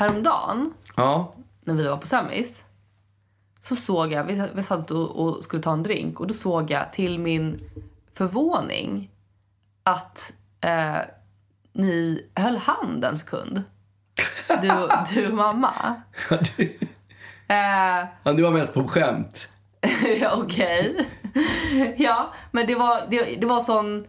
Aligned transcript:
häromdagen 0.00 0.72
Ja. 0.96 1.32
när 1.64 1.74
vi 1.74 1.88
var 1.88 1.96
på 1.96 2.06
Semmis 2.06 2.62
så 3.60 3.76
såg 3.76 4.12
jag, 4.12 4.24
vi, 4.24 4.42
vi 4.54 4.62
satt 4.62 4.90
och, 4.90 5.10
och 5.10 5.44
skulle 5.44 5.62
ta 5.62 5.72
en 5.72 5.82
drink 5.82 6.20
och 6.20 6.26
då 6.26 6.34
såg 6.34 6.70
jag 6.70 6.92
till 6.92 7.18
min 7.18 7.60
förvåning 8.14 9.10
att 9.82 10.32
eh, 10.60 10.96
ni 11.72 12.26
höll 12.34 12.56
hand 12.56 13.04
en 13.04 13.18
sekund. 13.18 13.62
Du, 14.62 14.70
du 15.14 15.28
och 15.28 15.34
mamma. 15.34 15.70
Eh, 17.48 18.06
Ja, 18.22 18.32
du 18.32 18.42
var 18.42 18.50
mest 18.50 18.74
på 18.74 18.88
skämt. 18.88 19.48
Okej. 20.32 21.08
ja, 21.96 22.32
men 22.50 22.66
det 22.66 22.74
var, 22.74 23.00
det, 23.10 23.36
det 23.40 23.46
var 23.46 23.60
sån... 23.60 24.06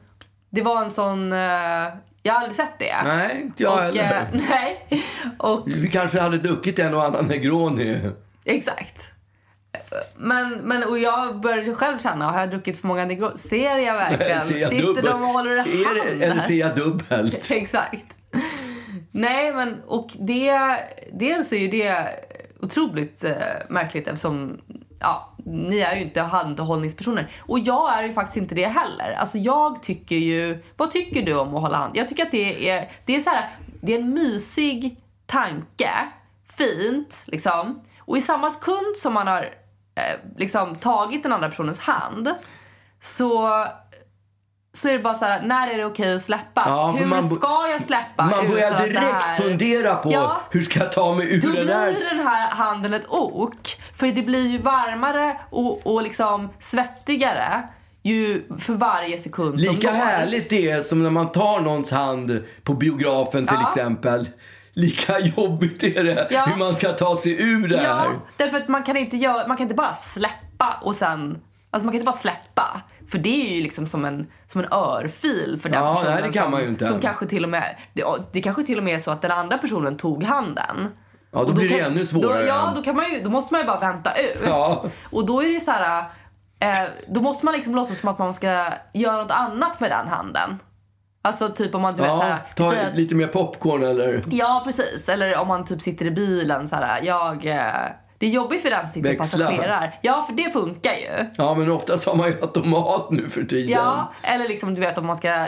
Det 0.50 0.62
var 0.62 0.84
en 0.84 0.90
sån... 0.92 1.34
eh, 1.34 1.88
jag 2.24 2.34
har 2.34 2.40
aldrig 2.40 2.56
sett 2.56 2.80
det. 2.80 2.96
Nej, 3.06 3.42
inte 3.42 3.64
jag 3.64 3.74
och, 3.74 3.80
heller. 3.80 4.28
eh, 4.34 4.40
nej. 4.50 5.04
Och 5.38 5.64
Vi 5.68 5.90
kanske 5.90 6.20
hade 6.20 6.38
druckit 6.38 6.80
en 6.80 6.94
och 6.94 7.04
annan 7.04 7.26
Negroni. 7.26 8.00
exakt. 8.46 9.08
Men, 10.16 10.50
men 10.54 10.84
och 10.84 11.00
jag 11.00 11.42
började 11.42 11.76
själv 11.76 12.00
känna, 12.00 12.32
har 12.32 12.40
jag 12.40 12.50
druckit 12.50 12.82
för 12.82 12.88
många 12.88 13.06
Negroni? 13.06 13.38
Ser 13.38 13.78
jag 13.80 13.94
verkligen? 14.10 14.42
Ser 14.42 14.58
jag 14.58 14.70
Sitter 14.70 14.86
dubbelt? 14.86 15.06
de 15.06 15.22
och 15.22 15.28
håller 15.28 15.52
i 15.56 15.58
hand 15.58 15.70
Är 15.70 16.18
det, 16.20 16.26
eller 16.26 16.42
ser 16.42 16.54
jag 16.60 16.76
dubbelt? 16.76 17.52
Exakt. 17.52 18.06
Nej, 19.12 19.54
men 19.54 19.82
och 19.88 20.10
det... 20.20 20.60
Dels 21.14 21.52
är 21.54 21.58
ju 21.58 21.68
det 21.68 21.96
otroligt 22.60 23.24
eh, 23.24 23.32
märkligt 23.70 24.08
eftersom 24.08 24.62
ja, 25.00 25.31
ni 25.46 25.80
är 25.80 25.96
ju 25.96 26.02
inte 26.02 26.22
handhållningspersoner. 26.22 27.32
Och 27.40 27.60
jag 27.60 27.98
är 27.98 28.04
ju 28.04 28.14
faktiskt 28.14 28.38
inte 28.38 28.56
det 28.56 28.68
heller. 28.68 29.14
Alltså 29.20 29.38
jag 29.38 29.84
tycker 29.84 30.16
ju... 30.16 30.64
Vad 30.78 30.92
tycker 30.92 31.22
du 31.22 31.40
om 31.40 31.56
att 31.56 31.62
hålla 31.62 31.78
hand? 31.78 31.98
Jag 31.98 32.08
tycker 32.08 32.24
att 32.26 32.32
det 32.32 32.70
är, 32.70 32.90
det 33.06 33.16
är 33.16 33.20
så 33.20 33.30
här, 33.30 33.50
det 33.82 33.94
är 33.96 34.00
en 34.00 34.14
mysig 34.14 34.98
tanke. 35.26 35.90
Fint, 36.58 37.24
liksom. 37.28 37.82
Och 38.00 38.18
i 38.18 38.22
samma 38.22 38.50
sekund 38.50 38.98
som 38.98 39.14
man 39.14 39.28
har 39.28 39.42
eh, 39.96 40.20
liksom 40.38 40.76
tagit 40.76 41.24
den 41.24 41.34
andra 41.34 41.50
personens 41.50 41.80
hand 41.80 42.30
så 43.02 43.50
så 44.74 44.88
är 44.88 44.94
det 44.94 45.00
bara 45.00 45.14
så 45.14 45.26
här, 45.26 45.42
när 45.42 45.68
är 45.68 45.78
det 45.78 45.86
okej 45.86 46.16
att 46.16 46.22
släppa? 46.24 46.64
Ja, 46.66 46.96
Hur 46.98 47.06
man 47.06 47.30
ska 47.30 47.68
jag 47.72 47.82
släppa? 47.82 48.24
Man 48.26 48.50
börjar 48.50 48.80
direkt 48.88 49.38
fundera 49.38 49.96
på 49.96 50.12
Ja. 50.12 50.42
hur 50.52 50.62
ska 50.62 50.80
jag 50.80 50.92
ta 50.92 51.16
mig 51.16 51.34
ur 51.36 51.42
Då 51.42 51.48
det 51.48 51.64
där? 51.64 51.92
blir 51.94 52.10
den 52.16 52.28
här 52.28 52.50
handen 52.50 52.94
ett 52.94 53.06
ok. 53.10 53.81
För 54.02 54.08
det 54.08 54.22
blir 54.22 54.48
ju 54.48 54.58
varmare 54.58 55.38
och, 55.50 55.88
och 55.88 56.02
liksom 56.04 56.50
svettigare 56.60 57.64
ju 58.04 58.44
för 58.60 58.74
varje 58.74 59.18
sekund 59.18 59.60
Lika 59.60 59.92
härligt 59.92 60.50
det 60.50 60.70
är 60.72 60.82
som 60.84 61.04
när 61.04 61.10
man 61.10 61.32
tar 61.32 61.62
någons 61.62 61.92
hand 61.92 62.44
på 62.64 62.74
biografen 62.74 63.48
till 63.48 63.58
Ja. 63.62 63.68
exempel. 63.68 64.30
Lika 64.74 65.20
jobbigt 65.20 65.84
är 65.84 66.04
det 66.04 66.28
Ja. 66.32 66.46
hur 66.46 66.56
man 66.60 66.76
ska 66.76 66.92
ta 66.92 67.18
sig 67.18 67.42
ur 67.44 67.68
det 67.68 67.76
Ja, 67.84 67.94
här. 67.94 68.10
därför 68.38 68.58
att 68.58 68.68
man 68.68 68.84
kan 68.84 68.98
inte 68.98 69.18
göra, 69.18 69.48
man 69.48 69.58
kan 69.58 69.64
inte 69.64 69.76
bara 69.76 69.94
släppa 69.94 70.80
och 70.82 70.96
sen, 70.96 71.38
alltså 71.72 71.86
man 71.86 71.92
kan 71.94 71.94
inte 71.94 72.06
bara 72.06 72.16
släppa. 72.18 72.82
För 73.12 73.18
det 73.18 73.52
är 73.52 73.56
ju 73.56 73.62
liksom 73.64 73.88
som 73.88 74.06
en, 74.06 74.28
som 74.48 74.62
en 74.62 74.68
örfil 74.74 75.60
för 75.62 75.70
den 75.70 75.84
Ja, 75.84 75.94
personen. 75.96 76.14
nej, 76.14 76.24
det 76.28 76.34
kan 76.34 76.44
som, 76.44 76.52
man 76.52 76.62
ju 76.62 76.68
inte. 76.68 76.88
Som 76.88 77.00
kanske 77.00 77.26
till 77.26 77.44
och 77.44 77.50
med, 77.50 77.76
det, 77.94 78.04
det 78.32 78.42
kanske 78.42 78.64
till 78.64 78.78
och 78.78 78.84
med 78.84 78.96
är 78.96 79.00
så 79.00 79.12
att 79.12 79.22
den 79.22 79.32
andra 79.32 79.58
personen 79.58 79.98
tog 79.98 80.24
handen. 80.24 80.88
Ja, 81.34 81.40
då 81.40 81.46
Och 81.48 81.54
blir 81.54 81.70
det 81.70 81.78
kan- 81.78 81.92
ännu 81.92 82.06
svårare. 82.06 82.42
Då, 82.42 82.48
ja, 82.48 82.74
då, 82.76 82.82
kan 82.82 82.96
man 82.96 83.06
ju, 83.12 83.22
då 83.24 83.30
måste 83.30 83.54
man 83.54 83.62
ju 83.62 83.68
bara 83.68 83.80
vänta 83.80 84.14
ut. 84.18 84.42
Ja. 84.46 84.86
Och 85.12 85.26
då 85.26 85.44
är 85.44 85.50
det 85.50 85.60
så 85.60 85.72
här, 85.72 86.04
eh, 86.60 86.90
då 87.08 87.22
måste 87.22 87.46
man 87.46 87.54
liksom 87.54 87.76
låtsas 87.76 88.00
som 88.00 88.10
att 88.10 88.20
man 88.20 88.34
ska 88.34 88.66
göra 88.94 89.18
något 89.22 89.32
annat 89.32 89.80
med 89.80 89.92
den 89.92 90.08
handen. 90.08 90.60
Alltså 91.24 91.50
typ 91.50 91.76
om 91.76 91.82
man, 91.82 91.96
du 91.96 92.02
vet, 92.02 92.12
Ja, 92.12 92.22
här, 92.22 92.38
ta 92.56 92.70
att- 92.72 92.96
lite 92.98 93.16
mer 93.16 93.28
popcorn 93.28 93.84
eller... 93.84 94.22
Ja, 94.28 94.62
precis. 94.66 95.10
Eller 95.10 95.38
om 95.38 95.48
man 95.48 95.66
typ 95.66 95.82
sitter 95.82 96.06
i 96.06 96.12
bilen 96.12 96.68
så 96.68 96.76
här, 96.76 97.02
jag... 97.04 97.46
eh, 97.46 97.66
Det 98.22 98.26
är 98.28 98.30
jobbigt 98.30 98.62
för 98.62 98.70
den 98.70 98.80
som 98.80 98.88
sitter 98.88 99.10
och 99.16 99.20
Växla. 99.22 99.46
passagerar. 99.46 99.96
Ja, 100.02 100.22
för 100.22 100.34
det 100.34 100.50
funkar 100.54 100.92
ju. 100.92 101.30
Ja, 101.38 101.54
men 101.54 101.72
oftast 101.72 102.06
har 102.06 102.16
man 102.16 102.28
ju 102.28 102.42
automat 102.42 103.10
nu 103.10 103.30
för 103.30 103.44
tiden. 103.44 103.70
Ja, 103.70 104.12
eller 104.22 104.48
liksom 104.48 104.76
du 104.76 104.82
vet 104.82 104.98
om 104.98 105.06
man 105.06 105.18
ska 105.18 105.30
eh, 105.30 105.48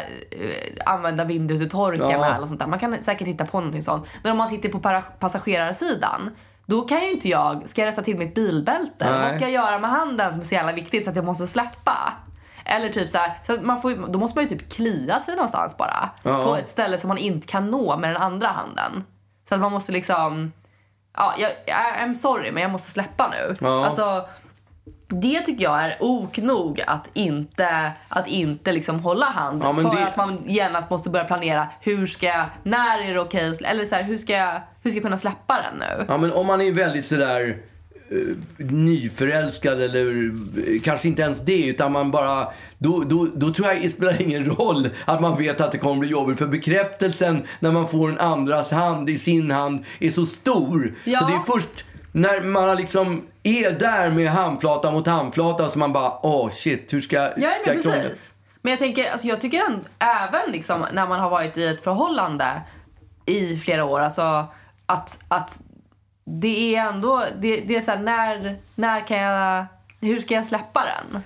använda 0.85 1.23
vindrutetorkar 1.25 2.11
Ja. 2.11 2.19
med 2.19 2.35
eller 2.35 2.47
sånt 2.47 2.59
där. 2.59 2.67
Man 2.67 2.79
kan 2.79 3.03
säkert 3.03 3.27
hitta 3.27 3.45
på 3.45 3.57
någonting 3.59 3.83
sånt. 3.83 4.05
Men 4.23 4.31
om 4.31 4.37
man 4.37 4.47
sitter 4.47 4.69
på 4.69 5.01
passagerarsidan 5.19 6.35
då 6.65 6.81
kan 6.81 6.99
ju 7.01 7.11
inte 7.11 7.29
jag, 7.29 7.69
ska 7.69 7.81
jag 7.81 7.87
rätta 7.87 8.01
till 8.01 8.17
mitt 8.17 8.35
bilbälte? 8.35 9.09
Nej. 9.11 9.21
Vad 9.23 9.31
ska 9.31 9.39
jag 9.39 9.51
göra 9.51 9.79
med 9.79 9.89
handen 9.89 10.31
som 10.31 10.41
är 10.41 10.45
så 10.45 10.55
jävla 10.55 10.71
viktigt 10.73 11.03
så 11.03 11.09
att 11.09 11.15
jag 11.15 11.25
måste 11.25 11.47
släppa? 11.47 12.13
Eller 12.65 12.89
typ 12.89 13.09
så 13.09 13.17
här, 13.17 13.33
så 13.47 13.57
man 13.61 13.81
får, 13.81 14.07
då 14.11 14.19
måste 14.19 14.37
man 14.37 14.47
ju 14.47 14.57
typ 14.57 14.71
klia 14.73 15.19
sig 15.19 15.35
någonstans 15.35 15.77
bara. 15.77 16.09
Ja. 16.23 16.43
På 16.43 16.55
ett 16.55 16.69
ställe 16.69 16.97
som 16.97 17.07
man 17.07 17.17
inte 17.17 17.47
kan 17.47 17.71
nå 17.71 17.97
med 17.97 18.09
den 18.09 18.21
andra 18.21 18.47
handen. 18.47 19.03
Så 19.49 19.55
att 19.55 19.61
man 19.61 19.71
måste 19.71 19.91
liksom, 19.91 20.51
ja, 21.17 21.33
jag, 21.37 21.75
I'm 22.07 22.13
sorry 22.13 22.51
men 22.51 22.61
jag 22.63 22.71
måste 22.71 22.91
släppa 22.91 23.27
nu. 23.31 23.55
Ja. 23.61 23.85
Alltså, 23.85 24.25
det 25.07 25.39
tycker 25.41 25.63
jag 25.63 25.83
är 25.83 25.97
ok 25.99 26.37
nog 26.37 26.81
att 26.87 27.09
inte, 27.13 27.91
att 28.09 28.27
inte 28.27 28.71
liksom 28.71 28.99
hålla 28.99 29.25
hand. 29.25 29.63
Ja, 29.63 29.73
för 29.73 29.83
det- 29.95 30.07
att 30.07 30.17
man 30.17 30.41
genast 30.45 30.89
måste 30.89 31.09
börja 31.09 31.25
planera. 31.25 31.67
Hur 31.81 32.07
ska 32.07 32.25
jag, 32.25 32.45
när 32.63 32.99
är 33.09 33.13
det 33.13 33.19
okej 33.19 33.51
slä- 33.53 33.65
Eller 33.67 33.85
så 33.85 33.95
här, 33.95 34.03
hur 34.03 34.17
ska 34.17 34.33
jag, 34.33 34.61
hur 34.83 34.91
ska 34.91 34.97
jag 34.97 35.03
kunna 35.03 35.17
släppa 35.17 35.55
den 35.61 35.79
nu? 35.79 36.05
Ja, 36.07 36.17
men 36.17 36.31
om 36.31 36.47
man 36.47 36.61
är 36.61 36.71
väldigt 36.71 37.05
sådär 37.05 37.57
uh, 38.11 38.35
nyförälskad 38.57 39.81
eller 39.81 40.25
eh, 40.75 40.81
kanske 40.83 41.07
inte 41.07 41.21
ens 41.21 41.39
det, 41.39 41.67
utan 41.67 41.91
man 41.91 42.11
bara... 42.11 42.47
Då, 42.83 43.03
då, 43.03 43.27
då 43.35 43.53
tror 43.53 43.67
jag 43.67 43.81
det 43.81 43.89
spelar 43.89 44.21
ingen 44.21 44.45
roll 44.45 44.89
att 45.05 45.21
man 45.21 45.37
vet 45.37 45.61
att 45.61 45.71
det 45.71 45.77
kommer 45.77 45.99
bli 45.99 46.09
jobbigt. 46.09 46.37
För 46.39 46.47
bekräftelsen 46.47 47.43
när 47.59 47.71
man 47.71 47.87
får 47.87 48.09
en 48.09 48.19
andras 48.19 48.71
hand 48.71 49.09
i 49.09 49.19
sin 49.19 49.51
hand 49.51 49.85
är 49.99 50.09
så 50.09 50.25
stor. 50.25 50.95
Ja. 51.03 51.19
Så 51.19 51.25
det 51.25 51.33
är 51.33 51.43
först 51.45 51.85
när 52.11 52.41
man 52.41 52.77
liksom 52.77 53.21
är 53.43 53.71
där 53.79 54.11
med 54.11 54.29
handflata 54.29 54.91
mot 54.91 55.07
handflata 55.07 55.69
som 55.69 55.79
man 55.79 55.93
bara, 55.93 56.25
åh 56.25 56.49
shit, 56.49 56.93
hur 56.93 57.01
ska, 57.01 57.15
Ja, 57.15 57.31
ska 57.31 57.41
men 57.41 57.49
jag 57.65 57.83
krångla? 57.83 58.09
Men 58.61 58.69
jag 58.69 58.79
tänker, 58.79 59.11
alltså 59.11 59.27
jag 59.27 59.41
tycker 59.41 59.57
änd- 59.59 59.85
även 59.99 60.51
liksom 60.51 60.85
när 60.93 61.07
man 61.07 61.19
har 61.19 61.29
varit 61.29 61.57
i 61.57 61.65
ett 61.67 61.83
förhållande 61.83 62.61
i 63.25 63.57
flera 63.57 63.85
år, 63.85 63.99
alltså 63.99 64.45
att, 64.85 65.19
att 65.27 65.61
det 66.25 66.75
är 66.75 66.87
ändå, 66.87 67.25
det, 67.39 67.57
det 67.57 67.75
är 67.75 67.81
så 67.81 67.91
här, 67.91 67.99
när, 67.99 68.57
när 68.75 69.07
kan 69.07 69.17
jag, 69.17 69.65
hur 70.01 70.19
ska 70.19 70.33
jag 70.33 70.45
släppa 70.45 70.83
den? 70.85 71.21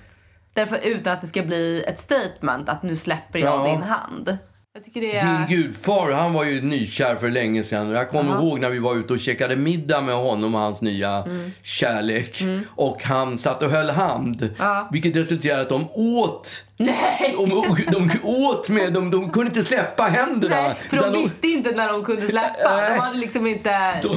Därför 0.58 0.78
utan 0.86 1.12
att 1.12 1.20
det 1.20 1.26
ska 1.26 1.42
bli 1.42 1.84
ett 1.86 1.98
statement 1.98 2.68
att 2.68 2.82
nu 2.82 2.96
släpper 2.96 3.38
jag 3.38 3.66
Ja. 3.68 3.72
din 3.72 3.82
hand. 3.82 4.38
Jag 4.74 4.84
tycker 4.84 5.00
det 5.00 5.16
är... 5.16 5.38
Din 5.48 5.56
gudfar, 5.56 6.12
han 6.12 6.32
var 6.32 6.44
ju 6.44 6.62
nykär 6.62 7.16
för 7.16 7.30
länge 7.30 7.62
sedan. 7.62 7.90
Jag 7.90 8.10
kommer 8.10 8.32
ihåg 8.36 8.60
när 8.60 8.70
vi 8.70 8.78
var 8.78 8.94
ute 8.96 9.12
och 9.12 9.18
käkade 9.18 9.56
middag 9.56 10.00
med 10.00 10.14
honom 10.14 10.54
och 10.54 10.60
hans 10.60 10.82
nya 10.82 11.22
Mm. 11.22 11.50
kärlek. 11.62 12.42
Och 12.68 13.02
han 13.04 13.38
satt 13.38 13.62
och 13.62 13.70
höll 13.70 13.90
hand. 13.90 14.54
Ja. 14.58 14.88
Vilket 14.92 15.16
resulterade 15.16 15.60
i 15.60 15.62
att 15.62 15.68
de 15.68 15.88
åt. 15.94 16.64
Nej! 16.80 17.34
De, 17.36 17.76
de 17.92 18.10
åt 18.22 18.68
med, 18.68 18.92
de, 18.92 19.10
de 19.10 19.30
kunde 19.30 19.48
inte 19.48 19.64
släppa 19.64 20.02
händerna. 20.02 20.56
Nej, 20.56 20.74
för 20.90 20.96
de 20.96 21.12
visste 21.22 21.46
inte 21.46 21.70
när 21.70 21.88
de 21.92 22.04
kunde 22.04 22.26
släppa. 22.28 22.90
De 22.94 22.98
hade 22.98 23.18
liksom 23.18 23.46
inte... 23.46 24.00
de, 24.02 24.16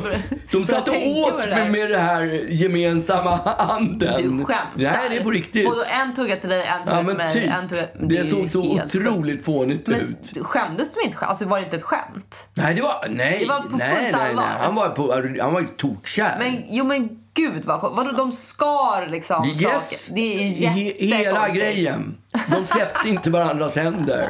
de 0.52 0.66
satt 0.66 0.88
och 0.88 1.08
åt 1.08 1.44
det 1.44 1.50
med, 1.50 1.72
med 1.72 1.90
det 1.90 1.98
här 1.98 2.22
gemensamma 2.50 3.56
handen. 3.58 4.38
Du 4.38 4.46
skämtar. 4.46 4.72
Nej, 4.76 4.98
det 5.10 5.18
är 5.18 5.24
på 5.24 5.32
riktigt. 5.32 5.68
Och 5.68 5.76
då 5.76 5.84
en 6.02 6.16
tugga 6.16 6.36
till 6.38 6.50
dig, 6.50 6.66
en 6.66 6.82
tugga 6.84 6.98
Ja, 6.98 7.08
till 7.08 7.18
mig, 7.18 7.32
typ. 7.34 7.52
en 7.52 7.70
tugga... 7.70 7.88
Det, 8.00 8.18
är 8.18 8.24
såg 8.24 8.50
så 8.50 8.62
otroligt 8.64 9.46
fånigt 9.46 9.90
ut. 9.90 10.16
Men 10.36 10.44
skämdes 10.44 10.94
de 10.94 11.02
inte? 11.08 11.26
Alltså 11.26 11.46
var 11.46 11.58
det 11.60 11.64
inte 11.64 11.78
ett 11.78 11.84
skämt? 11.84 12.50
Nej, 12.54 12.76
det 12.76 12.82
var... 12.82 13.06
Nej, 13.10 13.38
Det 13.40 13.46
var 13.46 13.60
på 13.60 13.78
nej, 13.78 14.10
nej, 14.12 14.36
nej. 14.36 14.46
Han 14.60 14.76
var, 14.76 14.90
på, 14.90 15.14
han 15.42 15.54
var 15.54 15.64
tokkär. 15.78 16.36
Men 16.40 16.64
jo 16.70 16.86
men 16.86 17.21
gud 17.34 17.66
vad 17.66 17.82
sjukt. 17.82 17.96
Vadå 17.96 18.12
de 18.12 18.32
skar 18.32 19.08
liksom 19.10 19.46
Yes, 19.46 19.60
saker? 19.62 20.16
Det 20.16 20.22
är 20.66 20.70
he- 20.70 20.96
hela 21.00 21.18
jättekonstigt. 21.18 21.56
grejen. 21.56 22.18
De 22.48 22.66
släppte 22.66 23.10
inte 23.10 23.30
varandras 23.30 23.76
händer. 23.76 24.30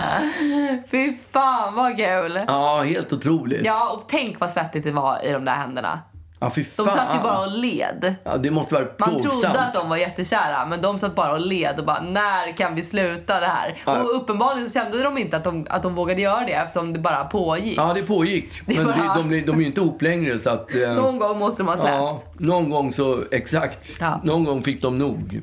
Fy 0.90 1.16
fan 1.32 1.74
vad 1.74 1.96
kul. 1.96 2.40
Ja, 2.46 2.82
helt 2.82 3.12
otroligt. 3.12 3.64
Ja 3.64 3.90
och 3.92 4.04
tänk 4.08 4.40
vad 4.40 4.50
svettigt 4.50 4.84
det 4.84 4.92
var 4.92 5.24
i 5.24 5.30
de 5.32 5.44
där 5.44 5.52
händerna. 5.54 6.00
Ja, 6.40 6.50
fy 6.50 6.62
De 6.62 6.84
fan. 6.86 6.98
satt 6.98 7.14
ju 7.18 7.22
bara 7.22 7.38
och 7.38 7.50
led. 7.58 8.14
Ja, 8.24 8.36
det 8.36 8.50
måste 8.50 8.74
vara 8.74 8.84
Man 8.98 9.22
trodde 9.22 9.58
att 9.60 9.74
de 9.74 9.88
var 9.88 9.96
jättekära 9.96 10.66
men 10.66 10.82
de 10.82 10.98
satt 10.98 11.14
bara 11.14 11.32
och 11.32 11.40
led 11.40 11.78
och 11.78 11.84
bara 11.84 12.00
när 12.00 12.56
kan 12.56 12.74
vi 12.74 12.84
sluta 12.84 13.40
det 13.40 13.46
här? 13.46 13.82
Ja. 13.86 13.96
Och 14.02 14.16
uppenbarligen 14.16 14.70
så 14.70 14.80
kände 14.80 15.02
de 15.02 15.18
inte 15.18 15.36
att 15.36 15.44
de, 15.44 15.66
att 15.70 15.82
de 15.82 15.94
vågade 15.94 16.20
göra 16.22 16.44
det 16.46 16.52
eftersom 16.52 16.92
det 16.92 16.98
bara 16.98 17.24
pågick. 17.24 17.78
Ja, 17.78 17.92
det 17.94 18.02
pågick. 18.02 18.48
Det 18.66 18.74
Men 18.76 18.84
bara- 18.84 19.14
de, 19.16 19.30
de, 19.30 19.40
de 19.42 19.56
är 19.56 19.60
ju 19.60 19.66
inte 19.66 19.80
ihop 19.80 20.02
längre 20.02 20.38
så 20.38 20.50
att... 20.50 20.74
eh, 20.74 20.90
Någon 20.94 21.18
gång 21.18 21.38
måste 21.38 21.62
de 21.62 21.68
ha 21.68 21.76
släppt. 21.76 21.94
Ja, 21.94 22.18
någon 22.38 22.70
gång 22.70 22.92
så, 22.92 23.22
exakt. 23.30 23.96
Ja. 24.00 24.20
Någon 24.24 24.44
gång 24.44 24.62
fick 24.62 24.82
de 24.82 24.98
nog. 24.98 25.42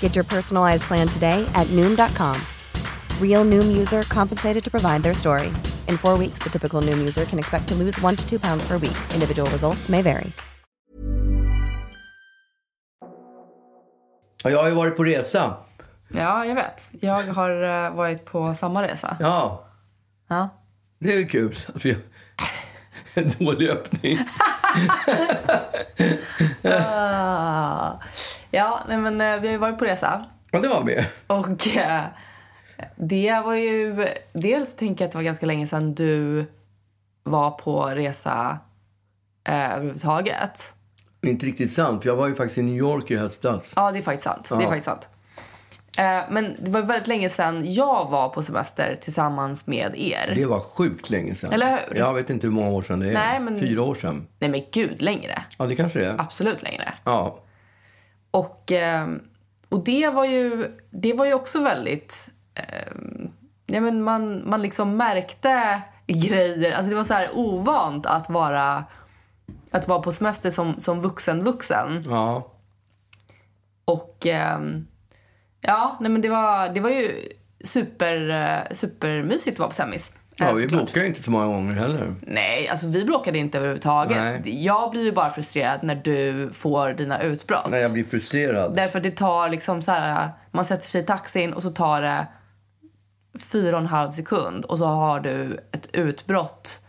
Get 0.00 0.16
your 0.16 0.24
personalized 0.24 0.82
plan 0.88 1.06
today 1.08 1.46
at 1.54 1.66
Noom.com. 1.68 2.36
Real 3.20 3.44
Noom 3.44 3.78
user 3.78 4.02
compensated 4.02 4.64
to 4.64 4.70
provide 4.70 5.02
their 5.04 5.14
story. 5.14 5.52
In 5.88 5.96
four 5.98 6.18
weeks, 6.18 6.42
the 6.42 6.50
typical 6.50 6.82
Noom 6.82 6.98
user 6.98 7.24
can 7.24 7.38
expect 7.38 7.68
to 7.68 7.74
lose 7.74 8.00
one 8.02 8.16
to 8.16 8.28
two 8.28 8.38
pounds 8.40 8.66
per 8.66 8.78
week. 8.78 8.96
Individual 9.14 9.48
results 9.50 9.88
may 9.88 10.02
vary. 10.02 10.32
Ja, 14.44 14.50
jag 14.50 14.58
har 14.62 14.68
ju 14.68 14.74
varit 14.74 14.96
på 14.96 15.04
resa. 15.04 15.56
Ja, 16.08 16.46
jag 16.46 16.54
vet. 16.54 16.88
Jag 17.00 17.22
har 17.22 17.62
eh, 17.86 17.90
varit 17.94 18.24
på 18.24 18.54
samma 18.54 18.82
resa. 18.82 19.16
Ja, 19.20 19.64
Ja. 20.28 20.48
det 20.98 21.12
är 21.14 21.18
ju 21.18 21.26
kul. 21.26 21.54
vi- 21.74 21.96
En 23.14 23.30
dålig 23.38 23.68
öppning. 23.68 24.18
Ah. 26.64 27.92
Ja, 28.50 28.80
nej, 28.88 28.96
men 28.98 29.20
eh, 29.20 29.36
vi 29.40 29.46
har 29.46 29.52
ju 29.52 29.58
varit 29.58 29.78
på 29.78 29.84
resa. 29.84 30.24
Ja, 30.50 30.60
det 30.60 30.68
har 30.68 30.84
vi. 30.84 31.06
Och 31.26 31.76
eh, 31.76 32.02
det 32.96 33.40
var 33.44 33.54
ju... 33.54 34.06
Dels 34.32 34.76
tänker 34.76 35.04
jag 35.04 35.06
att 35.08 35.12
det 35.12 35.18
var 35.18 35.22
ganska 35.22 35.46
länge 35.46 35.66
sedan 35.66 35.94
du 35.94 36.46
var 37.22 37.50
på 37.50 37.84
resa 37.86 38.58
eh, 39.48 39.72
överhuvudtaget. 39.74 40.74
Inte 41.22 41.46
riktigt 41.46 41.72
sant, 41.72 42.02
för 42.02 42.08
jag 42.10 42.16
var 42.16 42.28
ju 42.28 42.34
faktiskt 42.34 42.58
i 42.58 42.62
New 42.62 42.76
York 42.76 43.10
i 43.10 43.16
höstas. 43.16 43.72
Ja, 43.76 43.92
det 43.92 43.98
är 43.98 44.02
faktiskt 44.02 44.24
sant. 44.24 44.48
Det 44.48 44.54
är 44.54 44.60
Ja. 44.60 44.66
faktiskt 44.68 44.84
sant. 44.84 45.08
Eh, 45.98 46.20
men 46.30 46.56
det 46.64 46.70
var 46.70 46.82
väldigt 46.82 47.06
länge 47.08 47.28
sedan 47.28 47.72
jag 47.72 48.10
var 48.10 48.28
på 48.28 48.42
semester 48.42 48.96
tillsammans 49.00 49.66
med 49.66 49.94
er. 49.96 50.32
Det 50.34 50.44
var 50.46 50.60
sjukt 50.60 51.10
länge 51.10 51.34
sedan. 51.34 51.52
Eller 51.52 51.70
hur? 51.88 51.96
Jag 51.98 52.14
vet 52.14 52.30
inte 52.30 52.46
hur 52.46 52.54
många 52.54 52.70
år 52.70 52.82
sedan 52.82 53.00
det 53.00 53.08
är. 53.08 53.14
Nej, 53.14 53.40
men- 53.40 53.60
Fyra 53.60 53.82
år 53.82 53.94
sedan. 53.94 54.26
Nej 54.38 54.50
men 54.50 54.62
gud, 54.72 55.02
längre. 55.02 55.42
Ja, 55.58 55.66
det 55.66 55.76
kanske 55.76 55.98
det 55.98 56.06
är. 56.06 56.14
Absolut 56.20 56.62
längre. 56.62 56.92
Ja. 57.04 57.38
Och, 58.30 58.72
eh, 58.72 59.08
och 59.68 59.84
det 59.84 60.08
var 60.08 60.24
ju, 60.24 60.68
det 60.90 61.12
var 61.12 61.24
ju 61.24 61.34
också 61.34 61.62
väldigt... 61.62 62.28
Eh, 62.54 62.92
ja, 63.66 63.80
men 63.80 64.02
man, 64.02 64.50
man 64.50 64.62
liksom 64.62 64.96
märkte 64.96 65.82
grejer. 66.06 66.72
Alltså 66.72 66.90
det 66.90 66.96
var 66.96 67.04
så 67.04 67.14
här 67.14 67.30
ovant 67.32 68.06
att 68.06 68.30
vara, 68.30 68.84
att 69.70 69.88
vara 69.88 70.02
på 70.02 70.12
semester 70.12 70.50
som, 70.50 70.80
som 70.80 71.00
vuxen 71.00 71.44
vuxen. 71.44 72.02
Ja. 72.06 72.52
Och 73.84 74.26
ehm, 74.26 74.86
ja, 75.60 75.96
nej 76.00 76.10
men 76.10 76.20
det 76.20 76.28
var, 76.28 76.68
det 76.68 76.80
var 76.80 76.90
ju 76.90 77.28
super, 77.64 78.28
eh, 78.28 78.74
supermysigt 78.74 79.54
att 79.54 79.58
vara 79.58 79.68
på 79.68 79.74
semis. 79.74 80.12
Ja, 80.40 80.52
vi 80.52 80.62
såklart. 80.62 80.80
bråkar 80.80 81.00
ju 81.00 81.06
inte 81.06 81.22
så 81.22 81.30
många 81.30 81.46
gånger 81.46 81.74
heller. 81.74 82.14
Nej, 82.22 82.68
alltså 82.68 82.86
vi 82.86 83.04
bråkade 83.04 83.38
inte 83.38 83.58
överhuvudtaget. 83.58 84.16
Nej. 84.44 84.64
Jag 84.64 84.90
blir 84.90 85.04
ju 85.04 85.12
bara 85.12 85.30
frustrerad 85.30 85.82
när 85.82 85.94
du 85.94 86.50
får 86.52 86.92
dina 86.92 87.22
utbrott. 87.22 87.70
Nej, 87.70 87.80
jag 87.82 87.92
blir 87.92 88.04
frustrerad. 88.04 88.76
Därför 88.76 88.98
att 88.98 89.02
det 89.02 89.10
tar 89.16 89.48
liksom 89.48 89.82
så 89.82 89.92
här, 89.92 90.28
man 90.50 90.64
sätter 90.64 90.86
sig 90.86 91.00
i 91.00 91.04
taxin 91.04 91.52
och 91.52 91.62
så 91.62 91.70
tar 91.70 92.02
det 92.02 92.26
fyra 93.38 93.76
och 93.76 93.82
en 93.82 93.88
halv 93.88 94.10
sekund 94.10 94.64
och 94.64 94.78
så 94.78 94.86
har 94.86 95.20
du 95.20 95.58
ett 95.72 95.88
utbrott 95.92 96.80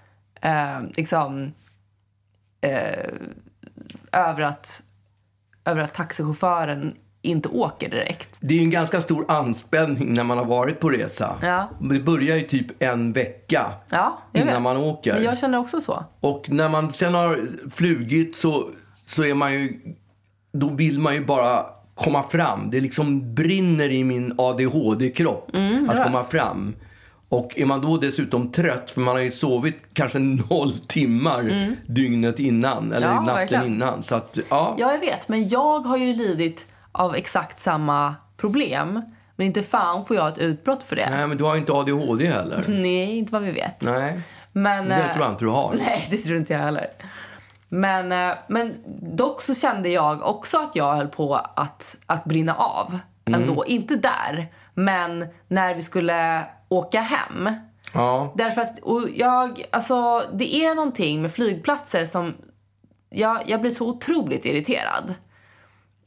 eh, 0.42 0.82
liksom 0.98 1.54
eh, 2.62 3.10
över 4.12 4.42
att 4.42 4.82
över 5.66 5.82
att 5.82 5.94
taxichauffören 5.94 6.96
inte 7.22 7.50
åker 7.50 7.90
direkt. 7.90 8.40
Det 8.42 8.54
är 8.54 8.58
ju 8.58 8.64
en 8.64 8.70
ganska 8.70 9.02
stor 9.02 9.26
anspänning 9.28 10.14
när 10.14 10.24
man 10.24 10.38
har 10.38 10.46
varit 10.46 10.80
på 10.80 10.90
resa. 10.90 11.36
Ja. 11.42 11.70
Det 11.80 12.00
börjar 12.00 12.38
ju 12.38 12.42
typ 12.44 12.84
en 12.84 13.14
vecka 13.14 13.72
Ja, 13.90 14.18
innan 14.34 14.48
vet. 14.48 14.62
man 14.62 14.78
åker. 14.78 15.14
Men 15.14 15.24
jag 15.24 15.38
känner 15.38 15.58
också 15.58 15.82
så. 15.82 16.04
Och 16.20 16.50
när 16.50 16.70
man 16.70 16.92
sen 16.92 17.14
har 17.14 17.40
flugit 17.72 18.36
så, 18.36 18.70
så 19.06 19.24
är 19.24 19.34
man 19.34 19.54
ju... 19.54 19.80
Då 20.54 20.70
vill 20.70 21.00
man 21.00 21.14
ju 21.14 21.26
bara 21.26 21.66
komma 21.96 22.24
fram. 22.24 22.70
Det 22.72 22.80
liksom 22.80 23.36
brinner 23.36 23.90
i 23.90 24.04
min 24.04 24.34
ADHD-kropp 24.38 25.50
Mm, 25.56 25.90
att 25.90 26.04
komma 26.04 26.24
fram. 26.24 26.76
Och 27.30 27.54
är 27.60 27.66
man 27.66 27.82
då 27.82 27.98
dessutom 27.98 28.52
trött, 28.52 28.92
för 28.92 29.02
man 29.02 29.16
har 29.16 29.22
ju 29.24 29.32
sovit 29.32 29.78
kanske 29.94 30.20
noll 30.20 30.72
timmar 30.88 31.68
dygnet 31.88 32.40
innan, 32.40 32.92
eller 32.92 33.08
Mm. 33.08 33.16
Ja, 33.16 33.20
natten 33.22 33.36
verkligen. 33.36 33.66
innan. 33.66 34.04
Så 34.04 34.16
att, 34.16 34.38
ja. 34.50 34.76
Ja, 34.80 34.92
jag 34.92 35.00
vet. 35.00 35.28
Men 35.30 35.50
jag 35.50 35.80
har 35.80 35.98
ju 35.98 36.14
lidit 36.14 36.66
av 37.00 37.16
exakt 37.16 37.60
samma 37.60 38.16
problem. 38.38 39.02
Men 39.36 39.48
inte 39.48 39.64
fan 39.64 40.06
får 40.06 40.16
jag 40.16 40.28
ett 40.28 40.38
utbrott 40.38 40.84
för 40.84 40.96
det. 40.96 41.10
Nej, 41.10 41.28
men 41.28 41.38
du 41.38 41.44
har 41.44 41.54
ju 41.54 41.60
inte 41.60 41.74
ADHD 41.74 42.28
heller. 42.28 42.66
Nej, 42.68 43.18
inte 43.18 43.34
vad 43.34 43.42
vi 43.42 43.52
vet. 43.52 43.82
Nej, 43.82 44.22
Men, 44.52 44.90
det 44.90 44.96
eh, 44.96 45.14
tror 45.14 45.26
jag 45.26 45.34
inte 45.34 45.46
du 45.46 45.50
har. 45.50 45.76
Nej, 45.78 46.08
det 46.10 46.18
tror 46.18 46.38
inte 46.38 46.54
jag 46.54 46.60
heller. 46.60 46.88
Men, 47.70 48.12
eh, 48.12 48.38
men 48.48 48.76
dock 49.16 49.42
så 49.42 49.56
kände 49.56 49.90
jag 49.90 50.22
också 50.24 50.58
att 50.58 50.76
jag 50.76 50.96
höll 50.96 51.08
på 51.08 51.36
att, 51.36 51.98
att 52.06 52.24
brinna 52.24 52.54
av 52.56 53.00
ändå. 53.26 53.66
Inte 53.66 53.96
där, 53.96 54.48
men 54.74 55.28
när 55.48 55.76
vi 55.76 55.82
skulle 55.82 56.44
åka 56.70 57.02
hem. 57.02 57.50
Ja. 57.94 58.34
Därför 58.36 58.62
att 58.62 58.80
och 58.80 59.08
jag, 59.16 59.64
alltså, 59.72 60.24
det 60.34 60.56
är 60.56 60.76
någonting 60.76 61.22
med 61.22 61.32
flygplatser 61.34 62.06
som 62.06 62.34
jag, 63.10 63.40
jag 63.46 63.62
blir 63.62 63.72
så 63.72 63.88
otroligt 63.88 64.46
irriterad. 64.46 65.14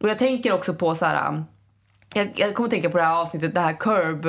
Och 0.02 0.08
jag 0.08 0.18
tänker 0.18 0.52
också 0.52 0.74
på 0.74 0.94
så 0.94 1.06
här... 1.06 1.44
Jag, 2.14 2.32
jag 2.34 2.54
kommer 2.54 2.66
att 2.66 2.70
tänka 2.70 2.90
på 2.90 2.98
det 2.98 3.04
här 3.04 3.20
avsnittet, 3.20 3.54
det 3.54 3.60
här 3.60 3.72
Curb, 3.72 4.26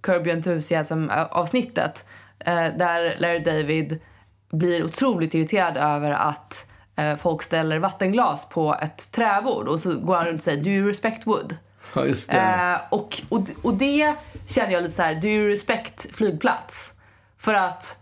Curb 0.00 0.26
Your 0.26 0.36
Enthusiasm 0.36 1.08
avsnittet. 1.30 2.04
Eh, 2.38 2.54
där 2.54 3.16
Larry 3.18 3.38
David 3.38 4.00
blir 4.52 4.84
otroligt 4.84 5.34
irriterad 5.34 5.76
över 5.76 6.10
att 6.10 6.66
eh, 6.96 7.16
folk 7.16 7.42
ställer 7.42 7.78
vattenglas 7.78 8.48
på 8.48 8.76
ett 8.82 9.12
träbord 9.12 9.68
och 9.68 9.80
så 9.80 9.98
går 9.98 10.16
han 10.16 10.26
runt 10.26 10.38
och 10.38 10.44
säger 10.44 10.64
Do 10.64 10.70
you 10.70 10.88
respect 10.88 11.26
wood? 11.26 11.56
ja, 11.94 12.04
just 12.04 12.30
det. 12.30 12.38
Eh, 12.38 12.76
och, 12.90 13.22
och, 13.28 13.42
och 13.62 13.74
det 13.74 14.14
känner 14.46 14.72
jag 14.72 14.82
lite 14.82 14.94
så 14.94 15.02
här, 15.02 15.14
do 15.14 15.28
you 15.28 15.48
respect 15.48 16.06
flygplats? 16.16 16.92
För 17.38 17.54
att 17.54 17.98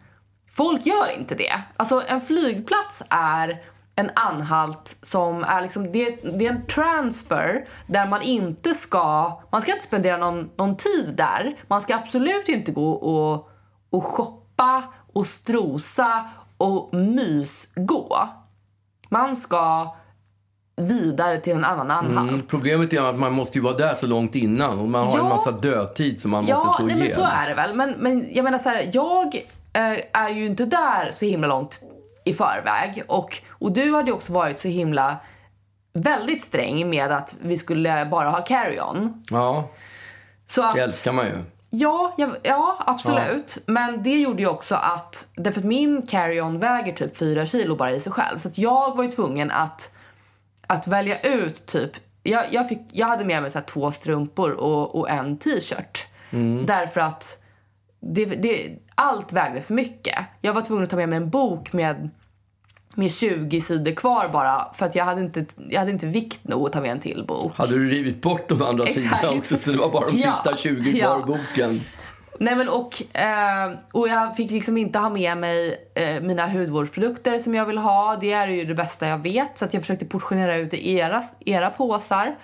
folk 0.51 0.87
gör 0.87 1.19
inte 1.19 1.35
det. 1.35 1.61
Alltså 1.77 2.03
en 2.09 2.21
flygplats 2.21 3.03
är 3.09 3.63
en 3.97 4.11
anhalt 4.15 4.97
som 5.03 5.45
är 5.45 5.63
liksom, 5.63 5.93
det, 5.93 6.17
det 6.39 6.47
är 6.47 6.51
en 6.53 6.67
transfer 6.67 7.69
där 7.87 8.07
man 8.07 8.23
inte 8.23 8.75
ska, 8.75 9.41
man 9.53 9.63
ska 9.63 9.73
inte 9.73 9.85
spendera 9.85 10.17
någon, 10.17 10.51
någon 10.57 10.77
tid 10.77 11.15
där. 11.17 11.57
Man 11.69 11.81
ska 11.81 11.95
absolut 11.95 12.49
inte 12.49 12.73
gå 12.73 12.91
och, 12.93 13.49
och 13.91 14.05
shoppa 14.05 14.83
och 15.13 15.27
strosa 15.27 16.25
och 16.57 16.95
mysgå. 16.95 18.29
Man 19.09 19.37
ska 19.37 19.95
vidare 20.77 21.39
till 21.39 21.53
en 21.53 21.65
annan 21.65 21.91
anhalt. 21.91 22.31
Mm, 22.31 22.43
problemet 22.43 22.93
är 22.93 23.01
att 23.09 23.19
man 23.19 23.33
måste 23.33 23.59
ju 23.59 23.65
vara 23.65 23.77
där 23.77 23.95
så 23.95 24.07
långt 24.07 24.35
innan 24.35 24.79
och 24.79 24.89
man 24.89 25.07
har 25.07 25.19
en 25.19 25.25
Ja. 25.25 25.29
massa 25.29 25.51
dödtid 25.51 26.21
som 26.21 26.31
man 26.31 26.47
Ja, 26.47 26.65
måste 26.65 26.77
slå 26.77 26.87
nej, 26.87 26.97
men 26.97 27.05
ihjäl. 27.07 27.19
så 27.19 27.25
är 27.25 27.49
det 27.49 27.55
väl. 27.55 27.75
Men, 27.75 27.95
men 27.99 28.29
jag 28.33 28.45
menar 28.45 28.59
så 28.59 28.69
här, 28.69 28.91
jag 28.93 29.35
eh, 29.73 29.99
är 30.23 30.29
ju 30.31 30.47
inte 30.47 30.65
där 30.67 31.11
så 31.11 31.25
himla 31.25 31.47
långt 31.47 31.81
i 32.25 32.33
förväg. 32.35 33.03
Och, 33.09 33.43
och 33.63 33.73
du 33.73 33.95
hade 33.95 34.07
ju 34.11 34.13
också 34.13 34.33
varit 34.33 34.59
så 34.59 34.69
himla 34.69 35.17
väldigt 35.93 36.43
sträng 36.43 36.91
med 36.91 37.13
att 37.13 37.35
vi 37.41 37.57
skulle 37.57 38.07
bara 38.11 38.31
ha 38.31 38.41
carry-on. 38.45 39.25
Ja, 39.31 39.69
Så 40.47 40.63
att, 40.63 40.75
det 40.75 40.83
älskar 40.83 41.13
man 41.13 41.27
ju. 41.27 41.33
ja, 41.71 42.15
ja, 42.17 42.29
ja, 42.43 42.77
absolut. 42.87 43.59
Men 43.67 44.03
det 44.03 44.21
gjorde 44.21 44.43
ju 44.43 44.49
också 44.49 44.75
att, 44.75 45.29
därför 45.37 45.61
att 45.61 45.67
min 45.67 46.03
carry-on 46.03 46.59
väger 46.59 46.93
typ 46.93 47.17
4 47.17 47.47
kilo 47.47 47.77
bara 47.77 47.93
i 47.93 48.01
sig 48.01 48.13
själv. 48.13 48.39
Så 48.39 48.49
att 48.49 48.59
jag 48.59 48.97
var 48.97 49.05
ju 49.05 49.11
tvungen 49.11 49.51
att, 49.51 49.93
att 50.67 50.87
välja 50.87 51.21
ut 51.21 51.67
typ, 51.67 51.91
jag, 52.23 52.45
jag, 52.51 52.69
fick, 52.69 52.81
jag 52.93 53.07
hade 53.07 53.25
med 53.25 53.43
mig 53.43 53.51
så 53.51 53.61
två 53.61 53.93
strumpor 53.93 54.51
och, 54.51 54.95
och 54.95 55.11
en 55.11 55.37
t-shirt. 55.39 56.07
Därför 56.67 57.01
att 57.01 57.43
det, 58.01 58.25
det, 58.25 58.79
allt 58.95 59.33
vägde 59.33 59.63
för 59.63 59.75
mycket. 59.75 60.19
Jag 60.41 60.53
var 60.53 60.63
tvungen 60.63 60.85
att 60.85 60.91
ta 60.91 60.97
med 60.97 61.09
mig 61.09 61.17
en 61.17 61.31
bok 61.31 61.73
med 61.73 62.11
med 62.97 63.13
20 63.13 63.61
sidor 63.61 63.93
kvar 63.93 64.29
bara 64.33 64.69
för 64.75 64.87
att 64.87 64.95
jag 64.95 65.05
hade 65.05 65.21
inte, 65.21 65.45
jag 65.71 65.79
hade 65.79 65.91
inte 65.91 66.07
vikt 66.07 66.49
nog 66.49 66.67
att 66.67 66.73
ta 66.73 66.81
med 66.81 66.91
en 66.91 67.01
till 67.01 67.25
bok. 67.29 67.53
Hade 67.57 67.75
du 67.79 67.89
rivit 67.91 68.23
bort 68.23 68.49
de 68.49 68.63
andra 68.63 68.85
Exakt. 68.87 69.17
sidorna 69.21 69.39
också 69.39 69.57
så 69.57 69.71
det 69.73 69.79
var 69.79 69.91
bara 69.93 70.07
de 70.11 70.17
Ja. 70.17 70.33
sista 70.33 70.57
20 70.57 71.01
kvar 71.01 71.11
Ja. 71.11 71.23
i 71.23 71.27
boken? 71.27 71.81
Nej 72.39 72.57
men 72.57 72.69
och, 72.69 73.03
eh, 73.17 73.73
och 73.93 74.09
jag 74.09 74.37
fick 74.37 74.51
liksom 74.51 74.77
inte 74.77 74.99
ha 74.99 75.09
med 75.11 75.37
mig 75.39 75.77
eh, 75.95 76.21
mina 76.23 76.47
hudvårdsprodukter 76.49 77.39
som 77.39 77.55
jag 77.55 77.67
vill 77.67 77.79
ha. 77.79 78.17
Det 78.21 78.33
är 78.33 78.47
ju 78.49 78.65
det 78.65 78.75
bästa 78.75 79.07
jag 79.07 79.19
vet 79.19 79.59
så 79.59 79.65
att 79.65 79.75
jag 79.75 79.83
försökte 79.83 80.05
portionera 80.05 80.57
ut 80.57 80.75
i 80.75 80.95
era, 80.95 81.23
era 81.45 81.71
påsar. 81.71 82.35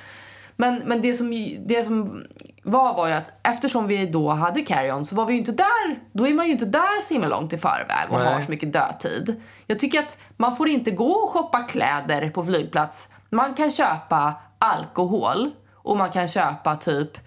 Men, 0.61 0.83
men 0.85 1.01
det, 1.01 1.15
som, 1.15 1.31
det 1.67 1.85
som 1.85 2.25
var 2.63 2.95
var 2.95 3.09
ju 3.09 3.15
att 3.15 3.33
eftersom 3.43 3.87
vi 3.87 4.07
då 4.07 4.31
hade 4.31 4.61
carry-on 4.61 5.05
så 5.05 5.15
var 5.15 5.27
vi 5.27 5.33
ju 5.33 5.39
inte 5.39 5.53
där, 5.53 6.03
då 6.13 6.27
är 6.27 6.35
man 6.35 6.47
ju 6.47 6.53
inte 6.53 6.67
där 6.67 7.03
så 7.03 7.15
himla 7.15 7.29
långt 7.29 7.53
i 7.53 7.59
förväg 7.59 8.07
och 8.09 8.19
Nej. 8.19 8.35
har 8.35 8.41
så 8.41 8.51
mycket 8.51 8.73
dödtid. 8.73 9.43
Jag 9.67 9.79
tycker 9.79 9.99
att 9.99 10.17
man 10.37 10.57
får 10.57 10.69
inte 10.69 10.91
gå 10.91 11.11
och 11.11 11.29
shoppa 11.29 11.61
kläder 11.61 12.31
på 12.31 12.45
flygplats. 12.45 13.09
Man 13.31 13.55
kan 13.55 13.71
köpa 13.71 14.35
alkohol 14.59 15.51
och 15.75 15.97
man 15.97 16.11
kan 16.11 16.29
köpa 16.29 16.77
typ 16.77 17.19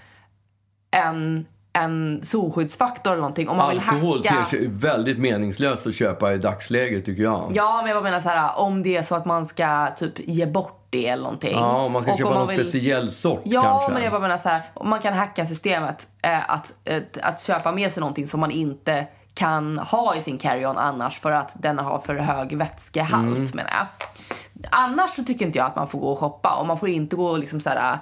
en, 0.92 1.46
en 1.74 2.22
solskyddsfaktor 2.24 3.12
eller 3.12 3.22
någonting 3.22 3.50
om 3.50 3.58
man 3.58 3.70
Alkohol 3.70 4.22
vill 4.22 4.30
hacka. 4.32 4.44
ter 4.44 4.58
sig 4.58 4.68
väldigt 4.68 5.20
meningslöst 5.20 5.88
att 5.88 5.96
köpa 5.96 6.34
i 6.34 6.38
dagsläget 6.38 7.06
tycker 7.06 7.24
jag. 7.24 7.52
Ja, 7.54 7.82
men 7.84 7.92
jag 7.92 8.04
menar 8.04 8.20
så 8.20 8.30
här 8.30 8.60
om 8.60 8.84
det 8.84 8.98
är 8.98 9.02
så 9.02 9.16
att 9.16 9.26
man 9.26 9.46
ska 9.46 9.88
typ 9.98 10.14
ge 10.18 10.46
bort 10.46 10.81
det 10.91 11.07
eller 11.07 11.24
någonting. 11.24 11.51
Ja, 11.57 11.77
om 11.77 11.91
man 11.91 12.01
ska 12.03 12.12
Och 12.12 12.17
köpa 12.17 12.29
om 12.29 12.36
någon 12.36 12.45
man 12.48 12.55
vill- 12.55 12.65
speciell 12.69 13.12
sort 13.12 13.41
Ja, 13.43 13.62
kanske. 13.63 13.91
men 13.91 14.03
jag 14.03 14.12
bara 14.12 14.21
menar 14.21 14.38
så 14.38 14.50
här, 14.50 14.62
man 14.83 15.00
kan 15.00 15.13
hacka 15.13 15.45
systemet 15.45 16.07
eh, 16.21 16.50
att, 16.51 16.74
att, 16.89 17.17
att 17.24 17.41
köpa 17.41 17.71
med 17.71 17.91
sig 17.91 18.01
någonting 18.01 18.27
som 18.27 18.39
man 18.39 18.51
inte 18.51 19.05
kan 19.33 19.77
ha 19.79 20.15
i 20.15 20.21
sin 20.21 20.38
carry-on 20.38 20.77
annars 20.77 21.19
för 21.19 21.31
att 21.31 21.55
den 21.62 21.79
har 21.79 22.00
för 22.00 22.15
hög 22.15 22.57
vätskehalt 22.57 23.38
Mm. 23.38 23.50
menar 23.53 23.71
jag. 23.71 23.88
Annars 24.71 25.10
så 25.10 25.24
tycker 25.24 25.45
inte 25.45 25.57
jag 25.57 25.67
att 25.67 25.75
man 25.75 25.88
får 25.88 26.00
gå 26.00 26.12
och 26.12 26.19
shoppa 26.19 26.55
och 26.55 26.67
man 26.67 26.77
får 26.77 26.89
inte 26.89 27.15
gå 27.15 27.25
och 27.27 27.39
liksom 27.39 27.62
så 27.62 27.69
här 27.69 28.00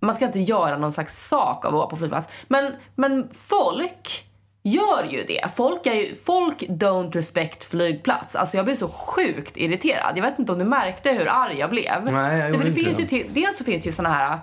man 0.00 0.14
ska 0.14 0.24
inte 0.26 0.40
göra 0.40 0.76
någon 0.78 0.92
slags 0.92 1.28
sak 1.28 1.64
av 1.64 1.68
att 1.68 1.74
vara 1.78 1.86
på 1.86 1.96
flygplats. 1.96 2.28
Men, 2.48 2.72
men 2.94 3.28
folk 3.32 4.24
gör 4.62 5.04
ju 5.10 5.24
det. 5.24 5.54
Folk, 5.56 5.86
är 5.86 5.94
ju, 5.94 6.14
folk 6.14 6.62
don't 6.62 7.12
respect 7.12 7.64
flygplats. 7.64 8.36
Alltså 8.36 8.56
jag 8.56 8.64
blir 8.64 8.74
så 8.74 8.88
sjukt 8.88 9.56
irriterad. 9.56 10.12
Jag 10.16 10.22
vet 10.22 10.38
inte 10.38 10.52
om 10.52 10.58
du 10.58 10.64
märkte 10.64 11.10
hur 11.10 11.28
arg 11.28 11.58
jag 11.58 11.70
blev. 11.70 12.04
Nej, 12.04 12.38
jag 12.38 12.52
Därför 12.52 12.64
det 12.64 12.72
finns 12.72 12.96
det. 12.96 13.02
ju 13.02 13.08
till, 13.08 13.26
dels 13.30 13.58
så 13.58 13.64
finns 13.64 13.86
ju 13.86 13.92
såna 13.92 14.08
här 14.08 14.38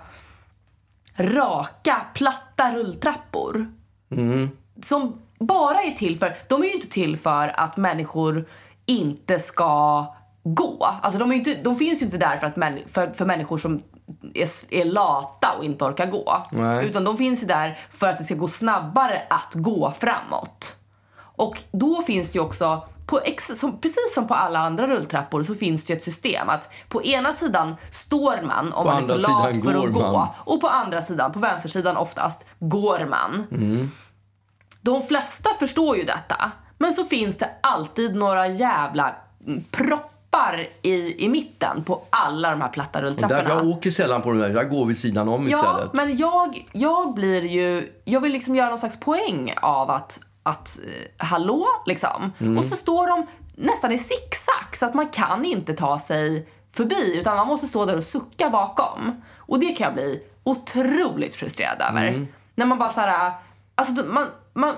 raka, 1.16 1.96
platta 2.14 2.74
rulltrappor. 2.74 3.72
Som 4.82 5.22
bara 5.38 5.82
är 5.82 5.90
till 5.90 6.18
för, 6.18 6.36
de 6.48 6.62
är 6.62 6.66
ju 6.66 6.72
inte 6.72 6.88
till 6.88 7.16
för 7.16 7.60
att 7.60 7.76
människor 7.76 8.48
inte 8.86 9.38
ska 9.38 10.06
gå. 10.42 10.88
Alltså 11.02 11.18
de, 11.18 11.32
inte, 11.32 11.54
de 11.54 11.76
finns 11.76 12.02
ju 12.02 12.06
inte 12.06 12.18
där 12.18 12.36
för, 12.36 12.46
att 12.46 12.90
för, 12.90 13.12
för 13.12 13.24
människor 13.24 13.58
som 13.58 13.80
är, 14.34 14.48
är 14.70 14.84
lata 14.84 15.52
och 15.58 15.64
inte 15.64 15.84
orkar 15.84 16.06
gå. 16.06 16.42
Nej. 16.50 16.86
Utan 16.86 17.04
de 17.04 17.16
finns 17.16 17.42
ju 17.42 17.46
där 17.46 17.78
för 17.90 18.06
att 18.06 18.18
det 18.18 18.24
ska 18.24 18.34
gå 18.34 18.48
snabbare 18.48 19.22
att 19.30 19.54
gå 19.54 19.94
framåt. 19.98 20.76
Och 21.18 21.58
då 21.70 22.02
finns 22.02 22.28
det 22.28 22.38
ju 22.38 22.44
också, 22.44 22.88
på 23.06 23.20
ex, 23.20 23.50
som, 23.54 23.78
precis 23.80 24.14
som 24.14 24.26
på 24.26 24.34
alla 24.34 24.58
andra 24.58 24.86
rulltrappor, 24.86 25.42
så 25.42 25.54
finns 25.54 25.84
det 25.84 25.92
ju 25.92 25.96
ett 25.96 26.04
system 26.04 26.48
att 26.48 26.70
på 26.88 27.02
ena 27.04 27.32
sidan 27.32 27.76
står 27.90 28.42
man 28.42 28.72
om 28.72 28.86
På 28.86 28.92
man 28.92 29.02
är 29.04 29.08
för 29.08 29.18
lat 29.18 29.64
för 29.64 29.74
att 29.74 29.80
går 29.80 29.88
gå. 29.88 30.12
man. 30.12 30.28
Och 30.44 30.60
på 30.60 30.68
andra 30.68 31.00
sidan, 31.00 31.32
på 31.32 31.38
vänstersidan 31.38 31.96
oftast, 31.96 32.44
går 32.58 33.06
man. 33.06 33.46
De 34.80 35.02
flesta 35.02 35.50
förstår 35.58 35.96
ju 35.96 36.04
detta. 36.04 36.50
Men 36.78 36.92
så 36.92 37.04
finns 37.04 37.38
det 37.38 37.50
alltid 37.60 38.14
några 38.16 38.46
jävla 38.46 39.14
mm, 39.46 39.64
proppar 40.30 40.66
i, 40.82 41.24
i 41.24 41.28
mitten 41.28 41.84
på 41.84 42.02
alla 42.10 42.50
de 42.50 42.60
här 42.60 42.68
platta 42.68 43.02
rulltrapporna. 43.02 43.42
Därför 43.42 43.56
jag 43.56 43.68
åker 43.68 43.90
sällan 43.90 44.22
på 44.22 44.30
de 44.30 44.38
där. 44.38 44.50
Jag 44.50 44.70
går 44.70 44.86
vid 44.86 44.98
sidan 44.98 45.28
om 45.28 45.48
Ja, 45.48 45.58
istället. 45.58 45.92
men 45.92 46.16
jag, 46.16 46.68
jag 46.72 47.14
blir 47.14 47.42
ju... 47.44 47.92
Jag 48.04 48.20
vill 48.20 48.32
liksom 48.32 48.56
göra 48.56 48.68
någon 48.68 48.78
slags 48.78 49.00
poäng 49.00 49.54
av 49.62 49.90
att, 49.90 50.20
att 50.42 50.80
eh, 50.86 51.26
hallå, 51.26 51.66
liksom. 51.86 52.32
Mm. 52.38 52.58
Och 52.58 52.64
så 52.64 52.76
står 52.76 53.06
de 53.06 53.26
nästan 53.56 53.92
i 53.92 53.98
zigzag 53.98 54.76
så 54.76 54.86
att 54.86 54.94
man 54.94 55.08
kan 55.08 55.44
inte 55.44 55.74
ta 55.74 55.98
sig 55.98 56.48
förbi 56.72 57.16
utan 57.18 57.36
man 57.36 57.46
måste 57.46 57.66
stå 57.66 57.84
där 57.84 57.96
och 57.96 58.04
sucka 58.04 58.50
bakom. 58.50 59.22
Och 59.36 59.60
det 59.60 59.72
kan 59.72 59.84
jag 59.84 59.94
bli 59.94 60.22
otroligt 60.44 61.34
frustrerad 61.34 61.82
över. 61.90 62.06
Mm. 62.06 62.26
När 62.54 62.66
man 62.66 62.78
bara 62.78 62.88
så 62.88 63.00
här... 63.00 63.32
Alltså, 63.74 64.04
man, 64.04 64.26
man, 64.54 64.74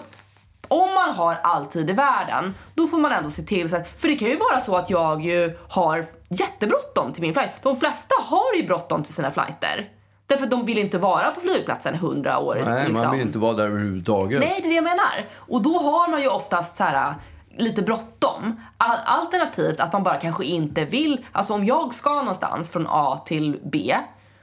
om 0.70 0.94
man 0.94 1.10
har 1.10 1.38
all 1.42 1.66
tid 1.66 1.90
i 1.90 1.92
världen, 1.92 2.54
då 2.74 2.86
får 2.86 2.98
man 2.98 3.12
ändå 3.12 3.30
se 3.30 3.42
till 3.42 3.70
så 3.70 3.76
att, 3.76 4.00
För 4.00 4.08
det 4.08 4.14
kan 4.16 4.28
ju 4.28 4.36
vara 4.36 4.60
så 4.60 4.76
att 4.76 4.90
jag 4.90 5.22
ju 5.24 5.58
har 5.68 6.06
jättebråttom 6.30 7.12
till 7.12 7.22
min 7.22 7.32
flight. 7.34 7.50
De 7.62 7.76
flesta 7.76 8.14
har 8.22 8.54
ju 8.56 8.66
bråttom 8.66 9.02
till 9.02 9.14
sina 9.14 9.30
flighter. 9.30 9.88
Därför 10.26 10.44
att 10.44 10.50
de 10.50 10.64
vill 10.66 10.78
inte 10.78 10.98
vara 10.98 11.30
på 11.30 11.40
flygplatsen 11.40 11.94
100 11.94 12.38
år. 12.38 12.62
Nej, 12.64 12.88
liksom. 12.88 13.06
man 13.06 13.10
vill 13.12 13.20
inte 13.26 13.38
vara 13.38 13.52
där 13.52 13.64
överhuvudtaget. 13.66 14.40
Nej, 14.40 14.60
det 14.62 14.66
är 14.66 14.68
det 14.68 14.74
jag 14.74 14.84
menar. 14.84 15.26
Och 15.34 15.62
då 15.62 15.78
har 15.78 16.10
man 16.10 16.22
ju 16.22 16.28
oftast 16.28 16.76
så 16.76 16.84
här 16.84 17.14
lite 17.56 17.82
bråttom. 17.82 18.60
Al- 18.76 18.98
Alternativt 19.04 19.80
att 19.80 19.92
man 19.92 20.02
bara 20.02 20.16
kanske 20.16 20.44
inte 20.44 20.84
vill, 20.84 21.24
alltså 21.32 21.54
om 21.54 21.64
jag 21.64 21.94
ska 21.94 22.14
någonstans 22.14 22.70
från 22.70 22.86
A 22.90 23.20
till 23.24 23.60
B, 23.72 23.96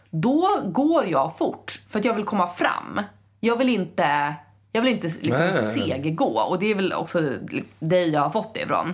då 0.09 0.59
går 0.65 1.05
jag 1.05 1.37
fort 1.37 1.81
för 1.89 1.99
att 1.99 2.05
jag 2.05 2.13
vill 2.13 2.25
komma 2.25 2.47
fram. 2.47 3.01
Jag 3.39 3.55
vill 3.55 3.69
inte, 3.69 4.33
jag 4.77 4.81
vill 4.81 4.93
inte 4.93 5.07
liksom 5.07 5.45
Nej. 5.45 5.73
seggå 5.73 6.39
och 6.39 6.59
det 6.59 6.71
är 6.71 6.75
väl 6.75 6.93
också 6.93 7.21
dig 7.79 8.09
jag 8.09 8.21
har 8.21 8.29
fått 8.29 8.53
det 8.53 8.59
ifrån. 8.59 8.93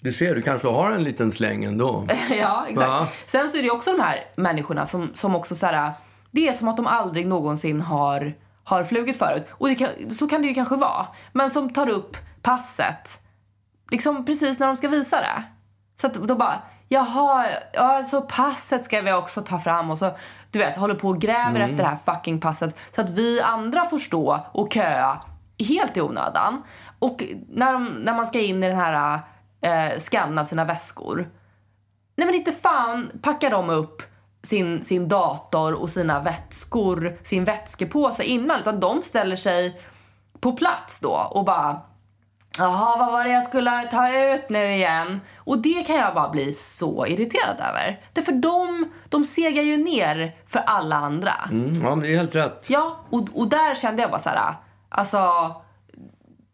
Du 0.00 0.12
ser, 0.12 0.34
du 0.34 0.42
kanske 0.42 0.68
har 0.68 0.90
en 0.90 1.04
liten 1.04 1.32
släng 1.32 1.64
ändå. 1.64 2.06
ja, 2.30 2.64
exakt. 2.68 2.88
Ja. 2.88 3.08
Sen 3.26 3.48
så 3.48 3.58
är 3.58 3.62
det 3.62 3.70
också 3.70 3.92
de 3.92 4.02
här 4.02 4.24
människorna 4.36 4.86
som, 4.86 5.10
som 5.14 5.34
också 5.34 5.54
så 5.54 5.66
här, 5.66 5.90
det 6.30 6.48
är 6.48 6.52
som 6.52 6.68
att 6.68 6.76
de 6.76 6.86
aldrig 6.86 7.26
någonsin 7.26 7.80
har, 7.80 8.34
har 8.64 8.84
flugit 8.84 9.18
förut. 9.18 9.46
Och 9.50 9.78
kan, 9.78 9.88
så 10.10 10.28
kan 10.28 10.42
det 10.42 10.48
ju 10.48 10.54
kanske 10.54 10.76
vara. 10.76 11.06
Men 11.32 11.50
som 11.50 11.72
tar 11.72 11.88
upp 11.88 12.16
passet, 12.42 13.20
liksom 13.90 14.24
precis 14.24 14.58
när 14.58 14.66
de 14.66 14.76
ska 14.76 14.88
visa 14.88 15.16
det. 15.16 15.42
Så 16.00 16.06
att 16.06 16.14
då 16.14 16.34
bara, 16.34 16.62
jaha, 16.92 17.46
ja, 17.72 18.04
så 18.04 18.20
passet 18.20 18.84
ska 18.84 19.00
vi 19.00 19.12
också 19.12 19.42
ta 19.42 19.58
fram. 19.58 19.90
Och 19.90 19.98
så, 19.98 20.10
du 20.50 20.58
vet, 20.58 20.76
håller 20.76 20.94
på 20.94 21.08
och 21.08 21.20
gräver 21.20 21.60
efter 21.60 21.76
det 21.76 21.88
här 21.88 22.14
fucking 22.14 22.40
passet. 22.40 22.76
Så 22.94 23.00
att 23.00 23.10
vi 23.10 23.40
andra 23.40 23.84
får 23.84 23.98
stå 23.98 24.40
och 24.52 24.72
köa 24.72 25.20
helt 25.68 25.96
i 25.96 26.00
onödan. 26.00 26.62
Och 26.98 27.24
när, 27.48 27.72
de, 27.72 27.84
när 27.84 28.14
man 28.14 28.26
ska 28.26 28.40
in 28.40 28.62
i 28.62 28.68
den 28.68 28.76
här, 28.76 29.20
eh, 29.60 30.00
scanna 30.00 30.44
sina 30.44 30.64
väskor, 30.64 31.30
Nej 32.16 32.26
men 32.26 32.34
inte 32.34 32.52
fan 32.52 33.10
packar 33.22 33.50
de 33.50 33.70
upp 33.70 34.02
sin, 34.42 34.84
sin 34.84 35.08
dator 35.08 35.72
och 35.72 35.90
sina 35.90 36.20
vätskor, 36.20 37.18
sin 37.22 37.44
vätskepåse 37.44 38.24
innan. 38.24 38.60
Utan 38.60 38.80
de 38.80 39.02
ställer 39.02 39.36
sig 39.36 39.82
på 40.40 40.52
plats 40.52 41.00
då 41.00 41.28
och 41.30 41.44
bara 41.44 41.80
Jaha, 42.58 42.98
vad 42.98 43.12
var 43.12 43.24
det 43.24 43.30
jag 43.30 43.42
skulle 43.42 43.82
ta 43.82 44.34
ut 44.34 44.48
nu 44.48 44.74
igen? 44.74 45.20
Och 45.36 45.58
det 45.58 45.86
kan 45.86 45.96
jag 45.96 46.14
bara 46.14 46.28
bli 46.28 46.52
så 46.52 47.06
irriterad 47.06 47.60
över. 47.60 48.00
Därför 48.12 48.32
de, 48.32 48.90
de 49.08 49.24
segar 49.24 49.62
ju 49.62 49.76
ner 49.76 50.36
för 50.46 50.60
alla 50.60 50.96
andra. 50.96 51.34
Mm, 51.50 51.82
ja, 51.82 51.90
men 51.90 52.00
det 52.00 52.12
är 52.12 52.16
helt 52.16 52.34
rätt. 52.34 52.66
Ja, 52.70 52.96
och, 53.10 53.28
och 53.34 53.48
där 53.48 53.74
kände 53.74 54.02
jag 54.02 54.10
bara 54.10 54.20
så 54.20 54.28
här, 54.28 54.54
alltså 54.88 55.18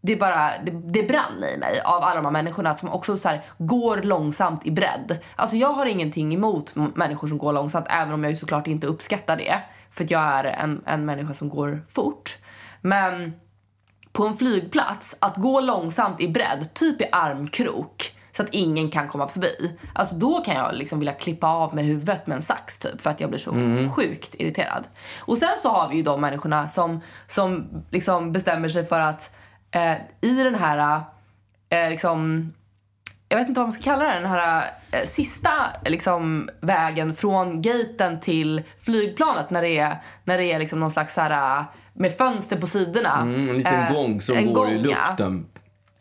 det 0.01 0.17
bara, 0.17 0.51
det, 0.65 0.71
det 0.71 1.03
brann 1.03 1.45
i 1.55 1.59
mig 1.59 1.81
av 1.85 2.03
alla 2.03 2.15
de 2.15 2.25
här 2.25 2.33
människorna 2.33 2.75
som 2.75 2.89
också 2.89 3.17
så 3.17 3.29
här, 3.29 3.45
går 3.59 3.97
långsamt 3.97 4.67
i 4.67 4.71
bredd. 4.71 5.19
Alltså 5.37 5.57
jag 5.57 5.73
har 5.73 5.87
ingenting 5.87 6.35
emot 6.35 6.75
människor 6.95 7.29
som 7.29 7.39
går 7.39 7.53
långsamt 7.53 7.87
även 7.89 8.15
om 8.15 8.25
jag 8.25 8.31
ju 8.31 8.37
såklart 8.37 8.67
inte 8.67 8.87
uppskattar 8.87 9.37
det. 9.37 9.63
För 9.91 10.05
att 10.05 10.11
jag 10.11 10.23
är 10.23 10.45
en, 10.45 10.83
en 10.87 11.05
människa 11.05 11.35
som 11.35 11.49
går 11.49 11.83
fort. 11.91 12.39
Men 12.81 13.33
på 14.19 14.27
en 14.27 14.37
flygplats, 14.37 15.17
att 15.19 15.37
gå 15.37 15.61
långsamt 15.61 16.21
i 16.21 16.29
bredd, 16.29 16.75
typ 16.75 17.01
i 17.01 17.05
armkrok, 17.13 18.13
så 18.33 18.43
att 18.43 18.49
ingen 18.51 18.91
kan 18.91 19.09
komma 19.09 19.29
förbi. 19.29 19.79
Alltså 19.95 20.15
då 20.15 20.41
kan 20.41 20.55
jag 20.55 20.75
liksom 20.75 20.99
vilja 20.99 21.13
klippa 21.13 21.47
av 21.47 21.75
med 21.75 21.85
huvudet 21.85 22.27
med 22.27 22.37
en 22.37 22.43
sax 22.43 22.79
typ 22.79 23.01
för 23.01 23.11
att 23.11 23.21
jag 23.21 23.31
blir 23.31 23.41
så 23.41 23.55
sjukt 23.97 24.35
irriterad. 24.35 24.85
Och 25.19 25.39
sen 25.39 25.59
så 25.59 25.69
har 25.69 25.89
vi 25.89 25.97
ju 25.97 26.03
de 26.03 26.21
människorna 26.21 26.69
som, 26.69 27.01
som 27.27 27.69
liksom 27.91 28.33
bestämmer 28.33 28.69
sig 28.69 28.87
för 28.87 29.01
att 29.01 29.35
eh, 29.71 29.95
i 30.21 30.43
den 30.45 30.55
här 30.55 31.01
eh, 31.69 31.91
liksom 31.91 32.53
jag 33.29 33.39
vet 33.39 33.49
inte 33.49 33.61
vad 33.61 33.67
man 33.67 33.73
ska 33.73 33.83
kalla 33.83 34.05
det, 34.05 34.15
den 34.15 34.27
här 34.27 34.65
eh, 34.93 35.07
sista 35.07 35.51
liksom, 35.85 36.51
vägen 36.61 37.15
från 37.15 37.63
gaten 37.63 38.21
till 38.21 38.63
flygplanet 38.81 39.51
när 39.51 39.63
det 39.63 39.79
är, 39.79 39.97
när 40.25 40.39
det 40.39 40.45
är 40.45 40.59
liksom 40.59 40.81
någon 40.81 40.91
slags 40.91 41.15
så 41.15 41.21
här, 41.21 41.65
med 41.99 42.17
fönster 42.17 42.57
på 42.57 42.67
sidorna. 42.67 43.21
Mm, 43.21 43.49
en 43.51 43.57
liten 43.59 43.75
Eh, 43.75 43.93
gång 43.93 44.21
som 44.21 44.35
går 44.35 44.69
i 44.69 44.75
gång, 44.75 44.85
ja 44.91 45.07
luften. 45.09 45.47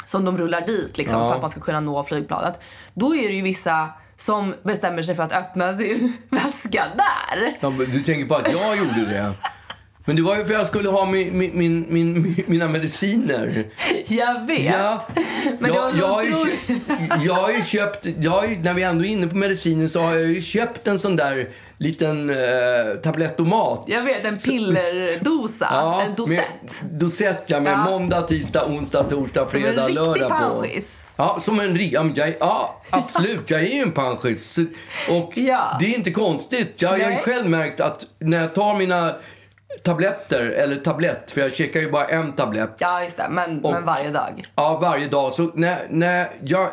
som 0.06 0.26
de 0.26 0.38
rullar 0.38 0.62
dit 0.62 0.98
liksom, 0.98 1.20
Ja. 1.20 1.28
för 1.30 1.36
att 1.36 1.42
man 1.42 1.50
ska 1.50 1.60
kunna 1.62 1.80
nå 1.80 2.04
flygplanet. 2.04 2.60
Då 2.94 3.16
är 3.16 3.28
det 3.30 3.36
ju 3.36 3.42
vissa 3.42 3.90
som 4.18 4.54
bestämmer 4.64 5.02
sig 5.04 5.16
för 5.16 5.24
att 5.24 5.32
öppna 5.32 5.74
sin 5.74 6.14
väska 6.30 6.84
där. 6.96 7.58
Ja, 7.60 7.70
du 7.70 8.04
tänker 8.04 8.26
på 8.28 8.36
att 8.36 8.54
jag 8.54 8.78
gjorde 8.78 9.06
det? 9.06 9.32
Men 10.08 10.16
det 10.16 10.22
var 10.22 10.38
ju 10.38 10.46
för 10.46 10.54
att 10.54 10.60
jag 10.60 10.68
skulle 10.68 10.90
ha 10.90 11.06
min, 11.06 11.38
min, 11.38 11.52
min, 11.54 11.86
min, 11.90 12.44
mina 12.48 12.68
mediciner. 12.68 13.66
Jag 14.08 14.46
vet. 14.48 14.66
Ja. 14.66 15.08
Men 15.60 15.74
jag, 15.74 15.96
jag, 16.00 16.08
har 16.08 16.24
ju 16.24 16.34
jag 17.26 17.34
har 17.34 17.52
ju 17.52 17.62
köpt, 17.62 18.06
jag 18.20 18.32
har 18.32 18.48
ju, 18.48 18.58
när 18.60 18.74
vi 18.74 18.84
ändå 18.84 19.06
är 19.06 19.10
inne 19.10 19.28
på 19.28 19.36
mediciner 19.36 19.88
så 19.88 20.00
har 20.02 20.14
jag 20.16 20.28
ju 20.28 20.42
köpt 20.42 20.88
en 20.88 21.00
sån 21.00 21.16
där 21.16 21.50
liten 21.78 22.30
eh, 22.30 22.36
tablettomat. 23.04 23.84
Jag 23.88 24.04
vet, 24.04 24.26
en 24.26 24.38
pillerdosa. 24.38 26.04
en 26.08 26.16
dosett. 26.16 26.82
Med, 26.82 26.92
dosett, 26.92 27.44
ja. 27.48 27.60
Med 27.60 27.72
Ja. 27.74 27.84
måndag, 27.84 28.22
tisdag, 28.22 28.66
onsdag, 28.66 29.04
torsdag, 29.04 29.50
Som 29.50 29.60
en 29.60 29.66
fredag, 29.66 29.82
riktig 29.82 29.96
lördag 29.96 30.30
panschis. 30.30 31.04
Ja, 31.16 31.40
som 31.42 31.60
en 31.60 31.90
ja, 31.90 32.10
jag, 32.16 32.34
ja, 32.40 32.82
absolut. 32.90 33.50
Jag 33.50 33.62
är 33.62 33.74
ju 33.74 33.82
en 33.82 33.92
panschis. 33.92 34.58
Och 35.10 35.38
Ja. 35.38 35.78
det 35.80 35.86
är 35.86 35.96
inte 35.96 36.12
konstigt. 36.12 36.74
Jag, 36.76 37.00
jag 37.00 37.06
har 37.06 37.12
ju 37.12 37.18
själv 37.18 37.50
märkt 37.50 37.80
att 37.80 38.06
när 38.20 38.42
jag 38.42 38.56
tar 38.56 38.76
mina 38.76 39.16
tabletter, 39.84 40.50
eller 40.50 40.76
tablett, 40.76 41.32
för 41.32 41.42
jag 41.42 41.54
käkar 41.56 41.80
ju 41.80 41.92
bara 41.92 42.06
en 42.06 42.32
tablett. 42.34 42.76
Ja, 42.78 43.04
just 43.04 43.18
det. 43.18 43.28
Men, 43.30 43.66
Och- 43.66 43.74
men 43.74 43.86
varje 43.86 44.10
dag. 44.12 44.44
Ja, 44.56 44.78
varje 44.82 45.08
dag. 45.08 45.34
Så 45.34 45.52
när, 45.54 45.88
när 45.90 46.28
jag... 46.44 46.70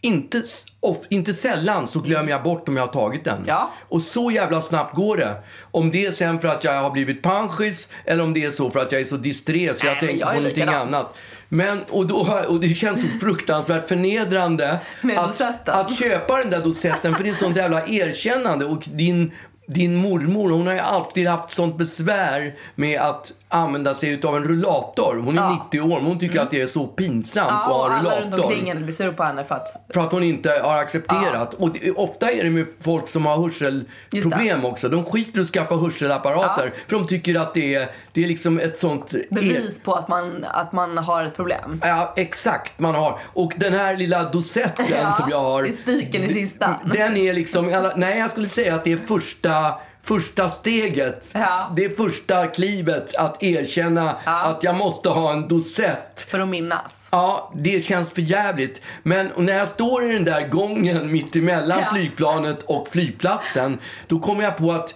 Inte, 0.00 0.42
of, 0.80 0.96
inte 1.08 1.34
sällan 1.34 1.88
så 1.88 2.00
glömmer 2.00 2.30
jag 2.30 2.42
bort 2.42 2.68
om 2.68 2.76
jag 2.76 2.86
har 2.86 2.92
tagit 2.92 3.24
den. 3.24 3.44
Ja. 3.46 3.70
Och 3.88 4.02
så 4.02 4.30
jävla 4.30 4.60
snabbt 4.62 4.94
går 4.96 5.16
det. 5.16 5.34
Om 5.70 5.90
det 5.90 6.06
är 6.06 6.10
sen 6.10 6.40
för 6.40 6.48
att 6.48 6.64
jag 6.64 6.82
har 6.82 6.90
blivit 6.90 7.22
panschis 7.22 7.88
eller 8.04 8.22
om 8.24 8.34
det 8.34 8.44
är 8.44 8.50
så 8.50 8.70
för 8.70 8.80
att 8.80 8.92
jag 8.92 9.00
är 9.00 9.04
så 9.04 9.16
disträ 9.16 9.74
så 9.74 9.86
jag 9.86 9.92
Nej, 9.92 10.00
tänker 10.00 10.16
jag 10.20 10.28
på 10.28 10.34
någonting 10.34 10.64
likadan. 10.64 10.88
annat. 10.94 11.16
Men, 11.48 11.80
och, 11.88 12.06
då, 12.06 12.40
och 12.48 12.60
det 12.60 12.68
känns 12.68 13.00
så 13.00 13.06
fruktansvärt 13.20 13.88
förnedrande 13.88 14.78
att, 15.16 15.68
att 15.68 15.98
köpa 15.98 16.36
den 16.36 16.50
där 16.50 16.62
dosetten 16.62 17.14
för 17.14 17.22
det 17.24 17.28
är 17.30 17.32
ett 17.32 17.38
sånt 17.38 17.56
jävla 17.56 17.86
erkännande. 17.86 18.64
Och 18.64 18.82
din, 18.86 19.32
din 19.66 19.96
mormor 19.96 20.50
hon 20.50 20.66
har 20.66 20.74
ju 20.74 20.80
alltid 20.80 21.26
haft 21.28 21.50
sånt 21.52 21.76
besvär 21.78 22.54
med 22.74 23.00
att 23.00 23.32
använda 23.48 23.94
sig 23.94 24.20
av 24.24 24.36
en 24.36 24.44
rullator. 24.44 25.22
Hon 25.24 25.38
är 25.38 25.42
Ja. 25.42 25.46
Mm. 25.46 25.58
90 25.64 25.80
år 25.80 25.96
men 26.00 26.06
hon 26.06 26.18
tycker 26.18 26.40
att 26.40 26.50
det 26.50 26.60
är 26.62 26.66
så 26.66 26.86
pinsamt 26.86 27.48
Ja, 27.50 27.56
att 27.56 27.66
ha 27.72 27.90
alla 27.98 28.16
runt 28.20 28.24
rullator. 28.34 28.44
omkring 28.44 28.66
henne 28.68 28.80
blir 28.80 28.92
sura 28.94 29.12
på 29.12 29.22
henne 29.22 29.44
för 29.44 29.54
att... 29.54 29.68
För 29.94 30.00
att 30.00 30.12
hon 30.12 30.22
inte 30.22 30.50
har 30.64 30.78
accepterat. 30.78 31.54
Och 31.54 31.70
det, 31.72 31.90
ofta 31.90 32.30
är 32.30 32.44
det 32.44 32.50
med 32.50 32.66
folk 32.80 33.08
som 33.08 33.26
har 33.26 33.36
hörselproblem 33.36 34.64
också. 34.64 34.88
De 34.88 35.04
skiter 35.04 35.38
i 35.38 35.42
att 35.42 35.48
skaffa 35.48 35.76
hörselapparater. 35.76 36.72
För 36.88 36.96
de 36.98 37.06
tycker 37.06 37.40
att 37.40 37.54
det 37.54 37.74
är, 37.74 37.88
det 38.12 38.24
är 38.24 38.28
liksom 38.28 38.58
ett 38.60 38.78
sånt... 38.78 39.14
Bevis 39.30 39.80
på 39.84 39.94
att 39.94 40.08
man, 40.08 40.44
att 40.44 40.72
man 40.72 40.98
har 40.98 41.24
ett 41.24 41.36
problem. 41.36 41.80
Ja, 41.84 42.12
exakt. 42.16 42.78
Man 42.80 42.94
har. 42.94 43.18
Och 43.32 43.52
den 43.56 43.72
här 43.72 43.96
lilla 43.96 44.24
dosetten 44.30 44.86
Ja, 45.02 45.12
som 45.12 45.30
jag 45.30 45.42
har. 45.42 45.62
det 45.62 45.68
är 45.68 45.72
spiken 45.72 46.24
i 46.24 46.28
kistan. 46.32 46.74
Den 46.94 47.16
är 47.16 47.32
liksom, 47.32 47.74
alla- 47.74 47.92
nej 47.96 48.18
jag 48.18 48.30
skulle 48.30 48.48
säga 48.48 48.74
att 48.74 48.84
det 48.84 48.92
är 48.92 48.96
första, 48.96 49.55
första 50.02 50.48
steget. 50.48 51.30
Ja. 51.34 51.72
Det 51.76 51.96
första 51.96 52.46
klivet 52.46 53.16
att 53.16 53.42
erkänna 53.42 54.16
att 54.24 54.62
jag 54.64 54.76
måste 54.76 55.08
ha 55.08 55.32
en 55.32 55.48
dosett. 55.48 56.26
För 56.30 56.40
att 56.40 56.48
minnas. 56.48 57.08
Ja, 57.10 57.52
det 57.56 57.84
känns 57.84 58.10
för 58.10 58.22
jävligt. 58.22 58.80
Men 59.02 59.30
när 59.36 59.52
jag 59.58 59.68
står 59.68 60.04
i 60.04 60.12
den 60.12 60.24
där 60.24 60.48
gången 60.48 61.12
mitt 61.12 61.36
emellan 61.36 61.78
Ja. 61.82 61.88
flygplanet 61.92 62.62
och 62.62 62.88
flygplatsen, 62.88 63.78
då 64.06 64.18
kommer 64.18 64.42
jag 64.44 64.56
på 64.56 64.72
att 64.72 64.94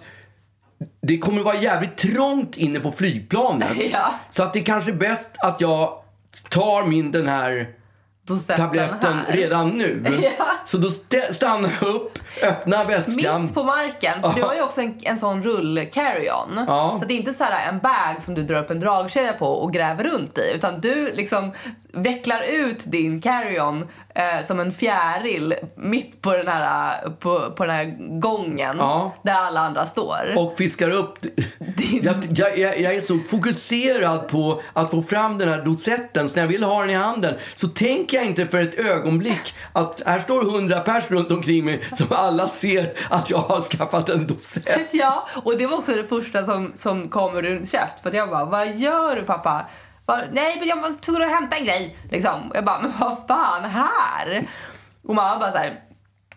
det 1.01 1.17
kommer 1.17 1.43
vara 1.43 1.55
jävligt 1.55 1.97
trångt 1.97 2.57
inne 2.57 2.79
på 2.79 2.91
flygplanet. 2.91 3.69
Ja. 3.93 4.13
Så 4.29 4.43
att 4.43 4.53
det 4.53 4.59
är 4.59 4.63
kanske 4.63 4.91
är 4.91 4.95
bäst 4.95 5.35
att 5.39 5.61
jag 5.61 5.89
tar 6.49 6.83
min 6.85 7.11
den 7.11 7.27
här 7.27 7.67
tabletten 8.39 9.13
här. 9.27 9.33
redan 9.33 9.69
nu. 9.69 10.03
Ja. 10.37 10.45
Så 10.65 10.77
då 10.77 10.87
st- 10.87 11.33
stannar 11.33 11.71
jag 11.81 11.95
upp, 11.95 12.19
öppnar 12.43 12.85
väskan. 12.85 13.41
Mitt 13.41 13.53
på 13.53 13.63
marken. 13.63 14.21
För 14.21 14.33
du 14.35 14.41
har 14.43 14.53
ju 14.55 14.61
också 14.61 14.81
en, 14.81 14.99
en 15.03 15.17
sån 15.17 15.43
rull 15.43 15.85
carry-on. 15.93 16.65
Ja. 16.67 16.97
Så 16.99 17.05
det 17.05 17.13
är 17.13 17.17
inte 17.17 17.33
så 17.33 17.43
här 17.43 17.69
en 17.69 17.79
bag 17.79 18.15
som 18.23 18.33
du 18.33 18.43
drar 18.43 18.59
upp 18.63 18.69
en 18.71 18.79
dragkedja 18.79 19.33
på 19.33 19.47
och 19.47 19.73
gräver 19.73 20.03
runt 20.03 20.37
i. 20.37 20.51
Utan 20.55 20.81
du 20.81 21.11
liksom 21.13 21.51
vecklar 21.93 22.41
ut 22.49 22.79
din 22.85 23.21
carry-on 23.21 23.87
eh, 24.15 24.45
som 24.45 24.59
en 24.59 24.71
fjäril 24.73 25.55
mitt 25.75 26.21
på 26.21 26.31
den 26.33 26.47
här, 26.47 26.93
eh, 27.05 27.11
på, 27.11 27.51
på 27.51 27.65
den 27.65 27.75
här 27.75 28.19
gången 28.19 28.75
Ja. 28.79 29.15
där 29.23 29.33
alla 29.33 29.59
andra 29.59 29.85
står. 29.85 30.33
och 30.37 30.57
fiskar 30.57 30.89
upp. 30.91 31.17
Jag, 32.01 32.15
jag, 32.29 32.57
jag 32.57 32.79
jag 32.79 32.95
är 32.95 33.01
så 33.01 33.19
fokuserad 33.29 34.27
på 34.27 34.61
att 34.73 34.91
få 34.91 35.01
fram 35.01 35.37
den 35.37 35.49
här 35.49 35.61
dosetten 35.61 36.29
så 36.29 36.35
när 36.35 36.43
jag 36.43 36.47
vill 36.47 36.63
ha 36.63 36.81
den 36.81 36.89
i 36.89 36.93
handen 36.93 37.33
så 37.55 37.67
tänker 37.67 38.17
jag 38.17 38.25
inte 38.25 38.45
för 38.47 38.61
ett 38.61 38.79
ögonblick 38.79 39.55
att 39.73 40.01
här 40.05 40.19
står 40.19 40.51
hundra 40.51 40.79
pers 40.79 41.11
runt 41.11 41.31
omkring 41.31 41.65
mig 41.65 41.81
som 41.93 42.07
alla 42.09 42.47
ser 42.47 42.93
att 43.09 43.29
jag 43.29 43.37
har 43.37 43.61
skaffat 43.61 44.09
en 44.09 44.27
dosett. 44.27 44.89
Ja, 44.91 45.27
och 45.43 45.57
det 45.57 45.67
var 45.67 45.77
också 45.77 45.91
det 45.91 46.03
första 46.07 46.45
som, 46.45 46.71
som 46.75 47.09
kom 47.09 47.37
ur 47.37 47.41
din 47.41 47.65
käft. 47.65 48.01
För 48.01 48.09
att 48.09 48.15
jag 48.15 48.29
bara, 48.29 48.45
vad 48.45 48.75
gör 48.75 49.15
du 49.15 49.21
pappa? 49.23 49.65
Bara, 50.11 50.23
Nej, 50.31 50.55
men 50.59 50.67
jag 50.67 50.81
var 50.81 51.01
tvungen 51.01 51.21
att 51.21 51.29
hämta 51.29 51.55
en 51.55 51.65
grej. 51.65 51.97
Liksom. 52.11 52.49
Och 52.49 52.55
Jag 52.57 52.65
bara, 52.65 52.81
men 52.81 52.93
vad 52.99 53.17
fan, 53.27 53.69
här? 53.69 54.47
Och 55.07 55.15
mamma 55.15 55.39
bara 55.39 55.51
så 55.51 55.57
här, 55.57 55.79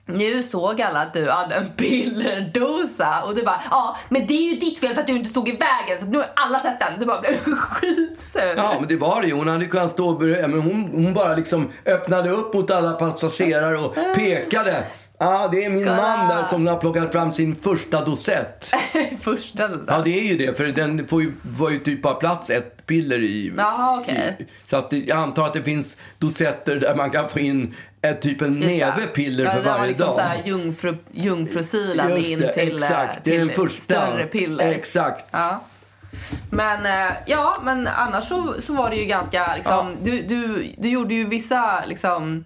nu 0.06 0.42
såg 0.42 0.82
alla 0.82 1.00
att 1.00 1.12
du 1.12 1.30
hade 1.30 1.54
en 1.54 1.68
pillerdosa. 1.76 3.22
Och 3.26 3.34
du 3.34 3.42
bara, 3.42 3.62
ja, 3.70 3.96
men 4.08 4.26
det 4.26 4.34
är 4.34 4.54
ju 4.54 4.60
ditt 4.60 4.78
fel 4.78 4.94
för 4.94 5.00
att 5.00 5.06
du 5.06 5.12
inte 5.12 5.28
stod 5.30 5.48
i 5.48 5.52
vägen. 5.52 6.00
Så 6.00 6.06
nu 6.06 6.18
har 6.18 6.26
alla 6.36 6.58
sett 6.58 6.80
den. 6.80 7.00
Du 7.00 7.06
bara 7.06 7.20
blev 7.20 7.34
skitsur. 7.56 8.54
Ja, 8.56 8.76
men 8.78 8.88
det 8.88 8.96
var 8.96 9.22
det 9.22 9.28
ju. 9.28 9.34
Hon 9.34 9.48
hade 9.48 9.66
kunnat 9.66 9.90
stå 9.90 10.08
och 10.08 10.18
börja, 10.18 10.48
men 10.48 10.60
hon, 10.60 10.90
hon 10.94 11.14
bara 11.14 11.34
liksom 11.34 11.70
öppnade 11.86 12.30
upp 12.30 12.54
mot 12.54 12.70
alla 12.70 12.92
passagerare 12.92 13.78
och 13.78 13.94
pekade. 14.14 14.84
Ja, 15.18 15.48
det 15.52 15.64
är 15.64 15.70
min 15.70 15.84
Kolla. 15.84 15.96
man 15.96 16.28
där 16.28 16.44
som 16.50 16.66
har 16.66 16.76
plockat 16.76 17.12
fram 17.12 17.32
sin 17.32 17.56
första 17.56 18.04
dosett. 18.04 18.70
Första 19.22 19.68
dosan. 19.68 19.84
Ja, 19.88 20.02
det 20.04 20.18
är 20.18 20.32
ju 20.32 20.46
det. 20.46 20.56
För 20.56 20.64
den 20.64 21.08
får 21.08 21.22
ju, 21.22 21.32
får 21.58 21.72
ju 21.72 21.78
typ 21.78 22.02
bara 22.02 22.14
plats 22.14 22.50
ett 22.50 22.73
piller 22.86 23.22
i. 23.22 23.52
Jaha, 23.56 24.00
okej. 24.00 24.36
i- 24.38 24.46
Så 24.66 24.76
att 24.76 24.92
jag 24.92 25.10
antar 25.18 25.46
att 25.46 25.52
det 25.52 25.62
finns 25.62 25.96
dosetter 26.18 26.76
där 26.76 26.94
man 26.94 27.10
kan 27.10 27.28
få 27.28 27.38
in 27.40 27.74
ett, 28.02 28.22
typ 28.22 28.42
en 28.42 28.60
näve 28.60 29.06
piller 29.14 29.44
ja, 29.44 29.50
för 29.50 29.62
varje 29.62 29.86
liksom 29.88 30.06
dag. 30.06 30.14
Så 30.14 30.20
här 30.20 30.38
jungfru, 30.44 30.96
jungfrusilan 31.12 32.16
Just 32.16 32.28
in 32.30 32.38
det, 32.40 32.52
till, 32.52 32.68
eh, 32.68 32.74
exakt. 32.74 33.20
Det 33.24 33.30
är 33.30 33.38
till 33.38 33.46
den 33.46 33.56
första. 33.56 33.80
större 33.94 34.26
piller. 34.26 34.68
Exakt. 34.70 35.24
Ja. 35.30 35.64
Men 36.50 36.86
eh, 36.86 37.12
ja, 37.26 37.56
men 37.64 37.86
annars 37.86 38.24
så, 38.24 38.54
så 38.58 38.72
var 38.74 38.90
det 38.90 38.96
ju 38.96 39.04
ganska 39.04 39.54
liksom, 39.56 39.96
du, 40.02 40.22
du, 40.22 40.72
du 40.78 40.88
gjorde 40.88 41.14
ju 41.14 41.26
vissa 41.26 41.84
liksom 41.86 42.44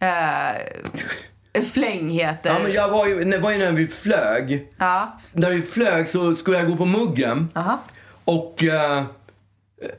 eh, 0.00 1.62
flängheter. 1.72 2.50
Ja, 2.50 2.58
men 2.62 2.72
jag 2.72 2.88
var 2.88 3.06
ju, 3.06 3.24
det 3.24 3.38
var 3.38 3.50
ju 3.50 3.58
när 3.58 3.72
vi 3.72 3.86
flög. 3.86 4.68
Ja. 4.78 5.16
När 5.32 5.50
vi 5.50 5.62
flög 5.62 6.08
så 6.08 6.34
skulle 6.34 6.58
jag 6.58 6.66
gå 6.66 6.76
på 6.76 6.84
muggen. 6.84 7.48
Aha. 7.54 7.78
Och 8.24 8.64
eh, 8.64 9.02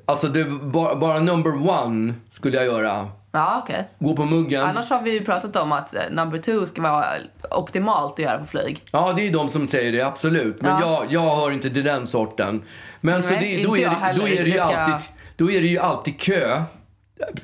alltså 0.06 0.28
det 0.28 0.46
bara, 0.46 0.96
bara 0.96 1.20
number 1.20 1.70
one 1.70 2.14
skulle 2.30 2.58
jag 2.58 2.66
göra. 2.66 3.08
Ja, 3.32 3.62
okej. 3.64 3.88
Gå 4.00 4.16
på 4.16 4.26
muggen. 4.26 4.64
Annars 4.66 4.90
har 4.90 5.02
vi 5.02 5.12
ju 5.12 5.26
pratat 5.26 5.56
om 5.56 5.72
att 5.72 5.96
eh, 5.96 6.02
number 6.12 6.38
two 6.38 6.66
ska 6.66 6.82
vara 6.82 7.06
optimalt 7.52 8.14
att 8.14 8.20
göra 8.20 8.38
på 8.40 8.46
flyg. 8.46 8.84
Ja, 8.92 9.14
det 9.16 9.28
är 9.28 9.32
de 9.34 9.50
som 9.50 9.68
säger 9.68 9.92
det, 9.92 10.02
absolut. 10.02 10.62
Men 10.62 10.72
Ja. 10.82 11.06
jag, 11.12 11.14
jag 11.24 11.36
hör 11.36 11.52
inte 11.52 11.70
till 11.70 11.84
den 11.84 12.08
sorten. 12.08 12.62
Men 13.02 13.24
så 13.24 13.30
Nej, 13.30 13.58
det, 13.58 13.64
då, 13.68 13.78
är 13.78 13.82
jag 13.82 13.92
det, 13.92 13.96
heller. 13.96 14.20
då, 14.20 14.28
är 14.28 14.44
det 14.44 14.50
ju 14.50 14.58
ska- 14.58 14.64
alltid, 14.76 15.10
då 15.36 15.52
är 15.52 15.62
det 15.62 15.68
ju 15.68 15.80
alltid 15.80 16.20
kö. 16.20 16.62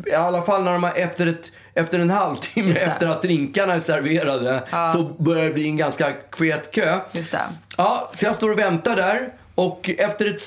I 0.06 0.14
alla 0.14 0.42
fall 0.42 0.64
när 0.64 0.74
de 0.74 0.84
har, 0.84 0.92
efter, 0.96 1.28
ett, 1.28 1.52
efter 1.74 2.00
en 2.00 2.10
halvtimme 2.10 2.72
efter 2.74 3.08
att 3.08 3.22
drinkarna 3.22 3.74
är 3.74 3.80
serverade 3.80 4.64
så 4.94 5.04
börjar 5.24 5.46
det 5.46 5.54
bli 5.54 5.68
en 5.68 5.78
ganska 5.78 6.12
kvet 6.32 6.72
kö. 6.72 7.00
Just 7.12 7.32
det. 7.32 7.42
Ja, 7.78 8.12
så 8.14 8.26
jag 8.26 8.36
står 8.36 8.52
och 8.52 8.60
väntar 8.60 8.96
där 8.96 9.30
och 9.56 9.90
efter 9.98 10.26
ett, 10.26 10.42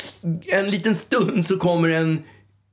en 0.46 0.70
liten 0.70 0.94
stund 0.94 1.46
så 1.46 1.56
kommer 1.56 1.88
en 1.88 2.22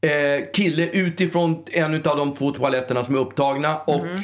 eh, 0.02 0.46
kille 0.54 0.90
utifrån 0.90 1.64
en 1.72 1.96
av 1.96 2.18
de 2.18 2.34
två 2.34 2.52
toaletterna 2.52 3.04
som 3.04 3.16
är 3.16 3.20
upptagna 3.20 3.78
och 3.78 4.06
mm 4.06 4.22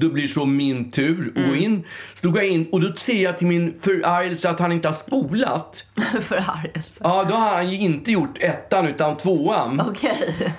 det 0.00 0.08
blir 0.08 0.26
så 0.26 0.44
min 0.46 0.90
tur 0.90 1.28
att 1.28 1.34
gå 1.34 1.40
Mm. 1.40 1.62
in. 1.62 1.84
Så 2.14 2.26
då 2.26 2.30
går 2.32 2.42
jag 2.42 2.50
in 2.50 2.66
och 2.72 2.80
då 2.80 2.92
ser 2.94 3.22
jag 3.24 3.38
till 3.38 3.46
min 3.46 3.74
förargelse 3.80 4.50
att 4.50 4.60
han 4.60 4.72
inte 4.72 4.88
har 4.88 4.94
spolat. 4.94 5.84
Förargelse. 6.22 7.00
Ja, 7.04 7.24
då 7.28 7.34
har 7.34 7.54
han 7.54 7.70
ju 7.70 7.78
inte 7.78 8.12
gjort 8.12 8.38
ettan 8.42 8.86
utan 8.88 9.16
tvåan. 9.16 9.82
Okej. 9.88 10.34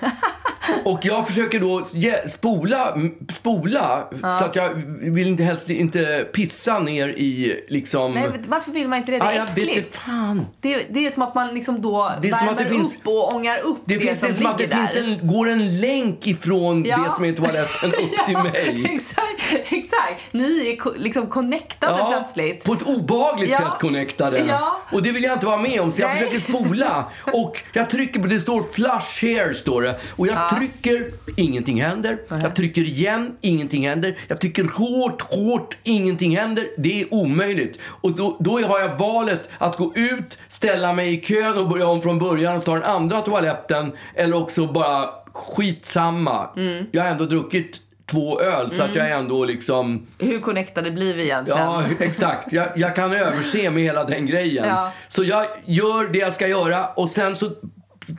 Och 0.84 0.98
jag 1.02 1.26
försöker 1.26 1.60
då 1.60 1.82
ge- 1.94 2.28
spola, 2.28 2.94
spola 3.34 4.04
så 4.38 4.44
att 4.44 4.56
jag 4.56 4.68
vill 5.00 5.26
inte 5.26 5.42
helst 5.42 5.70
inte 5.70 6.26
pissa 6.32 6.78
ner 6.78 7.08
i 7.08 7.60
liksom... 7.68 8.12
Nej, 8.14 8.28
men 8.30 8.44
varför 8.50 8.72
vill 8.72 8.88
man 8.88 8.98
inte 8.98 9.10
det? 9.12 9.18
Det 9.18 9.24
är 9.24 9.32
jag 9.32 9.44
vet 9.46 9.58
äckligt. 9.58 9.76
inte 9.76 9.98
fan. 9.98 10.46
Det, 10.60 10.86
det 10.90 11.06
är 11.06 11.10
som 11.10 11.22
att 11.22 11.34
man 11.34 11.54
liksom 11.54 11.82
då 11.82 12.12
Det 12.22 12.28
är 12.28 12.32
som 12.32 12.38
värmer 12.46 12.52
att 12.52 12.58
det 12.58 12.74
finns- 12.76 12.96
upp 12.96 13.06
och 13.06 13.34
ångar 13.34 13.58
upp 13.58 13.78
det, 13.84 13.94
Det 13.94 14.00
finns 14.00 14.20
som 14.20 14.32
som 14.32 14.46
att 14.46 14.58
det 14.58 14.68
finns 14.68 14.96
en, 15.20 15.28
går 15.28 15.48
en 15.48 15.80
länk 15.80 16.26
ifrån 16.26 16.84
Ja. 16.84 16.96
det 16.96 17.10
som 17.10 17.24
är 17.24 17.32
toaletten 17.32 17.90
upp 17.92 18.24
till 18.26 18.32
Ja, 18.34 18.42
mig. 18.52 18.86
Exakt, 18.94 19.21
exakt. 19.70 20.22
Ni 20.32 20.44
är 20.70 20.98
liksom 20.98 21.26
connectade 21.26 22.04
plötsligt. 22.10 22.64
på 22.64 22.72
ett 22.72 22.82
obehagligt 22.82 23.50
Ja. 23.50 23.58
sätt 23.58 23.78
connectade. 23.80 24.38
Ja. 24.48 24.80
Och 24.92 25.02
det 25.02 25.10
vill 25.10 25.22
jag 25.22 25.32
inte 25.32 25.46
vara 25.46 25.56
med 25.58 25.80
om 25.80 25.92
så 25.92 26.00
jag 26.00 26.08
Nej. 26.08 26.18
försöker 26.18 26.40
spola. 26.40 27.04
Och 27.32 27.62
jag 27.72 27.90
trycker 27.90 28.20
på 28.20 28.26
det 28.26 28.38
står 28.40 28.62
flush 28.62 29.24
here 29.26 29.54
står 29.54 29.82
det. 29.82 30.00
Och 30.16 30.26
jag 30.26 30.50
trycker, 30.56 31.12
ingenting 31.36 31.82
händer. 31.82 32.18
Jag 32.28 32.56
trycker 32.56 32.82
igen, 32.82 33.36
ingenting 33.40 33.88
händer. 33.88 34.18
Jag 34.28 34.40
trycker 34.40 34.64
hårt, 34.64 35.22
hårt, 35.22 35.76
ingenting 35.82 36.36
händer. 36.36 36.66
Det 36.78 37.00
är 37.00 37.14
omöjligt. 37.14 37.78
Och 37.84 38.16
då, 38.16 38.36
då 38.40 38.60
har 38.60 38.78
jag 38.80 38.98
valet 38.98 39.48
att 39.58 39.76
gå 39.76 39.92
ut, 39.94 40.38
ställa 40.48 40.92
mig 40.92 41.14
i 41.14 41.20
kön 41.20 41.58
och 41.58 41.68
börja 41.68 41.86
om 41.86 42.02
från 42.02 42.18
början 42.18 42.56
och 42.56 42.64
ta 42.64 42.74
den 42.74 42.82
andra 42.84 43.20
toaletten. 43.20 43.92
Eller 44.14 44.36
också 44.36 44.66
bara 44.66 45.08
skitsamma. 45.34 46.48
Mm. 46.56 46.86
Jag 46.92 47.02
har 47.02 47.10
ändå 47.10 47.24
druckit 47.24 47.80
två 48.12 48.40
öl 48.40 48.70
så 48.70 48.82
att 48.82 48.94
jag 48.94 49.08
är 49.10 49.16
ändå 49.18 49.44
liksom... 49.44 50.06
Hur 50.18 50.40
connectade 50.40 50.90
blir 50.90 51.14
vi 51.14 51.22
egentligen? 51.22 51.60
Ja, 51.60 51.84
exakt. 52.00 52.52
Jag, 52.52 52.68
jag 52.76 52.96
kan 52.96 53.12
överse 53.12 53.70
med 53.70 53.82
hela 53.82 54.04
den 54.04 54.26
grejen. 54.26 54.68
Ja. 54.68 54.92
Så 55.08 55.24
jag 55.24 55.46
gör 55.64 56.08
det 56.12 56.18
jag 56.18 56.32
ska 56.32 56.48
göra 56.48 56.86
och 56.86 57.10
sen 57.10 57.36
så 57.36 57.50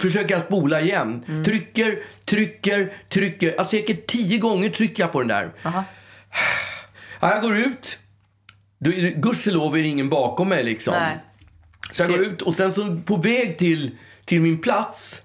försöker 0.01 0.35
jag 0.35 0.43
spola 0.43 0.81
igen. 0.81 1.25
Mm. 1.27 1.43
Trycker, 1.43 1.99
trycker, 2.25 2.93
trycker. 3.09 3.53
Ja, 3.57 3.65
säkert 3.65 4.07
tio 4.07 4.37
gånger 4.37 4.69
trycker 4.69 5.03
jag 5.03 5.11
på 5.11 5.19
den 5.19 5.27
där. 5.27 5.53
Aha. 5.63 5.83
Ja, 7.19 7.33
jag 7.33 7.41
går 7.41 7.57
ut. 7.57 7.97
Gudskelov 9.15 9.77
är 9.77 9.81
det 9.81 9.87
ingen 9.87 10.09
bakom 10.09 10.49
mig 10.49 10.63
liksom. 10.63 10.93
Nej. 10.93 11.17
Så 11.91 12.03
jag 12.03 12.09
går 12.09 12.19
ut 12.19 12.41
och 12.41 12.55
sen 12.55 12.73
så 12.73 12.97
på 13.05 13.15
väg 13.15 13.57
till, 13.57 13.91
till 14.25 14.41
min 14.41 14.61
plats. 14.61 15.21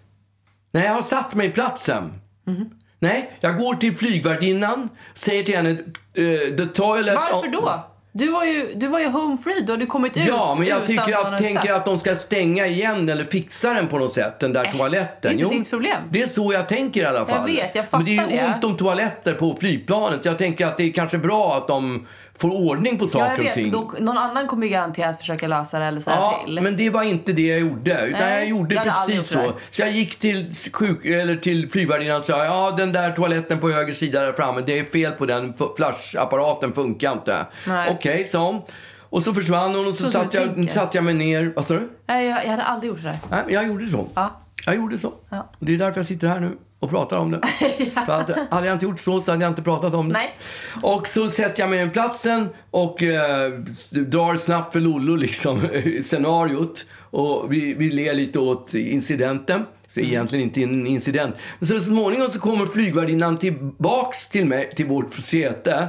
Nej, 0.73 0.85
jag 0.85 0.93
har 0.93 1.03
satt 1.03 1.35
mig 1.35 1.47
i 1.47 1.51
platsen. 1.51 2.21
Mhm. 2.45 2.71
Nej, 3.01 3.31
jag 3.41 3.59
går 3.59 3.75
till 3.75 3.95
flygvärdinnan, 3.95 4.89
säger 5.15 5.43
till 5.43 5.57
henne 5.57 5.71
eh, 5.71 6.57
the 6.57 6.67
toilet... 6.67 7.15
Varför 7.15 7.49
då? 7.49 7.85
Du 8.13 8.31
var 8.31 8.45
ju, 8.45 8.75
du 8.75 8.87
var 8.87 8.99
ju 8.99 9.07
home 9.07 9.39
free, 9.39 9.61
du 9.61 9.73
hade 9.73 9.87
kommit 9.87 10.17
ut 10.17 10.25
Ja, 10.27 10.57
men 10.59 10.69
jag 10.69 10.87
tycker 10.87 11.25
hade 11.25 11.39
tänker 11.39 11.73
att 11.73 11.85
de 11.85 11.99
ska 11.99 12.17
stänga 12.17 12.67
igen 12.67 13.09
eller 13.09 13.25
fixa 13.25 13.75
den 13.75 13.87
på 13.87 13.99
något 13.99 14.13
sätt, 14.13 14.41
den 14.41 14.53
där 14.53 14.73
toaletten. 14.73 15.37
det 15.37 15.43
är 15.43 15.45
inte 15.45 15.57
ditt 15.57 15.71
problem. 15.71 16.03
Det 16.11 16.23
är 16.23 16.27
så 16.27 16.53
jag 16.53 16.69
tänker 16.69 17.01
i 17.03 17.05
alla 17.05 17.27
fall. 17.27 17.47
vet, 17.47 17.75
jag 17.75 17.85
Men 17.93 18.05
det 18.05 18.11
är 18.11 18.15
ju 18.15 18.21
fattar 18.21 18.37
det. 18.37 18.55
ont 18.55 18.65
om 18.65 18.77
toaletter 18.77 19.35
på 19.35 19.57
flygplanet. 19.61 20.25
Jag 20.25 20.39
tänker 20.39 20.67
att 20.67 20.77
det 20.77 20.85
är 20.85 20.93
kanske 20.93 21.19
bra 21.19 21.55
att 21.57 21.69
de 21.69 22.07
får 22.41 22.51
ordning 22.51 22.99
på 22.99 23.05
Ja, 23.05 23.09
saker 23.09 23.41
och 23.49 23.55
ting. 23.55 23.71
Då, 23.71 23.95
någon 24.01 24.19
annan 24.19 24.47
kommer 24.47 24.67
ju 24.67 24.73
garanterat 24.73 25.19
försöka 25.19 25.47
lösa 25.49 25.79
det 25.79 25.85
eller 25.85 26.01
säga 26.01 26.17
Ja, 26.17 26.43
till. 26.45 26.61
men 26.61 26.77
det 26.77 26.91
var 26.91 27.03
inte 27.03 27.33
det 27.33 27.43
jag 27.47 27.61
gjorde. 27.61 28.07
Utan 28.07 28.21
Nej, 28.21 28.39
jag 28.39 28.49
gjorde 28.49 28.75
jag 28.75 28.85
precis 28.85 29.29
så. 29.29 29.53
Så 29.71 29.83
jag 29.83 29.91
gick 29.91 30.19
till, 30.19 30.55
sjuk, 30.73 31.05
eller 31.07 31.37
till 31.37 31.69
flygvärdinnan 31.71 32.17
och 32.19 32.25
sa 32.25 32.45
ja 32.45 32.75
den 32.77 32.93
där 32.93 33.13
toaletten 33.13 33.59
på 33.59 33.71
höger 33.71 33.93
sida 33.93 34.21
där 34.21 34.33
framme, 34.33 34.61
det 34.67 34.79
är 34.79 34.85
fel 34.85 35.13
på 35.13 35.27
den. 35.27 35.55
Flashapparaten 35.77 36.73
funkar 36.73 37.13
inte. 37.13 37.47
Okej, 37.91 38.25
sa 38.25 38.47
hon. 38.47 38.61
Och 39.11 39.23
så 39.23 39.35
försvann 39.35 39.75
hon 39.75 39.87
och 39.87 39.95
så, 39.95 40.05
Så 40.05 40.11
satt, 40.11 40.35
jag, 40.35 40.55
tänker. 40.55 40.75
satt 40.75 40.95
jag 40.95 41.05
mig 41.05 41.15
ner. 41.15 41.53
Vad 41.57 41.65
sa 41.67 41.75
du? 41.75 41.89
Nej, 42.07 42.27
jag, 42.27 42.45
jag 42.45 42.51
hade 42.51 42.63
aldrig 42.63 42.89
gjort 42.91 43.03
det 43.03 43.09
där. 43.09 43.19
Nej, 43.31 43.43
jag 43.49 43.67
gjorde 43.67 43.89
så. 43.89 44.09
Ja. 44.15 44.41
Jag 44.67 44.77
gjorde 44.77 44.99
så. 44.99 45.13
Ja. 45.29 45.51
Och 45.59 45.67
det 45.67 45.75
är 45.75 45.79
därför 45.79 46.01
jag 46.01 46.07
sitter 46.07 46.29
här 46.29 46.41
nu 46.41 46.59
och 46.81 46.91
pratar 46.91 47.17
om 47.19 47.31
det. 47.31 47.41
För 48.07 48.13
att, 48.21 48.31
hade 48.51 48.67
jag 48.67 48.75
inte 48.75 48.85
gjort 48.87 49.01
så 49.01 49.21
så 49.21 49.31
hade 49.31 49.45
jag 49.45 49.51
inte 49.51 49.63
pratat 49.63 49.95
om 49.95 50.09
det. 50.09 50.13
Nej. 50.13 50.39
Och 50.83 51.07
så 51.09 51.31
sätter 51.31 51.61
jag 51.63 51.71
mig 51.71 51.87
i 51.87 51.89
platsen 51.89 52.49
och 52.71 53.03
eh, 53.03 53.51
drar 53.91 54.37
snabbt 54.37 54.73
för 54.73 54.81
Lollo 54.81 55.17
liksom 55.17 55.61
scenariot. 56.03 56.87
Och 57.11 57.53
vi, 57.53 57.75
vi 57.75 57.91
ler 57.91 58.15
lite 58.15 58.39
åt 58.39 58.75
incidenten. 58.75 59.65
Så 59.87 60.01
Mm. 60.01 60.11
egentligen 60.13 60.45
inte 60.45 60.63
en 60.63 60.87
incident. 60.87 61.35
Men 61.59 61.69
så, 61.69 61.75
så 61.75 61.81
småningom 61.81 62.31
så 62.31 62.41
kommer 62.41 62.67
flygvärdinnan 62.67 63.37
tillbaks 63.39 64.29
till 64.29 64.47
mig, 64.47 64.71
till 64.77 64.87
vårt 64.87 65.15
säte. 65.15 65.89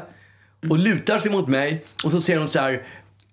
Och 0.69 0.77
lutar 0.77 1.17
sig 1.17 1.31
mot 1.31 1.47
mig. 1.47 1.85
Och 2.03 2.11
så 2.11 2.21
säger 2.21 2.39
hon 2.39 2.47
så 2.47 2.59
här. 2.59 2.83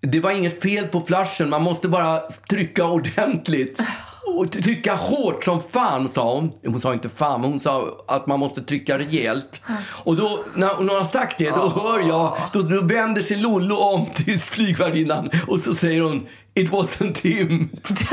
Det 0.01 0.21
var 0.21 0.31
inget 0.31 0.63
fel 0.63 0.87
på 0.87 1.01
flashen, 1.01 1.51
man 1.51 1.63
måste 1.63 1.89
bara 1.89 2.21
trycka 2.51 2.85
ordentligt. 2.87 3.83
Och 4.27 4.53
trycka 4.53 4.95
hårt 4.95 5.45
som 5.45 5.61
fan, 5.61 6.09
sa 6.09 6.35
hon. 6.35 6.53
Hon 6.67 6.81
sa 6.81 6.93
inte 6.93 7.09
fan, 7.09 7.41
men 7.41 7.51
hon 7.51 7.61
sa 7.61 8.05
att 8.09 8.27
man 8.27 8.41
måste 8.41 8.63
trycka 8.63 8.99
rejält. 8.99 9.63
Och 10.05 10.17
då, 10.17 10.45
när 10.55 10.75
hon 10.75 10.89
har 10.89 11.05
sagt 11.05 11.39
det, 11.39 11.51
då 11.51 11.69
hör 11.69 12.09
jag, 12.09 12.37
då, 12.53 12.63
då 12.63 12.81
vänder 12.81 13.23
sig 13.23 13.37
Lollo 13.37 13.77
om 13.77 14.07
till 14.15 14.39
flygvärdinnan 14.39 15.31
och 15.47 15.61
så 15.61 15.75
säger 15.75 16.01
hon 16.01 16.27
It 16.57 16.71
wasn't 16.71 17.21
him. 17.23 17.69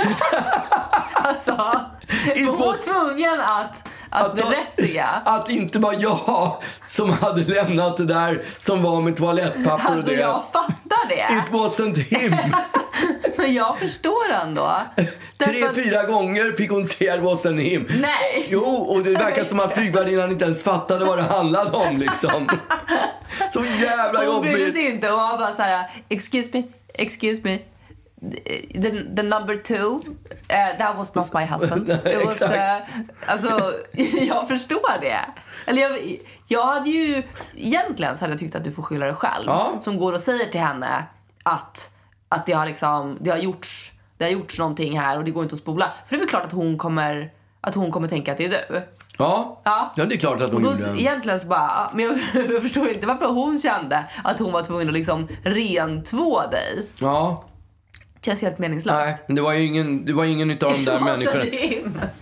Alltså, 1.26 1.82
It 2.36 2.48
hon 2.48 2.60
var 2.60 2.68
was- 2.68 2.84
tvungen 2.86 3.40
att, 3.40 3.84
att, 4.10 4.26
Att, 4.26 4.36
berättiga. 4.36 5.06
att 5.26 5.50
inte 5.50 5.80
var 5.80 5.96
jag 6.00 6.58
som 6.88 7.10
hade 7.10 7.42
lämnat 7.54 7.98
det 7.98 8.06
där 8.06 8.42
som 8.60 8.84
var 8.84 9.02
med 9.02 9.18
toalettpapper 9.18 9.74
och 9.74 9.92
Alltså 9.92 10.10
det. 10.10 10.16
jag 10.16 10.44
fattar 10.54 11.10
det. 11.10 11.34
It 11.38 11.52
wasn't 11.62 11.96
him. 11.98 12.36
Men 13.38 13.54
jag 13.54 13.80
förstår 13.80 14.32
ändå. 14.44 14.76
Därför 15.38 15.74
Tre, 15.74 15.84
fyra 15.84 16.04
gånger 16.04 16.52
fick 16.58 16.72
hon 16.72 16.86
säga 16.86 17.16
it 17.16 17.22
wasn't 17.22 17.62
him. 17.62 17.88
Nej. 18.02 18.48
Jo, 18.50 18.60
och 18.66 19.04
det 19.04 19.12
verkar 19.12 19.44
som 19.44 19.60
att 19.60 19.74
flygvärdinnan 19.74 20.32
inte 20.32 20.46
ens 20.46 20.64
fattade 20.64 21.06
vad 21.06 21.18
det 21.18 21.24
handlade 21.24 21.72
om 21.78 21.98
liksom. 21.98 22.50
Så 23.54 23.64
jävla 23.82 24.26
Hon 24.26 24.42
brydde 24.42 24.60
jobbigt. 24.60 24.74
sig 24.76 24.86
inte. 24.90 25.08
Hon 25.08 25.18
var 25.20 25.38
bara 25.38 25.52
så 25.54 25.62
här, 25.62 25.90
excuse 26.10 26.50
me, 26.54 26.64
excuse 26.94 27.42
me. 27.44 27.60
The, 28.82 29.16
the 29.16 29.24
number 29.24 29.56
two, 29.56 30.02
uh, 30.50 30.78
that 30.78 30.98
was 30.98 31.16
not 31.16 31.34
my 31.34 31.46
husband. 31.46 31.90
It 32.06 32.26
was, 32.26 32.42
uh, 32.42 32.50
alltså, 33.26 33.74
jag 34.28 34.48
förstår 34.48 35.02
det. 35.02 35.20
Eller 35.66 35.82
jag, 35.82 36.18
jag 36.48 36.66
hade 36.66 36.90
ju, 36.90 37.24
egentligen 37.56 38.18
så 38.18 38.24
hade 38.24 38.34
jag 38.34 38.40
tyckt 38.40 38.56
att 38.56 38.64
du 38.64 38.72
får 38.72 38.84
skylla 38.84 39.06
dig 39.06 39.16
själv. 39.16 39.44
Ja. 39.48 39.78
Som 39.80 39.98
går 39.98 40.14
och 40.14 40.20
säger 40.20 40.46
till 40.46 40.62
henne 40.62 41.06
att, 41.44 41.92
att 42.30 42.46
det 42.46 42.54
har 42.54 42.66
liksom, 42.66 43.18
det 43.22 43.30
har 43.30 43.38
gjorts, 43.38 43.92
det 44.18 44.24
har 44.24 44.32
gjorts 44.32 44.60
någonting 44.60 45.00
här 45.00 45.18
och 45.18 45.24
det 45.24 45.32
går 45.32 45.44
inte 45.44 45.54
att 45.54 45.60
spola. 45.60 45.86
För 45.86 46.16
det 46.16 46.18
är 46.18 46.20
väl 46.20 46.30
klart 46.30 46.46
att 46.46 46.52
hon 46.52 46.78
kommer, 46.78 47.32
att 47.62 47.76
hon 47.76 47.92
kommer 47.92 48.08
tänka 48.08 48.32
att 48.32 48.38
det 48.38 48.46
är 48.46 48.50
du. 48.50 48.84
Ja. 49.18 49.62
Ja. 49.64 49.94
ja, 49.96 50.06
det 50.06 50.16
är 50.16 50.20
klart 50.20 50.42
att 50.42 50.54
hon 50.54 50.64
då, 50.64 50.72
gjorde. 50.72 51.02
egentligen 51.02 51.40
så 51.40 51.48
bara, 51.48 51.92
men 51.94 52.06
jag, 52.06 52.18
jag 52.54 52.62
förstår 52.62 52.90
inte 52.90 53.08
varför 53.08 53.26
hon 53.26 53.60
kände 53.60 54.06
att 54.24 54.40
hon 54.40 54.52
var 54.52 54.64
tvungen 54.64 54.88
att 54.88 54.94
liksom 54.94 55.28
rentvå 55.44 56.42
dig. 56.52 56.88
Ja. 57.00 57.44
Känns 58.26 58.42
helt 58.42 58.58
meningslöst. 58.60 59.00
Nej, 59.06 59.18
men 59.28 59.36
det 59.36 59.42
var 59.42 59.54
ju 59.54 59.66
ingen, 59.66 60.06
det 60.06 60.14
var 60.14 60.26
ingen 60.26 60.52
utav 60.52 60.72
de 60.72 60.86
där 60.86 61.00
människorna. 61.06 61.44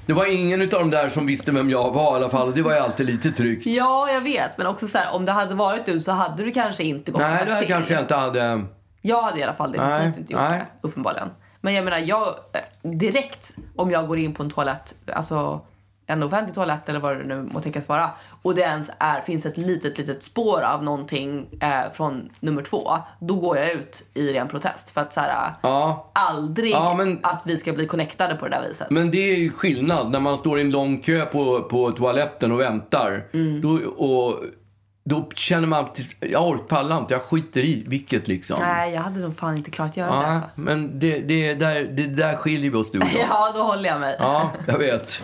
det 0.05 0.13
var 0.13 0.33
ingen 0.33 0.61
utav 0.61 0.79
de 0.79 0.91
där 0.91 1.09
som 1.09 1.25
visste 1.25 1.51
vem 1.51 1.69
jag 1.69 1.93
var 1.93 2.13
i 2.13 2.15
alla 2.15 2.29
fall. 2.29 2.53
Det 2.55 2.61
var 2.61 2.71
ju 2.71 2.77
alltid 2.79 3.05
lite 3.05 3.31
tryggt. 3.31 3.65
Ja, 3.65 4.09
jag 4.11 4.21
vet. 4.21 4.57
Men 4.57 4.67
också 4.67 4.87
så 4.87 4.97
här, 4.97 5.15
om 5.15 5.25
det 5.25 5.31
hade 5.31 5.55
varit 5.55 5.85
du 5.85 6.01
så 6.01 6.11
hade 6.11 6.43
du 6.43 6.51
kanske 6.51 6.83
inte 6.83 7.11
gått 7.11 7.21
Nej, 7.21 7.45
det 7.45 7.53
här 7.53 7.65
kanske 7.65 7.93
jag 7.93 8.01
inte 8.03 8.15
hade... 8.15 8.63
Jag 9.01 9.21
hade 9.21 9.39
i 9.39 9.43
alla 9.43 9.53
fall 9.53 9.71
Nej, 9.77 9.79
definitivt 9.79 10.19
inte 10.19 10.33
gjort 10.33 10.41
nej. 10.41 10.59
det, 10.81 10.87
uppenbarligen. 10.87 11.29
Men 11.61 11.73
jag 11.73 11.85
menar, 11.85 11.97
jag, 11.97 12.27
eh, 12.27 12.89
direkt 12.89 13.53
om 13.75 13.91
jag 13.91 14.07
går 14.07 14.19
in 14.19 14.33
på 14.33 14.43
en 14.43 14.49
toalett, 14.49 14.95
alltså 15.13 15.61
en 16.11 16.23
offentlig 16.23 16.55
toalett 16.55 16.89
eller 16.89 16.99
vad 16.99 17.17
det 17.17 17.23
nu 17.23 17.49
må 17.53 17.61
tänkas 17.61 17.89
vara, 17.89 18.09
och 18.41 18.55
det 18.55 18.61
ens 18.61 18.89
är, 18.99 19.21
finns 19.21 19.45
ett 19.45 19.57
litet, 19.57 19.97
litet 19.97 20.23
spår 20.23 20.61
av 20.61 20.83
någonting 20.83 21.47
eh, 21.61 21.91
från 21.93 22.29
nummer 22.39 22.63
två, 22.63 22.91
då 23.19 23.35
går 23.35 23.57
jag 23.57 23.71
ut 23.71 24.05
i 24.13 24.33
ren 24.33 24.47
protest. 24.47 24.89
För 24.89 25.01
att 25.01 25.13
så 25.13 25.19
här, 25.19 25.51
Ja. 25.61 26.11
aldrig 26.13 26.71
Ja, 26.73 26.93
men- 26.97 27.19
att 27.23 27.41
vi 27.45 27.57
ska 27.57 27.73
bli 27.73 27.85
connectade 27.87 28.35
på 28.35 28.47
det 28.47 28.55
där 28.55 28.67
viset. 28.69 28.87
Men 28.89 29.11
det 29.11 29.31
är 29.31 29.35
ju 29.37 29.49
skillnad 29.51 30.11
när 30.11 30.19
man 30.19 30.37
står 30.37 30.57
i 30.59 30.61
en 30.61 30.69
lång 30.69 30.97
kö 31.01 31.25
på, 31.25 31.61
på 31.63 31.91
toaletten 31.91 32.51
och 32.51 32.59
väntar. 32.59 33.23
Mm. 33.33 33.61
Då, 33.61 33.69
och, 33.97 34.43
då 35.03 35.29
känner 35.35 35.67
man 35.67 35.85
att 35.85 35.99
jag 36.19 36.47
orkar 36.47 36.63
pallar 36.63 36.97
inte, 36.97 37.13
jag 37.13 37.23
skiter 37.23 37.61
i 37.61 37.83
vilket 37.87 38.27
liksom. 38.27 38.57
Nej, 38.59 38.93
jag 38.93 39.01
hade 39.01 39.19
nog 39.19 39.37
fan 39.37 39.57
inte 39.57 39.71
klarat 39.71 39.91
att 39.91 39.97
göra 39.97 40.09
det. 40.09 40.15
Ja, 40.15 40.33
Alltså. 40.33 40.49
men 40.55 40.99
det, 40.99 41.19
det, 41.19 41.53
där, 41.53 41.83
det 41.83 42.07
där 42.07 42.35
skiljer 42.35 42.71
vi 42.71 42.77
oss 42.77 42.91
du 42.91 42.99
och 42.99 43.05
jag. 43.05 43.13
Ja, 43.29 43.51
då 43.55 43.63
håller 43.63 43.89
jag 43.89 43.99
mig. 43.99 44.15
Ja, 44.19 44.51
jag 44.67 44.77
vet. 44.77 45.21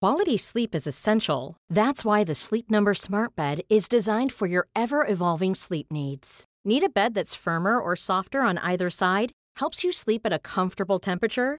Quality 0.00 0.36
sleep 0.36 0.74
is 0.74 0.86
essential. 0.86 1.56
That's 1.72 2.04
why 2.04 2.24
the 2.24 2.34
Sleep 2.34 2.70
Number 2.70 2.94
Smart 2.94 3.34
Bed 3.36 3.62
is 3.70 3.88
designed 3.88 4.32
for 4.32 4.46
your 4.46 4.68
ever 4.76 5.06
evolving 5.06 5.54
sleep 5.54 5.90
needs. 5.90 6.44
Need 6.64 6.82
a 6.84 6.90
bed 6.90 7.14
that's 7.14 7.34
firmer 7.34 7.80
or 7.80 7.96
softer 7.96 8.42
on 8.42 8.58
either 8.58 8.90
side? 8.90 9.32
Helps 9.56 9.82
you 9.82 9.92
sleep 9.92 10.22
at 10.26 10.32
a 10.32 10.38
comfortable 10.38 10.98
temperature? 10.98 11.58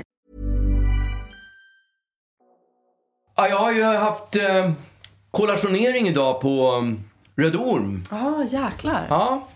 Ja, 3.41 3.47
jag 3.49 3.57
har 3.57 3.71
ju 3.71 3.83
haft 3.83 4.35
eh, 4.35 4.71
kollationering 5.31 6.07
idag 6.07 6.41
på 6.41 6.71
um, 6.71 7.03
Röd 7.35 7.55
Orm. 7.55 8.03
Ja, 8.11 8.17
ah, 8.17 8.43
jäklar. 8.43 9.05
Ja, 9.09 9.47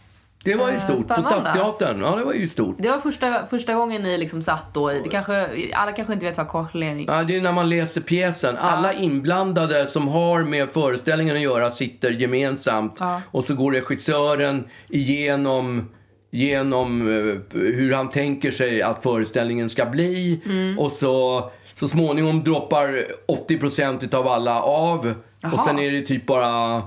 det 0.43 0.55
var 0.55 0.69
ju 0.69 0.75
Eh, 0.75 0.83
stort. 0.83 1.07
På 1.07 1.21
spännande. 1.21 1.49
Stadsteatern. 1.51 2.01
Ja, 2.01 2.15
det 2.15 2.23
var 2.23 2.33
ju 2.33 2.47
stort. 2.47 2.75
Det 2.79 2.87
var 2.87 2.99
första, 2.99 3.47
första 3.49 3.73
gången 3.73 4.03
ni 4.03 4.17
liksom 4.17 4.41
satt 4.41 4.73
då 4.73 4.87
det 4.89 5.09
kanske, 5.11 5.49
alla 5.73 5.91
kanske 5.91 6.13
inte 6.13 6.25
vet 6.25 6.37
vad 6.37 6.47
kollering 6.47 7.05
Ja, 7.07 7.23
det 7.23 7.35
är 7.35 7.41
när 7.41 7.51
man 7.51 7.69
läser 7.69 8.01
pjäsen. 8.01 8.57
Alla 8.57 8.93
inblandade 8.93 9.87
som 9.87 10.07
har 10.07 10.43
med 10.43 10.71
föreställningen 10.71 11.35
att 11.35 11.41
göra 11.41 11.71
sitter 11.71 12.11
gemensamt. 12.11 12.99
Och 13.31 13.43
så 13.43 13.55
går 13.55 13.71
regissören 13.71 14.63
igenom, 14.89 15.89
genom 16.31 17.01
eh, 17.01 17.59
hur 17.59 17.93
han 17.93 18.09
tänker 18.09 18.51
sig 18.51 18.81
att 18.81 19.03
föreställningen 19.03 19.69
ska 19.69 19.85
bli. 19.85 20.41
Och 20.77 20.91
så, 20.91 21.51
så 21.75 21.87
småningom 21.87 22.43
droppar 22.43 23.03
80% 23.27 24.15
av 24.15 24.27
alla 24.27 24.61
av. 24.61 25.13
Och 25.53 25.59
sen 25.59 25.79
är 25.79 25.91
det 25.91 26.01
typ 26.01 26.25
bara 26.25 26.81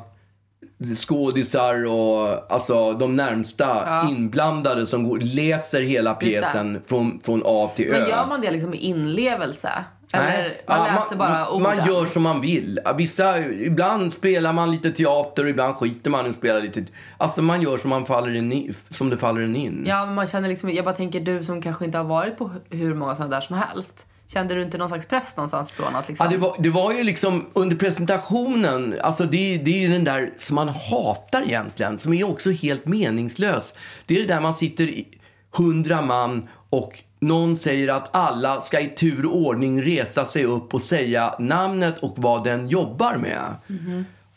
skådisar 0.97 1.87
och 1.87 2.53
alltså 2.53 2.93
de 2.93 3.17
närmsta 3.17 4.03
inblandade 4.11 4.87
som 4.87 5.09
går, 5.09 5.19
läser 5.19 5.83
hela 5.83 6.15
pjäsen 6.15 6.83
från, 6.87 7.21
från 7.25 7.43
A 7.47 7.71
till 7.77 7.89
Ö. 7.89 7.99
Men 7.99 8.09
gör 8.09 8.27
man 8.29 8.41
det 8.41 8.51
liksom 8.51 8.71
med 8.71 8.81
inlevelse? 8.81 9.85
Eller 10.13 10.43
Nej. 10.43 10.65
man 10.69 10.79
Ja, 10.79 10.85
läser 10.85 11.17
bara 11.17 11.51
orden? 11.51 11.63
Man 11.63 11.87
gör 11.87 12.07
som 12.07 12.23
man 12.23 12.41
vill. 12.41 12.81
Vissa, 12.97 13.39
ibland 13.49 14.13
spelar 14.13 14.53
man 14.53 14.71
lite 14.71 14.93
teater 14.93 15.45
och 15.45 15.51
ibland 15.51 15.75
skiter 15.75 16.11
man 16.11 16.27
i 16.27 16.29
att 16.29 16.35
spela 16.35 16.59
lite. 16.59 16.85
Alltså 17.17 17.43
man 17.43 17.63
gör 17.63 17.77
som, 17.77 17.91
man 17.91 18.07
faller 18.07 18.35
in 18.35 18.75
som 18.91 19.11
det 19.11 19.17
faller 19.17 19.41
en 19.41 19.57
in. 19.57 19.85
Ja, 19.89 20.07
men 20.07 20.15
man 20.15 20.27
känner 20.27 20.49
liksom, 20.49 20.71
jag 20.71 20.85
bara 20.85 20.95
tänker 20.95 21.21
du 21.21 21.45
som 21.45 21.63
kanske 21.63 21.85
inte 21.85 21.99
har 21.99 22.05
varit 22.05 22.39
på 22.39 22.51
hur 22.71 22.95
många 22.95 23.15
sådana 23.15 23.35
där 23.35 23.41
som 23.41 23.57
helst. 23.57 24.07
Kände 24.33 24.55
du 24.55 24.63
inte 24.63 24.79
någon 24.79 24.89
slags 24.89 25.07
press 25.07 25.37
någonstans 25.37 25.73
från 25.73 25.97
att 25.97 26.09
liksom... 26.09 26.27
Ja, 26.27 26.31
det, 26.31 26.39
var, 26.39 26.57
det 26.59 26.71
var 26.71 26.93
ju 26.93 27.05
liksom 27.05 27.47
under 27.53 27.77
presentationen, 27.77 28.95
alltså 29.03 29.25
det, 29.25 29.59
det 29.59 29.71
är 29.71 29.81
ju 29.81 29.89
den 29.89 30.05
där 30.05 30.33
som 30.37 30.55
man 30.55 30.69
hatar 30.69 31.43
egentligen, 31.43 31.99
som 31.99 32.13
är 32.13 32.29
också 32.29 32.51
helt 32.51 32.87
meningslös. 32.87 33.75
Det 34.07 34.15
är 34.15 34.19
det 34.19 34.35
där 34.35 34.41
man 34.41 34.55
sitter 34.55 34.85
i 34.85 35.09
hundra 35.57 36.03
man 36.03 36.49
och 36.71 36.99
någon 37.21 37.57
säger 37.57 37.89
att 37.89 38.17
alla 38.17 38.61
ska 38.61 38.81
i 38.81 38.89
tur 38.89 39.27
och 39.27 39.37
ordning 39.37 39.83
resa 39.83 40.25
sig 40.25 40.45
upp 40.45 40.75
och 40.75 40.83
säga 40.83 41.35
namnet 41.39 41.99
och 41.99 42.15
vad 42.17 42.45
den 42.45 42.69
jobbar 42.69 43.17
med. 43.17 43.55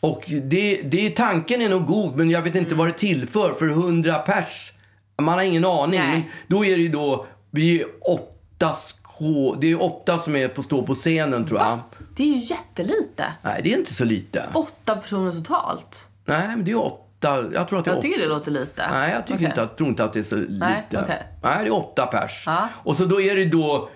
Och 0.00 0.24
det, 0.42 0.82
det, 0.82 1.10
tanken 1.10 1.62
är 1.62 1.68
nog 1.68 1.86
god, 1.86 2.16
men 2.16 2.30
jag 2.30 2.42
vet 2.42 2.54
inte 2.54 2.74
vad 2.74 2.88
det 2.88 2.92
tillför 2.92 3.52
för 3.52 3.66
hundra 3.66 4.14
pers. 4.14 4.72
Man 5.20 5.34
har 5.34 5.42
ingen 5.42 5.64
aning. 5.64 6.00
Nej. 6.00 6.10
Men 6.10 6.22
då 6.46 6.64
är 6.64 6.76
det 6.76 6.82
ju 6.82 6.88
då, 6.88 7.26
vi 7.50 7.80
är 7.80 7.86
åtta 8.00 8.74
skå, 9.22 9.56
det 9.60 9.70
är 9.70 9.82
åtta 9.82 10.18
som 10.18 10.36
är 10.36 10.48
på, 10.48 10.62
står 10.62 10.82
på 10.82 10.94
scenen 10.94 11.46
tror 11.46 11.60
jag. 11.60 11.78
Det 12.16 12.22
är 12.22 12.26
ju 12.26 12.38
jättelite. 12.38 13.24
Nej, 13.42 13.60
det 13.64 13.72
är 13.72 13.78
inte 13.78 13.94
så 13.94 14.04
lite. 14.04 14.44
Åtta 14.52 14.96
personer 14.96 15.32
totalt. 15.32 16.08
Nej, 16.24 16.48
men 16.48 16.64
det 16.64 16.70
är 16.70 16.86
åtta. 16.86 17.44
Jag 17.54 17.68
tror 17.68 17.78
att 17.78 17.84
det 17.84 17.90
är 17.90 17.92
Jag 17.92 17.98
åtta. 17.98 18.02
tycker 18.02 18.20
det 18.20 18.28
låter 18.28 18.50
lite. 18.50 18.90
Nej, 18.92 19.12
jag 19.12 19.26
tycker 19.26 19.34
Okej. 19.38 19.46
inte, 19.46 19.60
jag 19.60 19.76
tror 19.76 19.88
inte 19.88 20.04
att 20.04 20.12
det 20.12 20.18
är 20.18 20.22
så 20.22 20.36
lite. 20.36 20.82
okej. 20.90 21.22
Nej, 21.42 21.56
det 21.60 21.66
är 21.68 21.74
åtta 21.74 22.06
pers. 22.06 22.42
Ja. 22.46 22.68
Och 22.82 22.96
så 22.96 23.04
då 23.04 23.20
är 23.20 23.36
det 23.36 23.44
då 23.44 23.88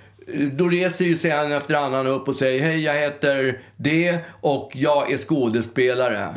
då 0.52 0.68
reser 0.68 1.04
ju 1.04 1.16
sig 1.16 1.30
en 1.30 1.52
efter 1.52 1.74
annan 1.74 2.06
upp 2.06 2.28
och 2.28 2.34
säger 2.34 2.62
hej 2.62 2.80
jag 2.82 2.94
heter 2.94 3.60
det 3.76 4.18
och 4.40 4.70
jag 4.74 5.12
är 5.12 5.16
skådespelare. 5.16 6.28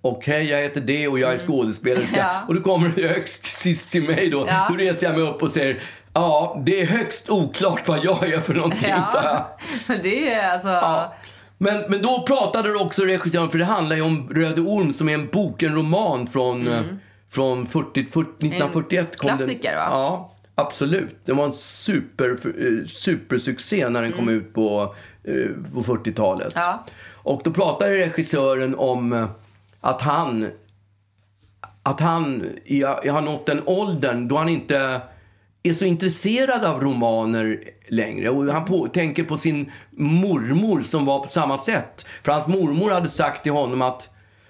Och 0.00 0.26
hej 0.26 0.44
jag 0.44 0.58
heter 0.62 0.80
det 0.80 1.08
och 1.08 1.18
jag 1.18 1.32
är. 1.34 1.50
Mm. 1.50 2.04
Ja. 2.16 2.42
Och 2.48 2.54
då 2.54 2.60
kommer 2.60 2.92
det 2.96 3.08
högst 3.08 3.46
sist 3.46 3.92
till 3.92 4.02
mig 4.02 4.30
då. 4.30 4.46
Ja. 4.48 4.66
Då 4.70 4.76
reser 4.76 5.06
jag 5.06 5.18
mig 5.18 5.28
upp 5.28 5.42
och 5.42 5.50
säger 5.50 5.80
ja 6.14 6.62
det 6.66 6.80
är 6.80 6.86
högst 6.86 7.30
oklart 7.30 7.88
vad 7.88 8.04
jag 8.04 8.32
är 8.32 8.40
för 8.40 8.54
någonting. 8.54 8.94
Så 9.06 9.18
här. 9.18 9.24
Ja, 9.24 9.56
men 9.88 10.02
det 10.02 10.32
är 10.32 10.52
alltså... 10.52 10.68
Ja. 10.68 11.14
Men, 11.58 11.84
men 11.88 12.02
då 12.02 12.22
pratade 12.26 12.74
också 12.74 13.02
regissören, 13.02 13.50
för 13.50 13.58
det 13.58 13.64
handlar 13.64 13.96
ju 13.96 14.02
om 14.02 14.28
Röde 14.30 14.60
Orm 14.60 14.92
som 14.92 15.08
är 15.08 15.14
en 15.14 15.28
bok, 15.28 15.62
en 15.62 15.74
roman 15.74 16.26
från, 16.26 16.68
eh, 16.68 16.82
från 17.30 17.66
40, 17.66 18.06
40, 18.06 18.30
1941. 18.30 19.16
kom 19.16 19.28
den. 19.28 19.36
Mm. 19.36 19.46
klassiker, 19.46 19.76
va? 19.76 19.88
Ja, 19.90 20.34
absolut. 20.54 21.16
Det 21.24 21.32
var 21.32 21.44
en 21.44 21.52
super, 21.52 22.30
eh, 22.30 22.86
supersuccé 22.86 23.88
när 23.88 24.02
den 24.02 24.12
kom 24.12 24.28
ut 24.28 24.54
på, 24.54 24.94
eh, 25.24 25.72
på 25.74 25.82
40-talet. 25.82 26.56
Mm. 26.56 26.66
Ja. 26.66 26.86
Och 27.12 27.40
då 27.44 27.50
pratade 27.50 27.90
regissören 27.90 28.74
om 28.74 29.12
eh, 29.12 29.26
att 29.80 30.02
han 30.02 30.46
att 31.82 32.00
han 32.00 32.46
jag, 32.64 33.12
har 33.12 33.20
nått 33.20 33.46
den 33.46 33.62
åldern 33.66 34.28
då 34.28 34.36
han 34.36 34.48
inte 34.48 35.00
är 35.68 35.72
så 35.72 35.84
intresserad 35.84 36.64
av 36.64 36.80
romaner 36.80 37.60
längre. 37.88 38.28
Och 38.30 38.44
han 38.44 38.64
på, 38.64 38.88
tänker 38.88 39.24
på 39.24 39.36
sin 39.36 39.72
mormor 39.90 40.80
som 40.80 41.04
var 41.04 41.18
på 41.20 41.28
samma 41.28 41.58
sätt. 41.58 42.06
För 42.22 42.32
hans 42.32 42.46
mormor 42.46 42.90
hade 42.90 43.08
sagt 43.08 43.42
till 43.42 43.52
honom 43.52 43.82
att 43.82 44.08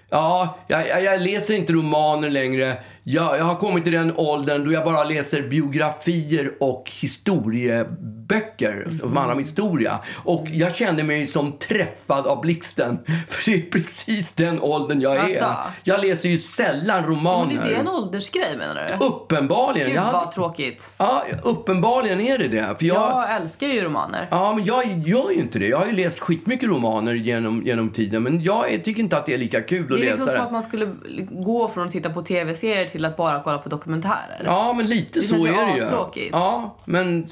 Ja, 0.09 0.57
jag, 0.67 0.87
jag, 0.87 1.03
jag 1.03 1.21
läser 1.21 1.53
inte 1.53 1.73
romaner 1.73 2.29
längre. 2.29 2.77
Jag, 3.07 3.37
jag 3.39 3.43
har 3.45 3.55
kommit 3.55 3.83
till 3.83 3.93
den 3.93 4.13
åldern 4.15 4.65
då 4.65 4.71
jag 4.71 4.83
bara 4.85 5.03
läser 5.03 5.41
biografier 5.41 6.51
och 6.59 6.91
historieböcker 7.01 8.87
som 8.99 9.17
handlar 9.17 9.33
om 9.33 9.39
historia. 9.39 9.99
Och 10.23 10.45
jag 10.51 10.75
kände 10.75 11.03
mig 11.03 11.27
som 11.27 11.51
träffad 11.51 12.27
av 12.27 12.41
blixten. 12.41 12.99
För 13.27 13.51
det 13.51 13.57
är 13.57 13.61
precis 13.71 14.33
den 14.33 14.61
åldern 14.61 15.01
jag 15.01 15.15
är. 15.15 15.19
Alltså. 15.41 15.55
Jag 15.83 16.01
läser 16.05 16.29
ju 16.29 16.37
sällan 16.37 17.01
Men 17.01 17.09
romaner. 17.09 17.65
är 17.65 17.69
det 17.69 17.75
en 17.75 17.87
åldersgrej 17.87 18.57
menar 18.57 18.87
du? 18.99 19.05
Uppenbarligen. 19.05 19.87
Gud 19.87 19.95
Jag 19.97 20.01
hade- 20.01 20.17
vad 20.17 20.31
tråkigt. 20.31 20.93
Ja, 20.97 21.23
uppenbarligen 21.43 22.21
är 22.21 22.37
det 22.37 22.47
det. 22.47 22.75
För 22.79 22.85
jag, 22.85 22.95
Jag 22.97 23.35
älskar 23.35 23.67
ju 23.67 23.81
romaner. 23.81 24.27
Ja, 24.31 24.53
men 24.55 24.65
jag 24.65 24.85
gör 25.07 25.31
ju 25.31 25.37
inte 25.39 25.59
det. 25.59 25.67
Jag 25.67 25.77
har 25.77 25.85
ju 25.85 25.91
läst 25.91 26.19
skitmycket 26.19 26.69
romaner 26.69 27.13
genom, 27.13 27.63
genom 27.65 27.89
tiden. 27.89 28.23
Men 28.23 28.43
jag 28.43 28.71
är- 28.73 28.77
tycker 28.79 29.01
inte 29.03 29.17
att 29.17 29.25
det 29.25 29.33
är 29.33 29.37
lika 29.37 29.61
kul 29.61 29.83
att 29.83 29.89
Det 29.89 29.95
är 29.95 29.97
läsa 29.99 30.09
liksom 30.11 30.27
som 30.27 30.35
det. 30.35 30.41
att 30.43 30.51
man 30.51 30.63
skulle 30.63 30.95
gå 31.31 31.67
från 31.67 31.85
att 31.85 31.91
titta 31.91 32.09
på 32.09 32.21
tv-serier 32.21 32.85
till 32.95 33.05
att 33.05 33.17
bara 33.17 33.43
kolla 33.43 33.57
på 33.57 33.69
dokumentärer. 33.69 34.41
Ja, 34.43 34.73
men 34.77 34.85
lite 34.85 35.19
Det 35.19 35.25
så 35.25 35.35
är 35.45 35.65
det 35.65 35.77
ju. 35.77 35.83
astråkigt. 35.83 36.29
Ja, 36.31 36.77
men 36.85 37.27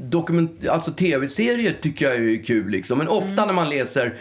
dokument, 0.00 0.68
alltså 0.70 0.92
tv-serier 0.92 1.74
tycker 1.80 2.04
jag 2.10 2.14
är 2.14 2.44
kul 2.44 2.68
liksom. 2.70 2.98
Men 2.98 3.08
ofta 3.08 3.32
Mm. 3.32 3.46
när 3.46 3.52
man 3.54 3.70
läser 3.70 4.14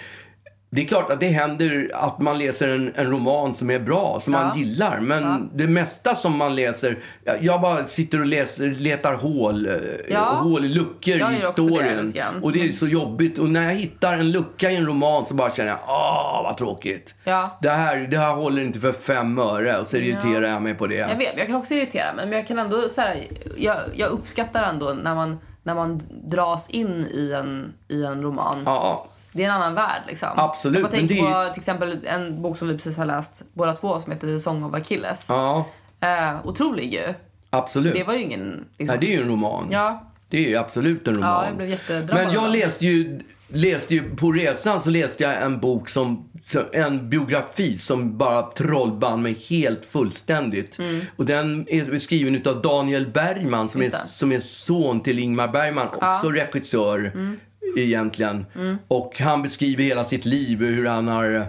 det 0.76 0.82
är 0.82 0.86
klart 0.88 1.12
att 1.12 1.20
det 1.20 1.28
händer 1.28 1.92
att 1.94 2.20
man 2.20 2.38
läser 2.40 2.68
en, 2.68 2.92
en 2.96 3.12
roman 3.12 3.54
som 3.54 3.70
är 3.70 3.80
bra, 3.80 4.20
som 4.22 4.34
Ja. 4.34 4.44
man 4.44 4.58
gillar. 4.58 5.00
Men 5.00 5.50
det 5.54 5.68
mesta 5.68 6.16
som 6.16 6.38
man 6.38 6.56
läser, 6.56 6.98
jag, 7.24 7.44
jag 7.44 7.62
bara 7.62 7.84
sitter 7.86 8.20
och 8.20 8.26
läser, 8.28 8.68
letar 8.68 9.14
hål, 9.14 9.68
eh, 9.68 9.74
Ja. 10.10 10.20
hål 10.26 10.66
i 10.66 10.68
luckor 10.70 11.16
i 11.16 11.24
också 11.48 11.66
det 11.68 12.24
och 12.42 12.52
det 12.52 12.68
är 12.68 12.72
så 12.72 12.88
jobbigt. 12.88 13.38
Och 13.40 13.50
när 13.50 13.64
jag 13.64 13.76
hittar 13.76 14.14
en 14.14 14.32
lucka 14.32 14.72
i 14.72 14.76
en 14.76 14.86
roman 14.86 15.26
så 15.26 15.34
bara 15.34 15.50
känner 15.50 15.70
jag, 15.70 15.80
åh 15.88 16.44
vad 16.44 16.58
tråkigt. 16.58 17.16
Ja. 17.24 17.58
Det, 17.62 17.70
här, 17.70 17.98
det 17.98 18.18
här 18.18 18.34
håller 18.34 18.62
inte 18.62 18.80
för 18.80 18.92
fem 18.92 19.40
öre. 19.40 19.78
Och 19.78 19.88
så 19.88 19.98
irriterar 19.98 20.48
jag 20.48 20.62
mig 20.62 20.74
på 20.76 20.88
det. 20.88 20.96
Jag 20.96 21.18
vet, 21.18 21.38
jag 21.38 21.48
kan 21.48 21.56
också 21.56 21.74
irritera 21.74 22.14
mig. 22.14 22.26
Men 22.28 22.38
jag 22.38 22.48
kan 22.48 22.60
ändå 22.60 22.90
så 22.90 23.02
här, 23.02 23.28
jag, 23.58 23.78
jag 23.96 24.10
uppskattar 24.12 24.64
ändå 24.64 24.94
när 25.04 25.16
man, 25.16 25.40
när 25.64 25.76
man 25.76 26.02
dras 26.28 26.70
in 26.70 27.06
i 27.14 27.34
en, 27.40 27.74
i 27.88 28.04
en 28.04 28.22
roman. 28.22 28.64
Ja, 28.66 29.06
Det 29.36 29.43
är 29.43 29.50
en 29.50 29.54
annan 29.56 29.74
värld 29.76 30.02
liksom. 30.08 30.30
Absolut, 30.36 30.82
Jag 30.82 30.91
tänker 30.91 31.15
det 31.15 31.21
på 31.48 31.54
till 31.54 31.60
exempel 31.62 32.00
en 32.06 32.41
bok 32.41 32.58
som 32.58 32.67
vi 32.67 32.74
precis 32.74 32.98
har 32.98 33.06
läst 33.06 33.43
båda 33.54 33.74
två 33.74 34.00
som 34.00 34.12
heter 34.12 34.28
The 34.28 34.39
Song 34.39 34.63
of 34.63 34.74
Achilles. 34.76 35.26
ja, 35.28 35.65
Eh, 36.00 36.45
otrolig 36.48 36.93
ju. 36.93 37.13
absolut. 37.50 37.93
Det 37.93 38.04
var 38.04 38.13
ju 38.13 38.21
ingen... 38.21 38.65
Liksom, 38.78 38.86
Nej, 38.88 38.98
det 39.02 39.13
är 39.13 39.17
ju 39.17 39.21
en 39.24 39.28
roman. 39.30 39.67
Ja, 39.71 40.12
Det 40.30 40.38
är 40.45 40.50
ju 40.50 40.56
absolut 40.58 41.08
en 41.08 41.15
roman. 41.15 41.30
Ja, 41.30 41.45
jag 41.48 41.56
blev 41.58 41.69
jättedrabbad 41.69 42.15
Men 42.26 42.34
jag 42.34 42.52
läste 42.52 42.86
ju, 42.86 43.19
läste 43.48 43.95
ju, 43.95 44.15
på 44.15 44.32
resan 44.32 44.82
så 44.82 44.89
läste 44.89 45.24
jag 45.24 45.41
en 45.41 45.60
bok 45.60 45.89
som, 45.89 46.30
en 46.74 47.10
biografi 47.10 47.78
som 47.78 48.17
bara 48.17 48.41
trollband 48.41 49.21
mig 49.24 49.38
helt 49.50 49.86
fullständigt. 49.86 50.80
Och 51.15 51.26
den 51.26 51.65
är 51.69 51.98
skriven 51.98 52.41
av 52.48 52.62
Daniel 52.62 53.08
Bergman 53.08 53.69
som 53.69 53.82
är, 53.82 53.86
Mm. 53.86 54.08
Som 54.08 54.32
är 54.32 54.39
son 54.39 55.04
till 55.04 55.19
Ingmar 55.19 55.48
Bergman, 55.48 55.88
också 55.88 56.32
regissör 56.32 57.00
Mm. 57.00 57.39
Egentligen. 57.78 58.45
Och 58.88 59.19
han 59.19 59.41
beskriver 59.41 59.84
hela 59.84 60.04
sitt 60.04 60.25
liv, 60.25 60.60
hur 60.63 60.86
han 60.86 61.08
har 61.08 61.45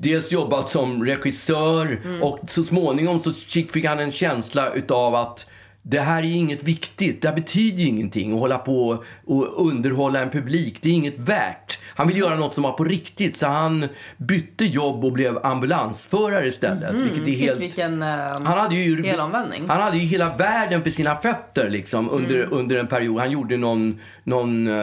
dels 0.00 0.32
jobbat 0.32 0.68
som 0.68 1.04
regissör 1.04 2.00
Mm. 2.04 2.22
och 2.22 2.38
så 2.48 2.64
småningom 2.64 3.20
så 3.20 3.32
fick 3.32 3.84
han 3.84 3.98
en 3.98 4.12
känsla 4.12 4.72
utav 4.72 5.14
att 5.14 5.46
det 5.88 6.00
här 6.00 6.22
är 6.22 6.36
inget 6.36 6.62
viktigt, 6.64 7.22
det 7.22 7.28
här 7.28 7.34
betyder 7.34 7.84
ingenting 7.84 8.32
att 8.34 8.38
hålla 8.40 8.58
på 8.58 9.04
och 9.26 9.66
underhålla 9.68 10.20
en 10.22 10.30
publik. 10.30 10.78
Det 10.82 10.88
är 10.88 10.92
inget 10.92 11.18
värt. 11.18 11.78
Han 11.94 12.08
vill 12.08 12.16
göra 12.16 12.34
något 12.36 12.54
som 12.54 12.62
var 12.62 12.72
på 12.72 12.84
riktigt 12.84 13.36
så 13.36 13.46
han 13.46 13.88
bytte 14.16 14.64
jobb 14.64 15.04
och 15.04 15.12
blev 15.12 15.38
ambulansförare 15.46 16.46
istället. 16.46 16.92
vilket 16.94 17.18
är 17.18 17.32
Mm, 17.32 17.40
helt... 17.40 17.60
vilken 17.60 18.02
uh, 18.02 18.08
Han 18.08 18.46
hade, 18.46 18.74
ju, 18.74 19.04
helomvändning. 19.06 19.64
han 19.68 19.80
hade 19.80 19.96
ju 19.98 20.06
hela 20.06 20.36
världen 20.36 20.82
för 20.82 20.90
sina 20.90 21.16
fötter 21.16 21.70
liksom, 21.70 22.10
under, 22.10 22.36
Mm. 22.36 22.48
under 22.52 22.76
en 22.76 22.86
period. 22.86 23.18
Han 23.20 23.30
gjorde 23.30 23.56
någon, 23.56 24.00
någon, 24.24 24.66
eh, 24.66 24.74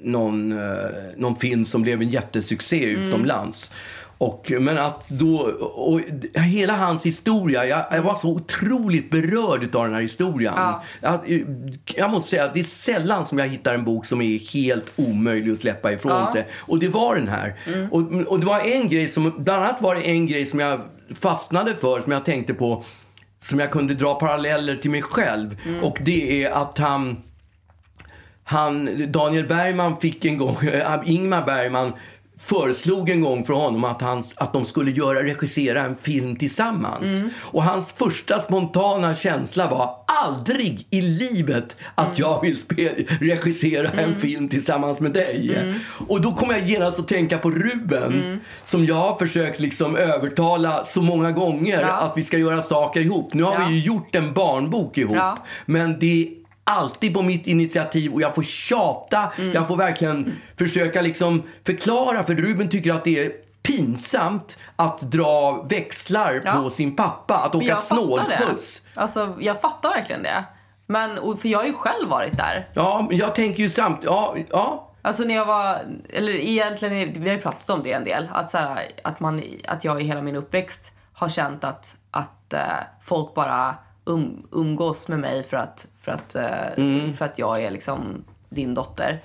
någon, 0.00 0.52
eh, 0.52 0.66
någon 1.16 1.36
film 1.36 1.64
som 1.64 1.82
blev 1.82 2.02
en 2.02 2.08
jättesuccé 2.08 2.92
Mm. 2.94 3.08
utomlands. 3.08 3.70
Och, 4.22 4.52
men 4.60 4.78
att 4.78 5.08
då, 5.08 5.38
och 5.74 6.00
hela 6.34 6.72
hans 6.72 7.06
historia, 7.06 7.66
jag, 7.66 7.84
jag 7.90 8.02
var 8.02 8.14
så 8.14 8.28
otroligt 8.28 9.10
berörd 9.10 9.76
av 9.76 9.84
den 9.84 9.94
här 9.94 10.00
historien. 10.00 10.52
Ja. 10.56 10.82
Jag, 11.00 11.44
jag 11.96 12.10
måste 12.10 12.30
säga 12.30 12.44
att 12.44 12.54
det 12.54 12.60
är 12.60 12.64
sällan 12.64 13.24
som 13.24 13.38
jag 13.38 13.48
hittar 13.48 13.74
en 13.74 13.84
bok 13.84 14.06
som 14.06 14.22
är 14.22 14.52
helt 14.52 14.92
omöjlig 14.96 15.52
att 15.52 15.58
släppa 15.58 15.92
ifrån 15.92 16.12
Ja. 16.12 16.18
Mm. 16.20 16.32
sig. 16.32 16.46
Och 16.52 16.78
det 16.78 16.88
var 16.88 17.14
den 17.14 17.28
här. 17.28 17.54
Och, 17.90 18.00
och 18.26 18.40
det 18.40 18.46
var 18.46 18.60
en 18.60 18.88
grej 18.88 19.08
som, 19.08 19.32
bland 19.38 19.62
annat 19.62 19.82
var 19.82 19.94
det 19.94 20.00
en 20.00 20.26
grej 20.26 20.46
som 20.46 20.60
jag 20.60 20.80
fastnade 21.20 21.74
för, 21.74 22.00
som 22.00 22.12
jag 22.12 22.24
tänkte 22.24 22.54
på, 22.54 22.84
som 23.40 23.58
jag 23.58 23.70
kunde 23.70 23.94
dra 23.94 24.14
paralleller 24.14 24.76
till 24.76 24.90
mig 24.90 25.02
själv. 25.02 25.56
Mm. 25.66 25.84
Och 25.84 25.98
det 26.00 26.44
är 26.44 26.50
att 26.50 26.78
han, 26.78 27.16
han, 28.44 28.88
Daniel 29.12 29.46
Bergman 29.46 29.96
fick 29.96 30.24
en 30.24 30.38
gång, 30.38 30.56
Ingmar 31.04 31.46
Bergman 31.46 31.92
föreslog 32.42 33.10
en 33.10 33.20
gång 33.20 33.44
för 33.44 33.54
honom 33.54 33.84
att, 33.84 34.00
han, 34.02 34.22
att 34.36 34.52
de 34.52 34.64
skulle 34.64 34.90
göra, 34.90 35.22
regissera 35.22 35.80
en 35.82 35.96
film 35.96 36.36
tillsammans. 36.36 37.08
Och 37.38 37.62
hans 37.64 37.92
första 37.92 38.40
spontana 38.40 39.14
känsla 39.14 39.70
var 39.70 39.90
aldrig 40.26 40.86
i 40.90 41.00
livet 41.00 41.76
att 41.94 42.18
jag 42.18 42.40
vill 42.42 42.56
spe, 42.56 42.88
regissera 43.20 43.88
en 43.88 44.14
film 44.14 44.48
tillsammans 44.48 45.00
med 45.00 45.12
dig. 45.12 45.64
Och 46.08 46.20
då 46.20 46.32
kom 46.32 46.50
jag 46.50 46.62
genast 46.66 46.98
att 46.98 47.08
tänka 47.08 47.38
på 47.38 47.50
Ruben 47.50 48.40
som 48.64 48.86
jag 48.86 48.94
har 48.94 49.14
försökt 49.18 49.60
liksom 49.60 49.96
övertala 49.96 50.84
så 50.84 51.02
många 51.02 51.32
gånger 51.32 51.80
Ja. 51.80 51.88
att 51.92 52.12
vi 52.18 52.24
ska 52.24 52.38
göra 52.38 52.62
saker 52.62 53.00
ihop. 53.00 53.34
Nu 53.34 53.42
har 53.42 53.54
Ja. 53.60 53.66
vi 53.68 53.74
ju 53.74 53.80
gjort 53.80 54.14
en 54.14 54.32
barnbok 54.32 54.98
ihop. 54.98 55.16
Ja. 55.16 55.38
Men 55.66 55.98
det 55.98 56.22
är 56.22 56.41
alltid 56.64 57.14
på 57.14 57.22
mitt 57.22 57.46
initiativ 57.46 58.12
och 58.12 58.22
jag 58.22 58.34
får 58.34 58.42
tjata. 58.42 59.32
Mm. 59.38 59.52
Jag 59.52 59.68
får 59.68 59.76
verkligen 59.76 60.38
försöka 60.58 61.02
liksom 61.02 61.42
förklara 61.66 62.22
för 62.24 62.34
Ruben 62.34 62.68
tycker 62.68 62.92
att 62.92 63.04
det 63.04 63.24
är 63.24 63.32
pinsamt 63.62 64.58
att 64.76 65.00
dra 65.00 65.62
växlar 65.70 66.40
Ja. 66.44 66.52
på 66.52 66.70
sin 66.70 66.96
pappa. 66.96 67.34
Att 67.34 67.54
åka 67.54 67.76
snålskjuts. 67.76 68.82
Alltså, 68.94 69.36
jag 69.40 69.60
fattar 69.60 69.88
verkligen 69.90 70.22
det. 70.22 70.44
Men, 70.86 71.36
för 71.36 71.48
jag 71.48 71.58
har 71.58 71.66
ju 71.66 71.72
själv 71.72 72.08
varit 72.08 72.36
där. 72.36 72.68
Ja, 72.74 73.06
men 73.08 73.18
jag 73.18 73.34
tänker 73.34 73.62
ju 73.62 73.70
samt... 73.70 74.00
Ja, 74.02 74.36
ja. 74.50 74.88
Alltså 75.02 75.22
när 75.22 75.34
jag 75.34 75.44
var, 75.44 75.78
eller 76.12 76.32
egentligen, 76.32 77.12
vi 77.22 77.28
har 77.28 77.36
ju 77.36 77.42
pratat 77.42 77.70
om 77.70 77.82
det 77.82 77.92
en 77.92 78.04
del. 78.04 78.28
Att, 78.32 78.50
så 78.50 78.58
här, 78.58 78.78
att, 79.04 79.20
man, 79.20 79.42
att 79.68 79.84
jag 79.84 80.00
i 80.00 80.04
hela 80.04 80.22
min 80.22 80.36
uppväxt 80.36 80.92
har 81.12 81.28
känt 81.28 81.64
att, 81.64 81.96
att 82.10 82.52
eh, 82.52 82.60
folk 83.02 83.34
bara 83.34 83.74
um, 84.04 84.46
umgås 84.52 85.08
med 85.08 85.18
mig 85.18 85.42
för 85.42 85.56
att, 85.56 85.86
för, 86.00 86.12
att, 86.12 86.34
eh, 86.34 87.12
för 87.18 87.24
att 87.24 87.38
jag 87.38 87.62
är 87.62 87.70
liksom 87.70 88.24
din 88.48 88.74
dotter. 88.74 89.22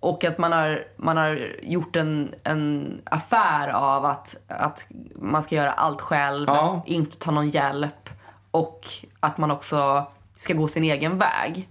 Och 0.00 0.24
att 0.24 0.38
man 0.38 0.52
har, 0.52 0.84
man 0.96 1.16
har 1.16 1.48
gjort 1.62 1.96
en, 1.96 2.34
en 2.44 3.00
affär 3.04 3.68
av 3.68 4.04
att, 4.04 4.36
att 4.48 4.84
man 5.16 5.42
ska 5.42 5.54
göra 5.54 5.72
allt 5.72 6.00
själv, 6.00 6.48
Ja. 6.48 6.82
inte 6.86 7.18
ta 7.18 7.30
någon 7.30 7.50
hjälp 7.50 8.08
och 8.50 8.86
att 9.20 9.38
man 9.38 9.50
också 9.50 10.06
ska 10.38 10.54
gå 10.54 10.68
sin 10.68 10.84
egen 10.84 11.18
väg. 11.18 11.68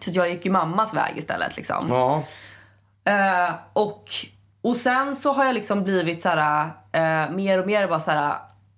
Så 0.00 0.10
jag 0.12 0.28
gick 0.30 0.44
ju 0.44 0.50
mammas 0.50 0.94
väg 0.94 1.16
istället. 1.18 1.56
Liksom. 1.56 1.86
ja. 1.88 2.22
Eh, 3.12 3.54
och, 3.72 4.10
och 4.62 4.76
sen 4.76 5.16
så 5.16 5.32
har 5.32 5.44
jag 5.44 5.54
liksom 5.54 5.82
blivit 5.84 6.22
så 6.22 6.28
här, 6.28 6.70
eh, 6.92 7.30
mer 7.30 7.60
och 7.60 7.66
mer 7.66 7.88
bara 7.88 8.00
så 8.00 8.10
här. 8.10 8.34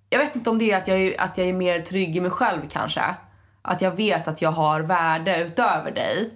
Jag 0.09 0.19
vet 0.19 0.35
inte 0.35 0.49
om 0.49 0.59
det 0.59 0.71
är 0.71 0.77
att 0.77 0.87
jag, 0.87 0.97
är 1.01 1.21
att 1.21 1.37
jag 1.37 1.47
är 1.47 1.53
mer 1.53 1.79
trygg 1.79 2.15
i 2.15 2.21
mig 2.21 2.31
själv 2.31 2.61
kanske. 2.69 3.15
Att 3.61 3.81
jag 3.81 3.91
vet 3.91 4.27
att 4.27 4.41
jag 4.41 4.51
har 4.51 4.79
värde 4.81 5.43
utöver 5.43 5.91
dig. 5.91 6.29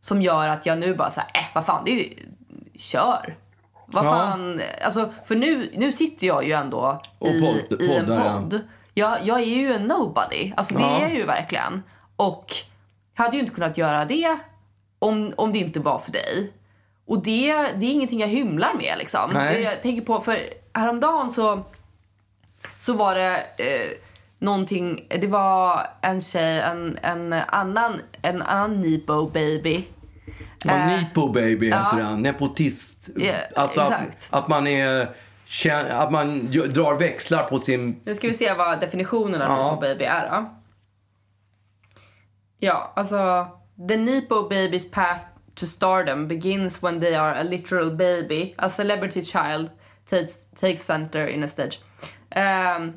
Som 0.00 0.22
gör 0.22 0.48
att 0.48 0.66
jag 0.66 0.78
nu 0.78 0.94
bara 0.94 1.10
så 1.10 1.20
här, 1.20 1.30
eh 1.40 1.46
vad 1.54 1.66
fan, 1.66 1.82
det 1.84 1.90
är 1.90 1.94
ju, 1.94 2.14
kör. 2.74 3.36
Vad 3.86 4.04
Ja. 4.06 4.10
fan, 4.10 4.60
alltså 4.84 5.12
för 5.26 5.36
nu, 5.36 5.70
nu 5.74 5.92
sitter 5.92 6.26
jag 6.26 6.44
ju 6.44 6.52
ändå 6.52 7.00
i, 7.20 7.24
podd- 7.40 7.82
i 7.82 7.96
en 7.96 8.06
podd. 8.06 8.60
Jag, 8.94 9.16
jag 9.22 9.40
är 9.40 9.44
ju 9.44 9.72
en 9.72 9.82
nobody, 9.82 10.52
alltså 10.56 10.74
det 10.74 10.80
Ja. 10.82 10.96
är 10.96 11.00
jag 11.00 11.14
ju 11.14 11.26
verkligen. 11.26 11.82
Och 12.16 12.52
hade 13.14 13.36
ju 13.36 13.40
inte 13.42 13.54
kunnat 13.54 13.78
göra 13.78 14.04
det 14.04 14.38
om, 14.98 15.32
om 15.36 15.52
det 15.52 15.58
inte 15.58 15.80
var 15.80 15.98
för 15.98 16.12
dig. 16.12 16.52
Och 17.06 17.22
det, 17.22 17.52
det 17.52 17.86
är 17.86 17.90
ingenting 17.92 18.20
jag 18.20 18.28
hymlar 18.28 18.74
med 18.74 18.94
liksom. 18.98 19.30
Nej. 19.34 19.62
Jag 19.62 19.82
tänker 19.82 20.02
på, 20.02 20.20
för 20.20 20.38
häromdagen 20.72 21.30
så, 21.30 21.62
så 22.80 22.92
var 22.92 23.14
det 23.14 23.36
eh, 23.58 23.90
någonting, 24.38 25.06
det 25.08 25.26
var 25.26 25.86
en 26.00 26.20
tjej, 26.20 26.60
en, 26.60 26.98
en 27.02 27.32
annan, 27.32 28.00
en 28.22 28.42
annan 28.42 28.80
Nepo 28.80 29.26
baby. 29.26 29.84
ja 30.64 30.72
Eh, 30.72 30.86
Nipo 30.86 31.28
baby 31.28 31.66
heter 31.66 31.98
ja. 31.98 32.04
han. 32.04 32.22
Nepotist. 32.22 33.08
Ja, 33.16 33.34
alltså 33.56 33.80
exakt. 33.80 34.28
Att, 34.30 34.42
att 34.42 34.48
man 34.48 34.66
är... 34.66 35.14
Att 35.90 36.12
man 36.12 36.46
drar 36.50 36.98
växlar 36.98 37.42
på 37.42 37.58
sin... 37.58 38.00
Nu 38.04 38.14
ska 38.14 38.28
vi 38.28 38.34
se 38.34 38.54
vad 38.54 38.80
definitionen 38.80 39.42
av 39.42 39.48
Ja. 39.48 39.64
Nepo 39.64 39.80
baby 39.80 40.04
är 40.04 40.30
då. 40.30 40.54
Ja, 42.58 42.92
alltså 42.96 43.46
the 43.88 43.96
Nepo 43.96 44.48
baby's 44.48 44.94
path 44.94 45.24
to 45.54 45.66
stardom 45.66 46.28
begins 46.28 46.82
when 46.82 47.00
they 47.00 47.14
are 47.14 47.40
a 47.40 47.42
literal 47.42 47.90
baby. 47.90 48.54
A 48.58 48.70
celebrity 48.70 49.22
child 49.22 49.70
takes, 50.10 50.46
takes 50.60 50.84
center 50.84 51.26
in 51.26 51.42
a 51.42 51.48
stage. 51.48 51.80
Ehm, 52.30 52.92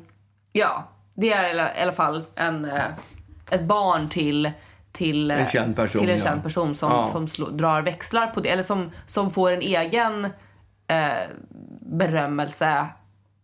ja, 0.52 0.88
det 1.14 1.32
är 1.32 1.54
i 1.54 1.82
alla, 1.82 1.92
fall 1.92 2.24
en, 2.34 2.64
eh, 2.64 2.84
ett 3.50 3.64
barn 3.64 4.08
till 4.08 4.52
till, 4.94 5.30
eh, 5.30 5.40
En 5.40 5.46
känd 5.46 5.76
person, 5.76 6.00
till 6.00 6.10
en 6.10 6.18
känd 6.18 6.42
person 6.42 6.74
som, 6.74 6.92
Ja. 6.92 7.08
som 7.12 7.28
slå, 7.28 7.50
drar 7.50 7.82
växlar 7.82 8.26
på 8.26 8.40
det. 8.40 8.48
Eller 8.48 8.62
som, 8.62 8.90
som 9.06 9.30
får 9.30 9.52
en 9.52 9.60
egen 9.60 10.24
eh, 10.86 11.12
berömmelse 11.80 12.86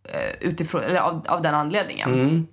eh, 0.03 0.31
utifrån, 0.39 0.83
eller 0.83 0.99
av, 0.99 1.25
av 1.27 1.41
den 1.41 1.55
anledningen. 1.55 2.13
Mm. 2.13 2.47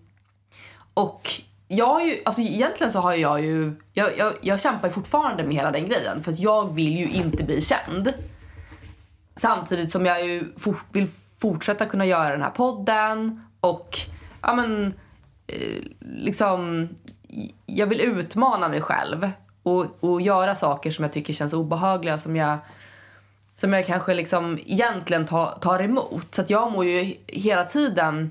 Och 0.95 1.31
jag 1.69 1.87
har 1.87 2.01
ju, 2.01 2.17
alltså 2.25 2.41
egentligen 2.41 2.93
så 2.93 3.01
har 3.01 3.15
jag 3.15 3.45
ju, 3.45 3.75
jag, 3.93 4.19
jag, 4.19 4.33
jag 4.41 4.61
kämpar 4.61 4.91
fortfarande 4.91 5.45
med 5.45 5.57
hela 5.57 5.71
den 5.71 5.89
grejen 5.89 6.23
för 6.23 6.33
att 6.33 6.39
jag 6.39 6.75
vill 6.75 6.99
ju 6.99 7.09
inte 7.09 7.45
bli 7.45 7.61
känd. 7.61 8.13
Samtidigt 9.37 9.93
som 9.93 10.07
jag 10.07 10.27
ju 10.27 10.45
for, 10.57 10.77
vill 10.93 11.09
fortsätta 11.41 11.87
kunna 11.87 12.07
göra 12.07 12.31
den 12.31 12.43
här 12.43 12.51
podden 12.51 13.45
och 13.61 13.99
ja 14.43 14.55
men 14.55 14.95
eh, 15.47 15.83
liksom 16.01 16.89
jag 17.67 17.87
vill 17.87 18.01
utmana 18.01 18.69
mig 18.69 18.81
själv 18.81 19.31
och, 19.63 19.87
och 20.01 20.21
göra 20.21 20.55
saker 20.55 20.91
som 20.91 21.03
jag 21.03 21.13
tycker 21.13 21.33
känns 21.33 21.53
obehagliga 21.53 22.19
som 22.19 22.37
jag 22.37 22.59
som 23.55 23.73
jag 23.73 23.87
kanske 23.87 24.15
liksom 24.15 24.59
egentligen 24.67 25.27
tar, 25.27 25.59
tar 25.61 25.83
emot. 25.83 26.35
Så 26.35 26.41
att 26.41 26.51
jag 26.51 26.73
mår 26.73 26.85
ju 26.85 27.15
hela 27.27 27.65
tiden 27.65 28.31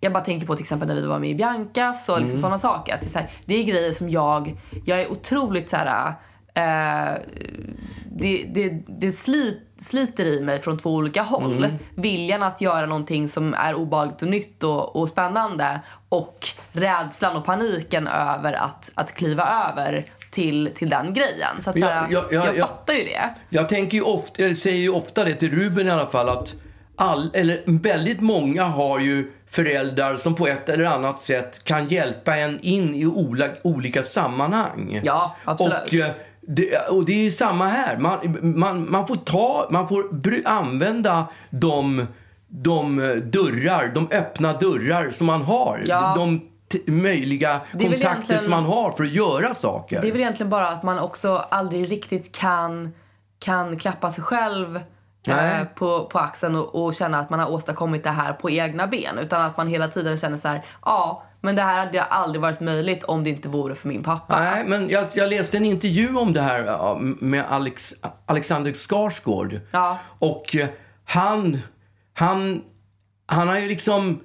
jag 0.00 0.12
bara 0.12 0.24
tänker 0.24 0.46
på 0.46 0.56
till 0.56 0.62
exempel 0.62 0.88
när 0.88 0.94
vi 0.94 1.06
var 1.06 1.18
med 1.18 1.30
i 1.30 1.34
Biancas 1.34 2.08
och 2.08 2.20
liksom 2.20 2.40
sådana 2.40 2.58
saker. 2.58 2.94
Att 2.94 3.00
det, 3.00 3.06
är 3.06 3.10
så 3.10 3.18
här, 3.18 3.30
det 3.44 3.54
är 3.54 3.64
grejer 3.64 3.92
som 3.92 4.10
jag, 4.10 4.56
jag 4.84 5.00
är 5.00 5.12
otroligt 5.12 5.70
så 5.70 5.76
här, 5.76 6.12
eh, 6.56 7.20
det, 8.18 8.46
det, 8.54 8.82
det 8.86 9.12
slit, 9.12 9.62
sliter 9.78 10.24
i 10.24 10.40
mig 10.40 10.60
från 10.60 10.78
två 10.78 10.90
olika 10.90 11.22
håll. 11.22 11.66
Viljan 11.94 12.42
att 12.42 12.60
göra 12.60 12.86
någonting 12.86 13.28
som 13.28 13.54
är 13.54 13.74
obehagligt 13.74 14.22
och 14.22 14.28
nytt 14.28 14.64
och, 14.64 14.96
och 14.96 15.08
spännande 15.08 15.80
och 16.08 16.48
rädslan 16.72 17.36
och 17.36 17.44
paniken 17.44 18.06
över 18.06 18.52
att, 18.52 18.90
att 18.94 19.14
kliva 19.14 19.70
över 19.70 20.06
till, 20.30 20.70
till 20.74 20.90
den 20.90 21.14
grejen. 21.14 21.62
Så 21.62 21.70
att, 21.70 21.76
Ja, 21.76 21.86
så 21.86 21.92
här, 21.92 22.06
ja, 22.10 22.24
ja, 22.30 22.46
jag 22.46 22.56
ja. 22.56 22.66
fattar 22.66 22.94
ju 22.94 23.04
det. 23.04 23.34
Jag 23.48 23.68
tänker 23.68 23.96
ju 23.96 24.02
ofta, 24.02 24.42
jag 24.42 24.56
säger 24.56 24.76
ju 24.76 24.90
ofta 24.90 25.24
det 25.24 25.34
till 25.34 25.50
Ruben 25.50 25.86
i 25.86 25.90
alla 25.90 26.06
fall 26.06 26.28
att 26.28 26.54
all, 26.96 27.30
eller 27.34 27.62
väldigt 27.66 28.20
många 28.20 28.64
har 28.64 29.00
ju 29.00 29.32
föräldrar 29.46 30.16
som 30.16 30.34
på 30.34 30.46
ett 30.46 30.68
eller 30.68 30.84
annat 30.84 31.20
sätt 31.20 31.64
kan 31.64 31.88
hjälpa 31.88 32.36
en 32.36 32.60
in 32.60 32.94
i 32.94 33.06
ola, 33.06 33.46
olika 33.62 34.02
sammanhang. 34.02 35.00
Ja, 35.04 35.36
absolut. 35.44 35.74
Och, 35.86 35.94
eh, 35.94 36.10
det, 36.46 36.88
och 36.90 37.04
det 37.04 37.12
är 37.12 37.24
ju 37.24 37.30
samma 37.30 37.64
här. 37.64 37.98
Man, 37.98 38.18
man, 38.42 38.90
man 38.90 39.06
får, 39.06 39.16
ta, 39.16 39.66
man 39.70 39.88
får 39.88 40.04
använda 40.44 41.26
de, 41.50 42.06
de 42.48 42.96
dörrar, 43.24 43.94
de 43.94 44.08
öppna 44.10 44.52
dörrar 44.52 45.10
som 45.10 45.26
man 45.26 45.42
har. 45.42 45.80
Ja. 45.86 46.14
De 46.16 46.40
möjliga 46.86 47.60
kontakter 47.72 48.38
som 48.38 48.50
man 48.50 48.64
har 48.64 48.90
för 48.90 49.04
att 49.04 49.12
göra 49.12 49.54
saker. 49.54 50.00
Det 50.00 50.08
är 50.08 50.12
väl 50.12 50.20
egentligen 50.20 50.50
bara 50.50 50.68
att 50.68 50.82
man 50.82 50.98
också 50.98 51.36
aldrig 51.48 51.92
riktigt 51.92 52.36
kan, 52.36 52.94
kan 53.38 53.78
klappa 53.78 54.10
sig 54.10 54.24
själv 54.24 54.80
eh, 55.28 55.64
på, 55.74 56.06
på 56.06 56.18
axeln 56.18 56.56
och, 56.56 56.84
och 56.84 56.94
känna 56.94 57.18
att 57.18 57.30
man 57.30 57.40
har 57.40 57.50
åstadkommit 57.50 58.04
det 58.04 58.10
här 58.10 58.32
på 58.32 58.50
egna 58.50 58.86
ben. 58.86 59.18
Utan 59.18 59.42
att 59.42 59.56
man 59.56 59.68
hela 59.68 59.88
tiden 59.88 60.16
känner 60.16 60.36
så 60.36 60.48
här, 60.48 60.64
ja, 60.84 61.22
Men 61.40 61.56
det 61.56 61.62
här 61.62 61.78
hade 61.78 61.96
jag 61.96 62.06
aldrig 62.10 62.42
varit 62.42 62.60
möjligt 62.60 63.04
om 63.04 63.24
det 63.24 63.30
inte 63.30 63.48
vore 63.48 63.74
för 63.74 63.88
min 63.88 64.02
pappa. 64.02 64.40
Nej, 64.40 64.64
men 64.66 64.88
jag, 64.90 65.04
jag 65.14 65.30
läste 65.30 65.56
en 65.56 65.64
intervju 65.64 66.16
om 66.16 66.32
det 66.32 66.40
här 66.40 66.98
med 67.24 67.44
Alex, 67.48 67.94
Alexander 68.26 68.72
Skarsgård. 68.72 69.60
Ja. 69.70 69.98
Och 70.18 70.56
eh, 70.56 70.68
han, 71.04 71.58
han, 72.14 72.62
han 73.26 73.48
har 73.48 73.58
ju 73.58 73.68
liksom... 73.68 74.20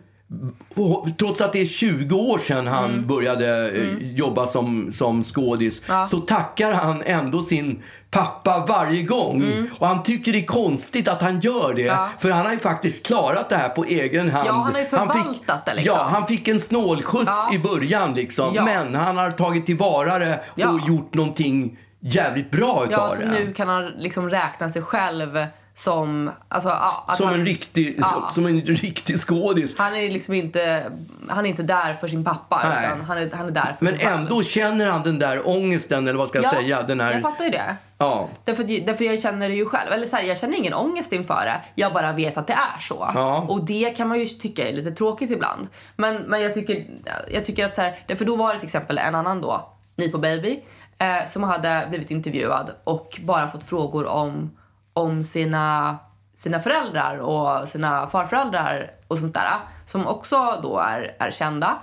Trots 1.20 1.42
att 1.42 1.54
det 1.54 1.62
är 1.62 1.66
20 1.66 2.16
år 2.16 2.38
sedan 2.38 2.68
han 2.68 3.08
började 3.08 3.70
eh, 3.72 3.98
jobba 4.16 4.48
som, 4.48 4.92
som 4.92 5.24
skådis 5.24 5.82
Mm. 5.88 6.00
Ja. 6.00 6.08
så 6.08 6.20
tackar 6.20 6.74
han 6.74 7.02
ändå 7.06 7.42
sin 7.42 7.84
pappa 8.12 8.66
varje 8.68 9.04
gång. 9.04 9.68
Och 9.80 9.88
han 9.88 10.04
tycker 10.04 10.32
det 10.32 10.40
är 10.40 10.46
konstigt 10.46 11.08
att 11.08 11.22
han 11.22 11.40
gör 11.40 11.74
det. 11.76 11.82
Mm. 11.88 11.96
Ja. 11.96 12.10
För 12.20 12.30
han 12.32 12.46
har 12.46 12.54
ju 12.54 12.60
faktiskt 12.60 13.06
klarat 13.06 13.50
det 13.50 13.56
här 13.56 13.70
på 13.70 13.84
egen 13.86 14.30
hand. 14.32 14.48
Ja, 14.48 14.52
han 14.54 14.62
har 14.72 14.80
ju 14.80 14.86
fick, 14.86 14.90
förvaltat 14.90 15.66
det, 15.66 15.76
liksom. 15.76 15.96
Ja, 15.98 16.04
han 16.12 16.28
fick 16.28 16.48
en 16.48 16.60
snålskjuts 16.60 17.32
Ja. 17.50 17.54
i 17.56 17.60
början 17.60 18.14
liksom. 18.14 18.56
Ja. 18.56 18.64
Men 18.66 18.96
han 18.96 19.18
har 19.18 19.32
tagit 19.32 19.66
tillvara 19.66 20.20
det 20.20 20.36
och 20.48 20.60
Ja. 20.60 20.80
gjort 20.88 21.14
någonting 21.14 21.78
jävligt 22.00 22.52
bra 22.52 22.86
Ja, 22.90 22.94
utav 22.94 23.10
så 23.10 23.22
det. 23.22 23.28
nu 23.28 23.54
kan 23.54 23.68
han 23.70 23.86
liksom 23.86 24.30
räkna 24.30 24.70
sig 24.70 24.82
själv 24.82 25.46
som... 25.76 26.32
Alltså, 26.50 26.70
att 26.70 27.18
Som, 27.18 27.26
han, 27.26 27.40
en 27.40 27.46
riktig, 27.46 27.96
Ja. 28.00 28.06
som, 28.06 28.24
som 28.30 28.46
en 28.46 28.62
riktig 28.62 29.20
skådis. 29.20 29.78
Han 29.78 29.96
är 29.96 30.12
liksom 30.12 30.34
inte, 30.34 30.92
han 31.30 31.46
är 31.46 31.50
inte 31.50 31.64
där 31.64 31.94
för 31.94 32.08
sin 32.08 32.24
pappa, 32.24 32.62
Nej. 32.64 32.86
utan 32.88 33.06
han 33.06 33.18
är, 33.18 33.32
han 33.34 33.48
är 33.48 33.52
där 33.52 33.76
för 33.80 33.86
Men 33.86 33.98
själv. 33.98 34.20
ändå 34.22 34.44
känner 34.44 34.86
han 34.88 35.04
den 35.04 35.20
där 35.20 35.48
ångesten, 35.48 36.08
eller 36.08 36.18
vad 36.20 36.28
ska 36.30 36.38
jag 36.38 36.46
ja, 36.46 36.50
säga? 36.50 36.82
Den 36.82 37.00
här, 37.00 37.14
jag 37.14 37.22
fattar 37.22 37.44
ju 37.44 37.50
det. 37.50 37.76
ja. 37.98 38.30
Därför, 38.44 38.86
därför 38.86 39.06
jag 39.06 39.22
känner 39.22 39.50
det 39.50 39.56
ju 39.56 39.66
själv. 39.66 39.92
Eller 39.92 40.08
så 40.08 40.16
här, 40.16 40.24
jag 40.24 40.38
känner 40.38 40.58
ingen 40.58 40.74
ångest 40.74 41.12
inför 41.14 41.46
det. 41.46 41.62
Jag 41.76 41.94
bara 41.94 42.12
vet 42.12 42.38
att 42.38 42.48
det 42.48 42.54
är 42.54 42.80
så. 42.80 43.10
Ja. 43.16 43.46
Och 43.50 43.66
det 43.66 43.90
kan 43.98 44.08
man 44.08 44.20
ju 44.20 44.26
tycka 44.26 44.70
är 44.70 44.74
lite 44.74 44.92
tråkigt 44.92 45.32
ibland. 45.32 45.68
Men, 45.96 46.16
men 46.16 46.42
jag, 46.42 46.54
tycker, 46.54 46.86
jag 47.32 47.46
tycker 47.46 47.66
att 47.66 47.76
så 47.76 47.82
här, 47.82 48.00
därför 48.08 48.26
då 48.26 48.36
var 48.36 48.54
det 48.54 48.60
till 48.60 48.68
exempel 48.68 48.98
en 48.98 49.16
annan 49.16 49.42
då, 49.42 49.70
ni 49.96 50.10
på 50.12 50.18
Baby, 50.18 50.60
eh, 50.98 51.30
som 51.30 51.44
hade 51.44 51.86
blivit 51.90 52.12
intervjuad 52.12 52.72
och 52.84 53.20
bara 53.22 53.48
fått 53.48 53.64
frågor 53.64 54.06
om, 54.06 54.52
om 54.94 55.24
sina, 55.24 55.98
sina 56.34 56.60
föräldrar 56.60 57.18
och 57.18 57.68
sina 57.68 58.08
farföräldrar 58.08 58.92
och 59.08 59.18
sånt 59.18 59.34
där. 59.34 59.52
Som 59.86 60.08
också 60.08 60.60
då 60.64 60.80
är, 60.80 61.16
är 61.20 61.32
kända. 61.32 61.78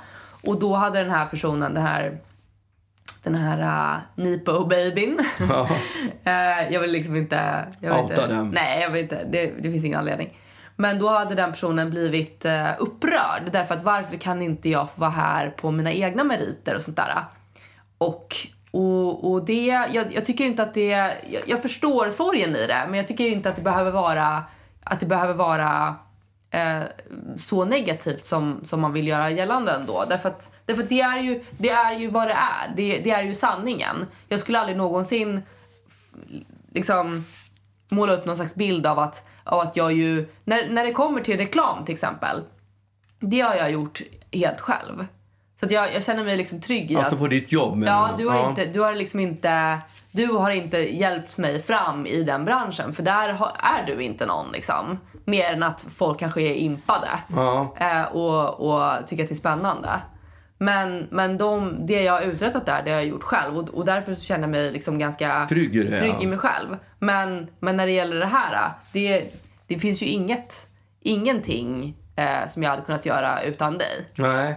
Och 0.45 0.61
då 0.61 0.75
hade 0.75 0.99
den 0.99 1.11
här 1.11 1.27
personen, 1.27 1.75
den 1.75 1.87
här 1.87 2.19
den 3.23 3.35
här 3.35 3.61
uh, 3.61 4.25
Nipo-babyn. 4.25 5.19
Eh, 6.25 6.73
jag 6.73 6.81
vill 6.81 6.91
liksom 6.91 7.17
inte... 7.17 7.67
Jag 7.81 7.95
vill 7.95 8.03
Outa 8.03 8.23
inte, 8.23 8.27
den. 8.27 8.49
Nej, 8.49 8.83
jag 8.83 8.91
vill 8.91 9.03
inte. 9.03 9.25
Det, 9.25 9.47
det 9.47 9.71
finns 9.71 9.85
ingen 9.85 9.99
anledning. 9.99 10.39
Men 10.77 10.99
då 10.99 11.09
hade 11.09 11.35
den 11.35 11.51
personen 11.51 11.91
blivit 11.91 12.45
uh, 12.45 12.71
upprörd. 12.79 13.43
Därför 13.53 13.75
att 13.75 13.83
varför 13.83 14.17
kan 14.17 14.43
inte 14.43 14.69
jag 14.69 14.91
få 14.91 15.01
vara 15.01 15.11
här 15.11 15.51
på 15.51 15.71
mina 15.71 15.93
egna 15.93 16.25
meriter 16.25 16.75
och 16.75 16.83
sånt 16.83 16.97
där. 16.97 17.25
Och, 17.99 18.37
och, 18.79 19.31
och 19.31 19.45
det... 19.45 19.87
Jag, 19.93 20.15
jag 20.15 20.25
tycker 20.25 20.45
inte 20.45 20.63
att 20.63 20.75
det... 20.75 20.87
Jag, 21.31 21.43
jag 21.47 21.63
förstår 21.63 22.11
sorgen 22.11 22.57
i 22.57 22.67
det. 22.67 22.85
Men 22.89 22.95
jag 22.95 23.07
tycker 23.07 23.27
inte 23.27 23.49
att 23.49 23.57
det 23.57 23.63
behöver 23.63 23.91
vara... 23.91 24.45
Att 24.85 25.01
det 25.01 25.07
behöver 25.07 25.35
vara 25.35 25.95
eh, 26.51 26.83
så 27.37 27.65
negativt 27.65 28.21
som, 28.21 28.61
som 28.65 28.81
man 28.81 28.93
vill 28.93 29.09
göra 29.09 29.31
gällande 29.31 29.73
ändå. 29.73 30.05
Därför 30.09 30.29
att, 30.29 30.53
därför 30.67 30.83
att 30.83 30.89
det, 30.89 31.01
är 31.01 31.19
ju, 31.19 31.45
det 31.51 31.71
är 31.71 31.93
ju 31.93 32.09
vad 32.09 32.29
det 32.29 32.35
är. 32.35 32.73
Det, 32.77 32.99
det 32.99 33.11
är 33.11 33.23
ju 33.23 33.35
sanningen. 33.35 34.07
Jag 34.29 34.41
skulle 34.41 34.59
aldrig 34.59 34.77
någonsin 34.77 35.43
liksom 36.73 37.25
måla 37.89 38.13
upp 38.13 38.25
någon 38.25 38.37
slags 38.37 38.55
bild 38.55 38.87
av 38.87 38.99
att, 38.99 39.29
av 39.45 39.61
att 39.61 39.77
jag 39.77 39.93
ju... 39.93 40.29
När, 40.45 40.69
när 40.69 40.85
det 40.85 40.93
kommer 40.93 41.21
till 41.21 41.37
reklam 41.37 41.85
till 41.85 41.95
exempel. 41.95 42.43
Det 43.21 43.41
har 43.41 43.55
jag 43.55 43.71
gjort 43.71 44.03
helt 44.33 44.61
själv. 44.61 45.07
Så 45.61 45.67
jag, 45.71 45.95
jag 45.95 46.05
känner 46.05 46.25
mig 46.25 46.37
liksom 46.37 46.61
trygg 46.61 46.91
i 46.91 46.97
Alltså 46.97 47.15
att... 47.15 47.21
på 47.21 47.27
ditt 47.27 47.53
jobb 47.53 47.77
menar 47.77 47.93
Ja, 47.93 48.15
du 48.17 48.29
har, 48.29 48.49
Inte, 48.49 48.65
du 48.65 48.81
har 48.81 48.95
liksom 48.95 49.21
inte... 49.21 49.79
Du 50.11 50.27
har 50.27 50.51
inte 50.51 50.79
hjälpt 50.79 51.37
mig 51.39 51.63
fram 51.63 52.07
i 52.07 52.23
den 52.23 52.45
branschen. 52.45 52.93
För 52.93 53.03
där 53.03 53.33
har, 53.33 53.53
är 53.59 53.87
du 53.87 54.03
inte 54.03 54.27
någon 54.27 54.53
liksom. 54.53 54.99
Mer 55.25 55.53
än 55.53 55.63
att 55.63 55.87
folk 55.97 56.19
kanske 56.19 56.43
är 56.43 56.55
impade. 56.55 57.09
Ja. 57.37 57.75
Eh, 57.81 58.03
och, 58.03 58.61
och 58.61 59.07
tycker 59.07 59.23
att 59.23 59.29
det 59.29 59.35
är 59.35 59.37
spännande. 59.37 59.91
Men, 60.59 61.07
men 61.11 61.39
de, 61.39 61.87
det 61.87 62.03
jag 62.03 62.13
har 62.13 62.23
uträttat 62.23 62.67
där, 62.67 62.83
det 62.83 62.91
har 62.91 62.99
jag 62.99 63.07
gjort 63.07 63.23
själv. 63.23 63.59
Och, 63.59 63.69
och 63.69 63.85
därför 63.85 64.15
så 64.15 64.21
känner 64.21 64.43
jag 64.43 64.51
mig 64.51 64.73
liksom 64.73 64.99
ganska 64.99 65.47
Trygg 65.49 65.77
i 65.77 65.83
det, 65.83 65.99
trygg 65.99 66.15
ja. 66.19 66.23
i 66.23 66.27
mig 66.27 66.39
själv. 66.39 66.77
Men, 66.99 67.49
men 67.61 67.77
när 67.77 67.87
det 67.87 67.93
gäller 67.93 68.17
det 68.17 68.27
här, 68.27 68.71
det, 68.93 69.25
det 69.67 69.79
finns 69.79 70.03
ju 70.03 70.07
inget, 70.07 70.67
ingenting 71.01 71.97
eh, 72.17 72.49
som 72.49 72.63
jag 72.63 72.71
hade 72.71 72.83
kunnat 72.83 73.07
göra 73.07 73.43
utan 73.43 73.79
dig. 73.79 74.07
Nej. 74.15 74.57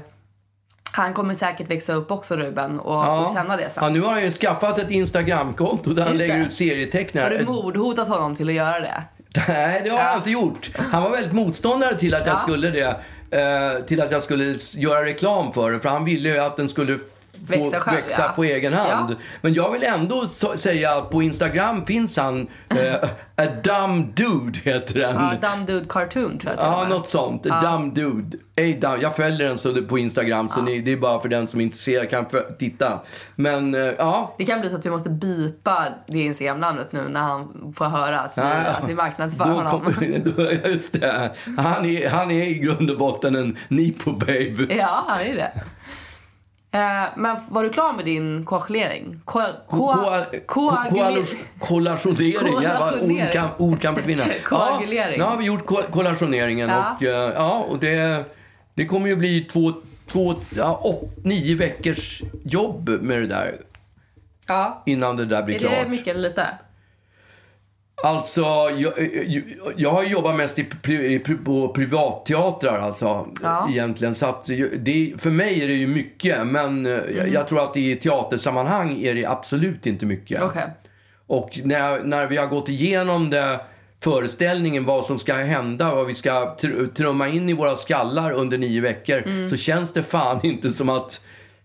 Han 0.92 1.14
kommer 1.14 1.34
säkert 1.34 1.70
växa 1.72 1.94
upp 1.94 2.12
också 2.12 2.36
Ruben 2.36 2.80
och, 2.80 3.22
och 3.28 3.34
känna 3.34 3.58
det 3.58 3.70
sen. 3.70 3.84
Ja, 3.84 3.89
nu 3.89 4.02
har 4.02 4.12
han 4.12 4.24
ju 4.24 4.32
skaffat 4.32 4.80
ett 4.80 4.92
Instagramkonto 4.92 5.94
där 5.94 6.04
han 6.04 6.12
Just 6.12 6.20
lägger 6.28 6.38
det. 6.38 6.44
ut 6.46 6.54
serieteckningar. 6.54 7.32
Har 7.32 7.38
du 7.38 7.46
mordhotat 7.46 8.08
honom 8.08 8.36
till 8.36 8.50
att 8.50 8.56
göra 8.56 8.80
det? 8.80 9.04
Nej, 9.48 9.82
det 9.84 9.89
har 9.89 10.00
jag 10.00 10.18
inte 10.18 10.32
gjort. 10.32 10.72
Han 10.78 11.04
var 11.04 11.10
väldigt 11.10 11.34
motståndare 11.34 11.96
till 11.98 12.16
att 12.16 12.26
jag 12.26 12.36
Ja. 12.36 12.39
skulle 12.39 12.70
det. 12.70 12.96
Eh, 13.38 13.84
till 13.86 14.02
att 14.02 14.12
jag 14.12 14.24
skulle 14.24 14.56
göra 14.76 15.06
reklam 15.06 15.54
för 15.54 15.72
det. 15.72 15.80
För 15.80 15.89
han 15.89 16.06
ville 16.06 16.30
ju 16.30 16.38
att 16.39 16.58
den 16.58 16.70
skulle 16.70 17.00
Växa 17.48 17.80
själv, 17.80 17.98
växa 17.98 18.22
ja. 18.22 18.32
på 18.36 18.44
egen 18.44 18.74
hand. 18.74 19.12
Ja. 19.12 19.16
Men 19.42 19.54
jag 19.54 19.72
vill 19.72 19.84
ändå 19.84 20.28
så- 20.28 20.58
säga 20.58 20.92
att 20.92 21.10
på 21.10 21.24
Instagram 21.24 21.86
finns 21.86 22.18
han. 22.18 22.48
Eh, 22.70 23.10
A 23.36 23.48
Dumb 23.64 24.14
Dude 24.16 24.60
heter 24.64 24.94
den. 25.00 25.16
Ja, 25.16 25.50
Dumb 25.50 25.68
Dude 25.68 25.86
Cartoon 25.89 26.39
tror 26.39 26.54
jag 26.58 26.66
Ja, 26.66 26.86
något 26.89 27.08
sånt. 27.08 27.48
A 27.52 27.60
Dumb 27.62 27.94
Dude. 27.96 28.38
A 28.58 28.76
dumb. 28.82 29.02
Jag 29.04 29.16
följer 29.16 29.48
den 29.48 29.58
så 29.58 29.72
det 29.72 29.82
på 29.82 29.98
Instagram, 29.98 30.50
så 30.50 30.62
ni, 30.62 30.80
det 30.80 30.92
är 30.92 30.98
bara 30.98 31.20
för 31.20 31.30
den 31.30 31.48
som 31.48 31.60
är 31.60 31.64
intresserad 31.64 32.10
kan 32.10 32.26
titta. 32.60 33.00
Men 33.36 33.76
eh, 33.76 33.82
ja, 33.98 34.36
Det 34.38 34.46
kan 34.46 34.62
bli 34.62 34.70
så 34.70 34.76
att 34.76 34.86
vi 34.86 34.89
måste 34.89 35.10
bipa 35.10 35.86
det 36.08 36.20
Instagram-namnet 36.20 36.92
nu 36.92 37.10
när 37.10 37.22
han 37.22 37.74
får 37.78 37.86
höra 37.86 38.20
att 38.20 38.38
vi, 38.38 38.42
att 38.42 38.89
vi 38.89 38.96
marknadsför 38.96 39.46
då 39.46 39.52
honom. 39.52 39.94
då, 40.36 40.70
just 40.70 41.02
det. 41.02 41.32
Han 41.58 41.86
är, 41.86 42.10
han 42.10 42.32
är 42.32 42.46
i 42.46 42.54
grund 42.54 42.92
och 42.92 42.98
botten 42.98 43.36
en 43.36 43.58
Nipo 43.68 44.12
babe. 44.12 44.76
Ja, 44.76 45.04
han 45.08 45.22
är 45.22 45.36
det. 45.36 45.52
Eh, 46.74 47.03
men 47.17 47.38
var 47.49 47.63
du 47.63 47.69
klar 47.69 47.93
med 47.93 48.05
din 48.05 48.45
koagulering? 48.45 49.22
Kollationering. 51.59 53.22
Ord 53.22 53.32
kan, 53.34 53.47
ord 53.57 53.82
kan 53.82 53.95
försvinna. 53.95 54.24
Ja, 54.51 54.80
nu 55.17 55.24
har 55.24 55.38
vi 55.38 55.45
gjort 55.45 55.65
ko- 55.65 55.84
kollationeringen. 55.91 56.69
Ja. 56.69 56.95
Och, 56.95 57.03
eh, 57.03 57.34
ja, 57.36 57.65
och 57.69 57.80
det, 57.80 58.26
det 58.74 58.86
kommer 58.86 59.07
ju 59.07 59.15
bli 59.15 59.41
två, 59.43 59.72
två 60.07 60.34
ja, 60.55 60.80
åt, 60.84 61.26
nio 61.26 61.55
veckors 61.55 62.22
jobb 62.43 62.89
med 62.89 63.17
det 63.22 63.28
där 63.28 63.55
Ja. 64.47 64.84
innan 64.86 65.15
det 65.15 65.26
där 65.26 65.43
blir 65.43 65.55
Är 65.55 65.59
klart. 65.59 65.74
det 65.84 65.89
mycket 65.89 66.07
eller 66.07 66.30
lite? 66.30 66.47
Alltså, 68.04 68.41
jag, 68.78 68.93
jag, 69.76 69.89
har 69.91 70.04
jobbat 70.04 70.36
mest 70.36 70.60
i, 70.60 70.64
pri- 70.64 71.38
på 71.45 71.68
privatteatrar 71.68 72.80
alltså, 72.80 73.28
Ja. 73.41 73.68
egentligen. 73.72 74.16
Så 74.16 74.26
att 74.26 74.45
det, 74.80 75.14
för 75.18 75.30
mig 75.30 75.64
är 75.64 75.68
det 75.68 75.74
ju 75.74 75.88
mycket, 75.88 76.47
men 76.47 76.86
eh, 76.86 76.91
Mm. 76.93 77.18
jag, 77.18 77.30
jag 77.34 77.47
tror 77.47 77.64
att 77.64 77.78
i 77.78 77.95
teatersammanhang 77.95 78.99
är 79.04 79.16
det 79.16 79.26
absolut 79.26 79.86
inte 79.86 80.06
mycket. 80.06 80.41
Okej. 80.41 80.64
Och 81.28 81.60
när, 81.64 82.04
när 82.04 82.28
vi 82.28 82.38
har 82.38 82.47
gått 82.47 82.70
igenom 82.70 83.30
det, 83.30 83.60
föreställningen, 84.04 84.86
vad 84.86 85.06
som 85.06 85.20
ska 85.20 85.34
hända, 85.34 85.95
vad 85.95 86.08
vi 86.08 86.14
ska 86.14 86.56
tr- 86.60 86.93
trumma 86.93 87.28
in 87.28 87.49
i 87.49 87.54
våra 87.54 87.76
skallar 87.76 88.32
under 88.32 88.58
nio 88.58 88.82
veckor, 88.82 89.24
Mm. 89.26 89.49
så 89.49 89.58
känns 89.58 89.93
det 89.93 90.04
fan 90.04 90.39
inte 90.45 90.70
som 90.70 90.89
att, 90.89 91.22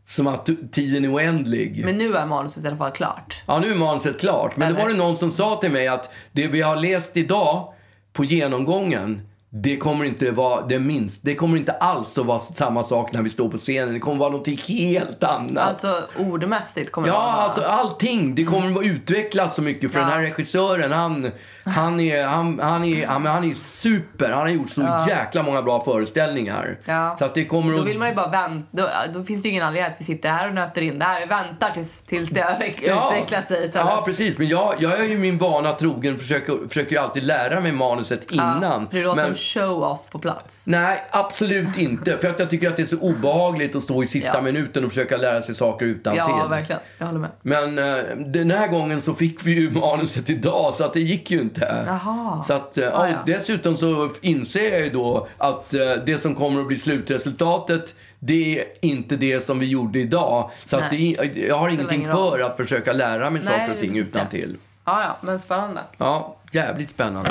som 0.09 0.27
att 0.27 0.49
tiden 0.73 1.05
är 1.05 1.15
oändlig. 1.15 1.85
Men 1.85 1.99
nu 1.99 2.17
är 2.17 2.27
manuset 2.27 2.65
i 2.65 2.67
alla 2.69 2.77
fall 2.77 2.91
klart. 2.93 3.43
Ja, 3.47 3.59
nu 3.61 3.71
är 3.71 3.75
manuset 3.75 4.21
klart. 4.21 4.57
Men 4.57 4.69
Eller? 4.69 4.79
då 4.79 4.83
var 4.85 4.91
det 4.91 4.97
någon 4.97 5.17
som 5.17 5.31
sa 5.31 5.57
till 5.57 5.71
mig 5.71 5.89
att 5.89 6.11
det 6.33 6.47
vi 6.49 6.61
har 6.61 6.77
läst 6.77 7.17
idag 7.17 7.73
på 8.13 8.25
genomgången, 8.25 9.29
det 9.51 9.77
kommer 9.77 10.05
inte 10.05 10.31
vara 10.31 10.63
det 10.67 10.79
minst. 10.79 11.21
Det 11.25 11.35
kommer 11.35 11.57
inte 11.57 11.73
alls 11.73 12.19
att 12.19 12.27
vara 12.27 12.39
samma 12.39 12.83
sak 12.83 13.13
när 13.13 13.23
vi 13.23 13.31
står 13.31 13.49
på 13.49 13.57
scenen. 13.57 13.95
Det 13.95 14.01
kommer 14.01 14.19
vara 14.19 14.31
något 14.31 14.49
helt 14.69 15.25
annat. 15.25 15.69
Alltså 15.69 16.03
ordmässigt 16.19 16.93
kommer 16.93 17.09
det 17.09 17.13
Ja, 17.15 17.19
vara. 17.19 17.31
alltså 17.31 17.63
allting. 17.63 18.35
Det 18.35 18.45
kommer 18.45 18.81
att 18.81 18.87
utvecklas 18.87 19.55
så 19.55 19.63
mycket. 19.63 19.93
För 19.93 19.99
Ja. 20.01 20.05
den 20.07 20.15
här 20.15 20.21
regissören, 20.23 20.93
han, 20.93 21.31
han, 21.65 22.01
är, 22.01 22.27
han, 22.27 22.61
han, 22.63 22.85
är, 22.85 23.07
han, 23.07 23.27
han 23.27 23.45
är 23.45 23.55
super. 23.55 24.31
Han 24.31 24.39
har 24.41 24.49
gjort 24.49 24.71
så 24.71 25.05
jäkla 25.09 25.43
många 25.43 25.63
bra 25.63 25.85
föreställningar. 25.85 26.79
Ja. 26.85 27.17
Så 27.19 27.25
att 27.25 27.35
det 27.35 27.45
kommer 27.45 27.73
Då 27.73 27.81
att... 27.81 27.87
vill 27.87 27.99
man 27.99 28.09
ju 28.09 28.15
bara 28.15 28.29
vänta. 28.29 28.67
Då, 28.71 28.89
då 29.15 29.25
finns 29.25 29.43
det 29.43 29.49
ju 29.49 29.53
ingen 29.53 29.67
anledning 29.67 29.93
att 29.93 30.01
vi 30.01 30.05
sitter 30.05 30.29
här 30.31 30.49
och 30.49 30.55
nöter 30.55 30.83
in 30.83 30.99
det 30.99 31.05
här. 31.05 31.21
Vi 31.21 31.27
väntar 31.27 31.71
tills, 31.71 32.01
tills 32.07 32.31
det 32.31 32.41
har 32.41 32.59
veck- 32.59 32.83
utvecklat 32.83 33.49
sig 33.49 33.65
istället. 33.65 33.93
Ja, 33.97 34.03
precis. 34.07 34.39
Men 34.39 34.49
jag, 34.49 34.75
jag 34.79 35.01
är 35.01 35.05
ju 35.05 35.19
min 35.19 35.39
vana 35.39 35.73
trogen. 35.73 36.19
Försöker, 36.19 36.69
försöker 36.69 36.93
ju 36.93 36.99
alltid 37.03 37.23
lära 37.25 37.61
mig 37.61 37.73
manuset 37.73 38.31
innan. 38.31 38.87
Blir 38.91 39.03
du 39.03 39.09
också 39.09 39.21
Men, 39.21 39.31
en 39.31 39.36
show-off 39.37 40.11
på 40.11 40.19
plats? 40.19 40.63
nej, 40.65 41.03
absolut 41.11 41.77
inte. 41.77 42.19
För 42.19 42.29
att 42.29 42.39
jag 42.39 42.51
tycker 42.51 42.69
att 42.69 42.77
det 42.77 42.83
är 42.83 42.87
så 42.87 42.99
obehagligt 42.99 43.77
att 43.77 43.83
stå 43.83 44.03
i 44.03 44.07
sista 44.07 44.31
Ja. 44.35 44.41
minuten 44.43 44.85
och 44.85 44.91
försöka 44.91 45.17
lära 45.17 45.43
sig 45.43 45.55
saker 45.55 45.87
utan 45.87 46.17
Ja, 46.17 46.25
till. 46.41 46.51
verkligen. 46.51 46.81
Jag 46.99 47.07
håller 47.07 47.19
med. 47.21 47.31
Men 47.43 47.79
eh, 47.79 48.05
den 48.27 48.51
här 48.51 48.69
gången 48.69 49.01
så 49.01 49.15
fick 49.15 49.47
vi 49.47 49.53
ju 49.53 49.71
manuset 49.71 50.31
idag 50.31 50.75
så 50.75 50.85
att 50.85 50.93
det 50.93 51.01
gick 51.01 51.31
ju 51.31 51.41
inte. 51.41 51.85
Jaha. 51.87 52.43
Så 52.43 52.53
att, 52.53 52.79
eh, 52.79 52.85
Ja, 52.85 53.09
ja. 53.09 53.17
Dessutom 53.27 53.77
så 53.77 54.11
inser 54.23 54.73
jag 54.73 54.81
ju 54.81 54.91
då 54.91 55.29
att 55.39 55.75
eh, 55.75 55.81
det 56.07 56.19
som 56.19 56.35
kommer 56.35 56.61
att 56.61 56.67
bli 56.67 56.77
slutresultatet 56.77 57.95
det 58.19 58.59
är 58.59 58.65
inte 58.81 59.17
det 59.17 59.41
som 59.45 59.59
vi 59.59 59.67
gjorde 59.67 59.99
idag. 59.99 60.51
Så 60.65 60.77
att 60.77 60.91
det, 60.91 60.97
jag 61.49 61.57
har 61.59 61.69
ingenting 61.69 62.05
för 62.05 62.41
att 62.41 62.57
försöka 62.57 62.93
lära 62.93 63.31
mig 63.31 63.43
Nej, 63.45 63.59
saker 63.59 63.75
och 63.75 63.81
ting 63.81 63.99
utan 63.99 64.29
till. 64.29 64.57
Ja, 64.85 65.03
ja, 65.03 65.17
men 65.21 65.41
spännande. 65.41 65.81
Ja, 65.99 66.37
jävligt 66.53 66.91
spännande. 66.91 67.31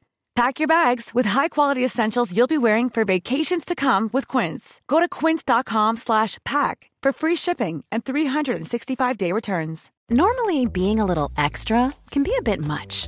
Pack 0.41 0.59
your 0.59 0.67
bags 0.67 1.11
with 1.13 1.27
high-quality 1.27 1.85
essentials 1.85 2.35
you'll 2.35 2.47
be 2.47 2.57
wearing 2.57 2.89
for 2.89 3.05
vacations 3.05 3.63
to 3.63 3.75
come 3.75 4.09
with 4.11 4.27
Quince. 4.27 4.81
Go 4.87 4.99
to 4.99 5.07
quince.com 5.07 5.97
slash 5.97 6.39
pack 6.43 6.89
for 7.03 7.13
free 7.13 7.35
shipping 7.35 7.83
and 7.91 8.05
365-day 8.05 9.33
returns. 9.33 9.91
Normally, 10.09 10.65
being 10.65 10.99
a 10.99 11.05
little 11.05 11.31
extra 11.37 11.93
can 12.09 12.23
be 12.23 12.33
a 12.39 12.41
bit 12.41 12.59
much, 12.59 13.07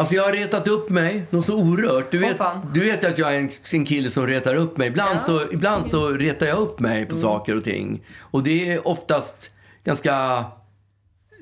Alltså 0.00 0.14
jag 0.14 0.22
har 0.24 0.32
retat 0.32 0.68
upp 0.68 0.90
mig 0.90 1.22
något 1.30 1.44
så 1.44 1.54
orört. 1.58 2.10
Du 2.10 2.18
vet, 2.18 2.36
fan. 2.36 2.70
du 2.74 2.80
vet 2.80 3.04
att 3.04 3.18
jag 3.18 3.34
är 3.34 3.38
en, 3.38 3.50
en 3.72 3.84
kille 3.84 4.10
som 4.10 4.26
retar 4.26 4.54
upp 4.54 4.76
mig. 4.76 4.88
Ibland, 4.88 5.22
så, 5.22 5.42
ibland 5.52 5.86
så 5.86 6.08
retar 6.08 6.46
jag 6.46 6.58
upp 6.58 6.80
mig 6.80 6.96
Mm. 6.96 7.08
på 7.08 7.14
saker 7.16 7.56
och 7.56 7.64
ting. 7.64 8.00
Och 8.20 8.42
det 8.42 8.72
är 8.72 8.88
oftast 8.88 9.50
ganska 9.84 10.44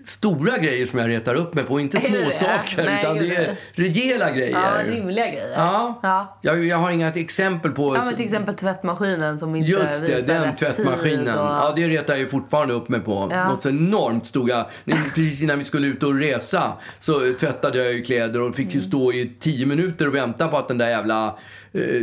stora 0.06 0.58
grejer 0.58 0.86
som 0.86 0.98
jag 0.98 1.08
retar 1.08 1.34
upp 1.34 1.54
mig 1.54 1.64
på. 1.64 1.80
Inte 1.80 1.96
Är 1.96 2.00
det 2.00 2.08
små 2.08 2.18
det? 2.28 2.34
saker, 2.34 2.84
Nej, 2.84 2.98
utan 3.00 3.18
det 3.18 3.34
är 3.36 3.56
rejäla 3.72 4.30
grejer. 4.30 4.58
Ja, 4.86 4.92
rimliga 4.92 5.26
grejer. 5.26 5.52
Ja. 5.56 6.00
Ja. 6.02 6.38
Jag, 6.42 6.64
jag 6.64 6.76
har 6.76 6.90
inga 6.90 7.08
exempel 7.08 7.70
på... 7.70 7.96
Ja, 7.96 8.04
men 8.04 8.14
till 8.16 8.24
exempel 8.24 8.54
tvättmaskinen 8.54 9.38
som 9.38 9.56
inte 9.56 9.70
Just 9.70 10.00
det, 10.00 10.16
visar 10.16 10.34
den 10.34 10.44
rätt 10.44 10.58
tvättmaskinen. 10.58 11.24
tid 11.24 11.34
och... 11.34 11.40
Ja, 11.40 11.72
det 11.76 11.88
retar 11.88 12.12
jag 12.14 12.20
ju 12.20 12.26
fortfarande 12.26 12.74
upp 12.74 12.88
mig 12.88 13.00
på. 13.00 13.28
Ja. 13.30 13.48
Något 13.48 13.62
så 13.62 13.68
enormt 13.68 14.26
stod 14.26 14.50
jag... 14.50 14.66
Precis 15.14 15.42
innan 15.42 15.58
vi 15.58 15.64
skulle 15.64 15.86
ut 15.86 16.02
och 16.02 16.14
resa 16.18 16.72
så 16.98 17.32
tvättade 17.40 17.78
jag 17.84 17.92
ju 17.92 18.02
kläder 18.02 18.40
och 18.42 18.54
fick 18.54 18.66
ju 18.74 18.80
Mm. 18.80 18.88
stå 18.88 19.12
i 19.12 19.32
tio 19.40 19.66
minuter 19.66 20.08
och 20.08 20.14
vänta 20.14 20.48
på 20.48 20.56
att 20.56 20.68
den 20.68 20.78
där 20.78 20.88
jävla... 20.88 21.36
Eh, 21.76 22.02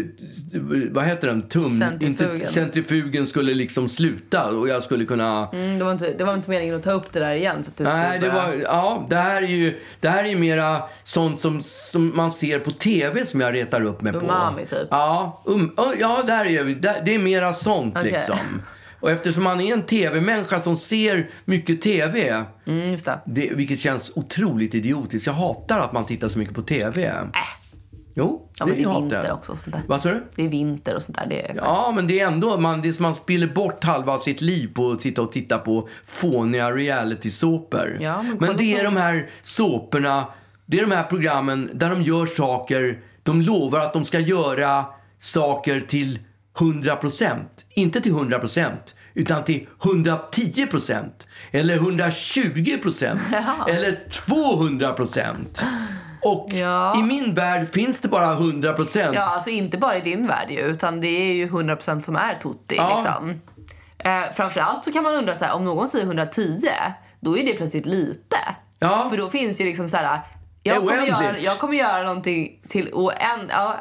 vad 0.91 1.03
heter 1.03 1.28
den? 1.28 1.41
Tum... 1.41 1.80
Centrifugen. 1.80 2.36
Inte, 2.36 2.53
centrifugen 2.53 3.28
skulle 3.28 3.53
liksom 3.53 3.89
sluta 3.89 4.51
och 4.51 4.67
jag 4.67 4.84
skulle 4.84 5.05
kunna... 5.05 5.49
Mm, 5.53 5.78
det, 5.80 5.84
var 5.86 5.91
inte, 5.91 6.13
det 6.17 6.24
var 6.24 6.34
inte 6.34 6.49
meningen 6.49 6.76
att 6.76 6.84
ta 6.84 6.91
upp 6.91 7.13
det 7.13 7.19
där 7.19 7.34
igen. 7.34 7.63
Så 7.63 7.69
att 7.69 7.78
du 7.78 7.84
Nej, 7.84 8.19
det 8.19 8.30
börja- 8.30 8.34
var, 8.47 8.53
ja, 8.63 9.07
det 9.09 9.15
här 9.15 9.41
är 9.41 9.47
ju, 9.47 9.80
det 9.99 10.09
här 10.09 10.24
är 10.24 10.36
mera 10.36 10.82
sånt 11.03 11.39
som, 11.39 11.61
som 11.61 12.11
man 12.15 12.32
ser 12.32 12.59
på 12.59 12.71
tv 12.71 13.26
som 13.26 13.41
jag 13.41 13.53
retar 13.53 13.82
upp 13.84 14.01
mig 14.01 14.13
på. 14.13 14.19
Umami, 14.19 14.65
typ. 14.65 14.88
Ja, 14.91 15.43
um, 15.45 15.76
ja 15.99 16.24
det, 16.26 16.32
här 16.32 16.45
är, 16.45 16.63
det, 16.63 17.01
det 17.05 17.15
är 17.15 17.19
mera 17.19 17.53
sånt 17.53 17.97
Okej. 17.97 18.11
liksom. 18.11 18.38
Och 18.99 19.11
eftersom 19.11 19.43
man 19.43 19.61
är 19.61 19.74
en 19.74 19.82
tv-människa 19.82 20.61
som 20.61 20.76
ser 20.78 21.30
mycket 21.45 21.82
tv, 21.82 22.43
Mm, 22.67 22.95
det. 23.05 23.19
det, 23.26 23.49
vilket 23.53 23.80
känns 23.80 24.11
otroligt 24.15 24.76
idiotiskt. 24.76 25.28
Jag 25.28 25.34
hatar 25.34 25.80
att 25.80 25.93
man 25.93 26.05
tittar 26.05 26.28
så 26.28 26.39
mycket 26.39 26.55
på 26.55 26.61
tv. 26.61 27.05
Äh. 27.07 27.13
Jo, 28.16 28.49
Ja, 28.59 28.66
men 28.66 28.76
det 28.76 28.84
är 28.84 28.99
vinter 29.01 29.26
jag. 29.26 29.36
också 29.36 29.51
och 29.51 29.57
sånt 29.57 29.76
där. 29.76 29.84
Vad 29.88 30.01
sa 30.01 30.09
du? 30.09 30.24
Det 30.36 30.45
är 30.45 30.49
vinter 30.49 30.95
och 30.95 31.01
sånt 31.01 31.18
där. 31.18 31.26
Det 31.30 31.49
är... 31.49 31.55
Ja, 31.55 31.91
men 31.95 32.07
det 32.07 32.20
är 32.20 32.28
ändå, 32.28 32.57
man, 32.57 32.82
det 32.82 32.88
är 32.88 32.91
som 32.91 33.03
man 33.03 33.16
spiller 33.16 33.47
bort 33.47 33.84
halva 33.84 34.20
sitt 34.20 34.41
liv 34.41 34.74
på 34.74 34.91
att 34.91 35.01
sitta 35.01 35.22
och 35.22 35.32
titta 35.32 35.57
på 35.57 35.88
fåniga 36.05 36.72
reality-såpor. 36.72 37.97
Ja, 38.01 38.22
men 38.22 38.38
men 38.39 38.57
det 38.57 38.74
är 38.76 38.84
de 38.84 38.97
här 38.97 39.30
såporna, 39.41 40.26
det 40.66 40.78
är 40.78 40.82
de 40.82 40.91
här 40.91 41.03
programmen 41.03 41.70
där 41.74 41.89
de 41.89 42.03
gör 42.03 42.26
saker, 42.26 42.99
de 43.24 43.41
lovar 43.41 43.80
att 43.80 43.93
de 43.93 44.05
ska 44.05 44.20
göra 44.20 44.86
saker 45.20 45.80
till 45.80 46.20
100%. 46.57 47.36
Inte 47.70 48.01
till 48.01 48.14
100%, 48.14 48.70
utan 49.14 49.43
till 49.43 49.68
110%. 49.82 51.03
Eller 51.51 51.78
120%. 51.78 53.18
eller 53.70 53.99
200%. 54.09 55.64
Och 56.26 56.47
Ja. 56.53 56.99
i 56.99 57.03
min 57.03 57.34
värld 57.34 57.69
finns 57.74 57.99
det 57.99 58.07
bara 58.07 58.36
100%. 58.36 59.11
Ja, 59.13 59.21
alltså 59.21 59.49
inte 59.49 59.78
bara 59.78 59.97
i 59.97 60.01
din 60.01 60.28
värld 60.28 60.51
ju, 60.51 60.59
utan 60.59 61.01
det 61.01 61.07
är 61.07 61.34
ju 61.34 61.47
100% 61.47 62.01
som 62.01 62.15
är 62.15 62.36
tutti 62.36 62.76
Ja. 62.76 62.97
liksom. 62.97 63.41
Eh, 63.97 64.21
framförallt 64.36 64.86
så 64.86 64.93
kan 64.93 65.03
man 65.03 65.13
undra 65.15 65.36
så 65.36 65.45
här, 65.45 65.53
om 65.53 65.65
någon 65.65 65.88
säger 65.88 66.05
110, 66.05 66.59
då 67.19 67.38
är 67.38 67.45
det 67.45 67.53
plötsligt 67.53 67.86
lite. 67.86 68.38
Ja. 68.80 69.07
För 69.09 69.17
då 69.17 69.30
finns 69.30 69.61
ju 69.61 69.65
liksom 69.65 69.89
så 69.89 69.97
här, 69.97 70.19
jag 70.63 70.78
kommer, 70.78 71.05
göra, 71.05 71.39
jag 71.39 71.59
kommer 71.59 71.74
göra 71.78 72.03
någonting 72.03 72.59
till 72.67 72.89
oänd, 72.93 73.49
ja, 73.49 73.76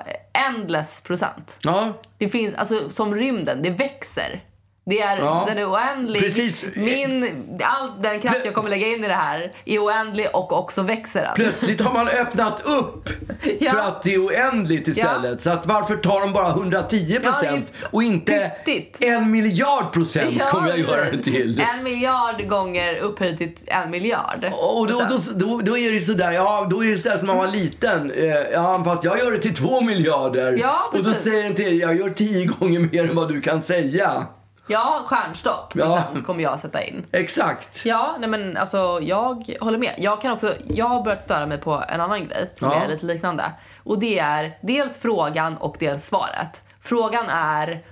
endless 0.48 1.00
procent. 1.00 1.58
Ja, 1.62 1.92
Det 2.18 2.28
finns, 2.28 2.54
alltså 2.54 2.90
som 2.90 3.14
rymden, 3.14 3.62
det 3.62 3.70
växer. 3.70 4.40
Det 4.84 5.00
är, 5.02 5.18
Ja. 5.18 5.44
Den 5.48 5.58
är 5.58 5.70
oändlig. 5.70 6.22
Precis. 6.22 6.64
Min, 6.76 7.24
all 7.62 8.02
den 8.02 8.20
kraft 8.20 8.36
Plö- 8.36 8.44
jag 8.44 8.54
kommer 8.54 8.70
lägga 8.70 8.86
in 8.86 9.04
i 9.04 9.08
det 9.08 9.14
här 9.14 9.52
är 9.64 9.78
oändlig 9.78 10.26
och 10.32 10.52
också 10.52 10.82
växer 10.82 11.22
den. 11.22 11.32
Plötsligt 11.34 11.80
har 11.80 11.92
man 11.94 12.08
öppnat 12.08 12.62
upp 12.64 13.08
Ja. 13.60 13.70
för 13.72 13.78
att 13.78 14.02
det 14.02 14.14
är 14.14 14.18
oändligt 14.26 14.88
istället. 14.88 15.40
Så 15.40 15.50
att 15.50 15.66
varför 15.66 15.96
tar 15.96 16.20
de 16.20 16.32
bara 16.32 16.48
110 16.48 17.20
Ja, 17.24 17.30
procent 17.32 17.72
och 17.90 18.02
inte 18.02 18.52
pyttigt. 18.64 19.04
en 19.04 19.30
miljard 19.30 19.92
procent 19.92 20.36
Ja, 20.38 20.44
kommer 20.50 20.68
jag 20.68 20.78
göra 20.78 21.04
det 21.10 21.22
till. 21.22 21.62
En 21.76 21.84
miljard 21.84 22.48
gånger 22.48 22.96
upphöjt 22.96 23.38
till 23.38 23.52
en 23.66 23.90
miljard. 23.90 24.44
Och 24.76 24.86
då, 24.86 25.00
då, 25.10 25.18
då, 25.34 25.60
då 25.64 25.78
är 25.78 25.92
det 25.92 26.00
sådär, 26.00 26.32
ja, 26.32 26.66
då 26.70 26.84
är 26.84 26.88
det 26.88 26.96
sådär 26.96 27.16
som 27.16 27.26
man 27.26 27.36
var 27.36 27.46
liten. 27.46 28.10
Eh, 28.10 28.24
ja, 28.52 28.82
fast 28.84 29.04
jag 29.04 29.18
gör 29.18 29.30
det 29.30 29.38
till 29.38 29.54
två 29.54 29.80
miljarder. 29.80 30.58
Ja, 30.62 30.88
och 30.92 30.98
då 30.98 31.04
precis. 31.04 31.24
säger 31.24 31.42
den 31.44 31.54
till, 31.54 31.80
jag 31.80 31.96
gör 31.96 32.10
tio 32.10 32.46
gånger 32.46 32.80
mer 32.80 33.10
än 33.10 33.16
vad 33.16 33.28
du 33.28 33.40
kan 33.40 33.62
säga. 33.62 34.26
Ja, 34.72 35.02
stjärnstopp 35.06 35.72
Ja. 35.74 35.84
procent 35.86 36.26
kommer 36.26 36.42
jag 36.42 36.60
sätta 36.60 36.82
in. 36.84 37.06
Exakt. 37.12 37.84
Ja, 37.86 38.16
nej 38.18 38.28
men 38.28 38.56
alltså 38.56 38.98
jag 39.02 39.56
håller 39.60 39.78
med. 39.78 39.94
Jag 39.98 40.20
kan 40.20 40.32
också, 40.32 40.54
jag 40.68 40.86
har 40.86 41.02
börjat 41.02 41.22
störa 41.22 41.46
mig 41.46 41.58
på 41.58 41.84
en 41.88 42.00
annan 42.00 42.28
grej 42.28 42.50
som 42.56 42.70
Ja. 42.70 42.82
är 42.84 42.88
lite 42.88 43.06
liknande. 43.06 43.52
Och 43.84 43.98
det 43.98 44.18
är 44.18 44.58
dels 44.62 44.98
frågan 44.98 45.56
och 45.56 45.76
dels 45.80 46.06
svaret. 46.06 46.62
Frågan 46.80 47.24
är, 47.28 47.86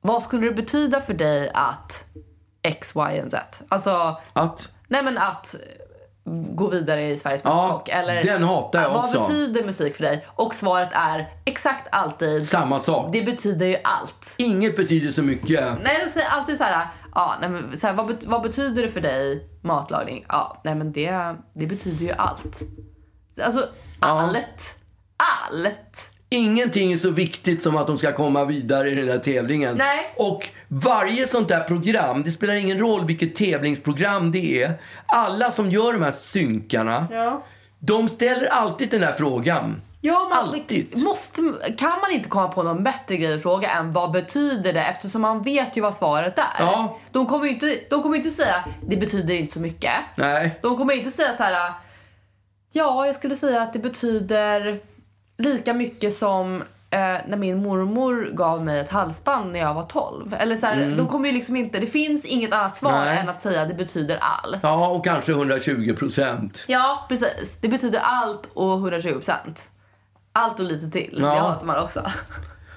vad 0.00 0.22
skulle 0.22 0.46
det 0.46 0.54
betyda 0.54 1.00
för 1.00 1.14
dig 1.14 1.50
att 1.54 2.04
X, 2.62 2.92
Y 2.96 3.20
och 3.24 3.30
Z? 3.30 3.64
Alltså, 3.68 4.16
Att, 4.32 4.70
nej 4.88 5.02
men 5.02 5.18
att 5.18 5.54
gå 6.56 6.68
vidare 6.68 7.10
i 7.10 7.16
Sveriges 7.16 7.44
Ja, 7.44 7.50
Mästerkock. 7.50 7.88
Eller 7.88 8.22
den 8.22 8.44
hatar 8.44 8.82
jag 8.82 8.90
vad 8.90 9.04
också. 9.04 9.20
betyder 9.20 9.64
musik 9.64 9.96
för 9.96 10.02
dig? 10.02 10.26
Och 10.28 10.54
svaret 10.54 10.88
är 10.92 11.32
exakt 11.44 11.88
alltid, 11.92 12.48
samma 12.48 12.80
sak. 12.80 13.12
det 13.12 13.22
betyder 13.22 13.66
ju 13.66 13.76
allt. 13.84 14.34
Inget 14.36 14.76
betyder 14.76 15.12
så 15.12 15.22
mycket. 15.22 15.82
Nej, 15.82 16.00
de 16.04 16.10
säger 16.10 16.28
alltid 16.28 16.58
så 16.58 16.64
här, 16.64 16.86
ja, 17.14 17.34
nej, 17.40 17.48
men, 17.48 17.78
så 17.78 17.86
här 17.86 17.94
vad, 17.94 18.24
vad 18.24 18.42
betyder 18.42 18.82
det 18.82 18.88
för 18.88 19.00
dig, 19.00 19.48
matlagning? 19.62 20.24
Ja, 20.28 20.60
nej 20.64 20.74
men 20.74 20.92
det, 20.92 21.34
det 21.54 21.66
betyder 21.66 22.04
ju 22.04 22.12
allt. 22.12 22.62
Alltså, 23.42 23.68
allt. 24.00 24.76
Allt. 25.50 26.10
Ingenting 26.30 26.92
är 26.92 26.96
så 26.96 27.10
viktigt 27.10 27.62
som 27.62 27.76
att 27.76 27.86
de 27.86 27.98
ska 27.98 28.12
komma 28.12 28.44
vidare 28.44 28.90
i 28.90 28.94
den 28.94 29.06
där 29.06 29.18
tävlingen. 29.18 29.74
Nej. 29.78 30.12
Och 30.16 30.48
varje 30.68 31.26
sånt 31.26 31.48
där 31.48 31.60
program, 31.60 32.22
det 32.22 32.30
spelar 32.30 32.54
ingen 32.54 32.78
roll 32.78 33.04
vilket 33.06 33.36
tävlingsprogram 33.36 34.32
det 34.32 34.62
är. 34.62 34.72
Alla 35.06 35.50
som 35.50 35.70
gör 35.70 35.92
de 35.92 36.02
här 36.02 36.10
synkarna, 36.10 37.06
Ja. 37.10 37.44
de 37.78 38.08
ställer 38.08 38.46
alltid 38.50 38.90
den 38.90 39.02
här 39.02 39.12
frågan. 39.12 39.82
Ja, 40.00 40.26
men 40.30 40.38
Alltid. 40.38 40.98
Måste, 40.98 41.42
kan 41.78 42.00
man 42.00 42.10
inte 42.12 42.28
komma 42.28 42.48
på 42.48 42.62
någon 42.62 42.84
bättre 42.84 43.16
grej 43.16 43.34
att 43.34 43.42
fråga 43.42 43.70
än 43.70 43.92
vad 43.92 44.10
betyder 44.12 44.72
det? 44.72 44.80
Eftersom 44.84 45.22
man 45.22 45.42
vet 45.42 45.76
ju 45.76 45.80
vad 45.80 45.94
svaret 45.94 46.38
är. 46.38 46.44
Ja. 46.58 46.98
De 47.12 47.26
kommer 47.26 47.44
ju 47.46 47.50
inte, 47.50 47.78
de 47.90 48.02
kommer 48.02 48.16
inte 48.16 48.30
säga 48.30 48.64
det 48.88 48.96
betyder 48.96 49.34
inte 49.34 49.52
så 49.52 49.60
mycket. 49.60 49.92
Nej. 50.16 50.58
De 50.62 50.76
kommer 50.76 50.94
inte 50.94 51.10
säga 51.10 51.32
så 51.36 51.42
här. 51.42 51.72
Ja, 52.72 53.06
jag 53.06 53.14
skulle 53.14 53.36
säga 53.36 53.62
att 53.62 53.72
det 53.72 53.78
betyder 53.78 54.80
lika 55.38 55.74
mycket 55.74 56.14
som 56.14 56.56
eh, 56.90 56.98
när 57.28 57.36
min 57.36 57.62
mormor 57.62 58.30
gav 58.34 58.64
mig 58.64 58.80
ett 58.80 58.90
halsband 58.90 59.52
när 59.52 59.58
jag 59.58 59.74
var 59.74 59.82
12. 59.82 60.34
Eller 60.38 60.56
så 60.56 60.66
här, 60.66 60.94
då 60.98 61.06
kommer 61.06 61.28
ju 61.28 61.34
liksom 61.34 61.56
inte, 61.56 61.78
det 61.78 61.86
finns 61.86 62.24
inget 62.24 62.52
annat 62.52 62.76
svar 62.76 62.92
Mm. 62.92 63.04
Nej. 63.04 63.18
än 63.18 63.28
att 63.28 63.42
säga 63.42 63.64
det 63.64 63.74
betyder 63.74 64.18
allt. 64.20 64.58
Ja, 64.62 64.88
och 64.88 65.04
kanske 65.04 65.32
120 65.32 65.94
procent. 65.98 66.64
Ja, 66.68 67.06
precis. 67.08 67.58
Det 67.60 67.68
betyder 67.68 67.98
allt 68.02 68.48
och 68.54 68.72
120 68.74 69.12
procent. 69.12 69.70
Allt 70.32 70.58
och 70.60 70.64
lite 70.66 70.90
till. 70.90 71.18
Ja. 71.20 71.34
Det 71.34 71.40
hatar 71.40 71.66
man 71.66 71.84
också. 71.84 72.02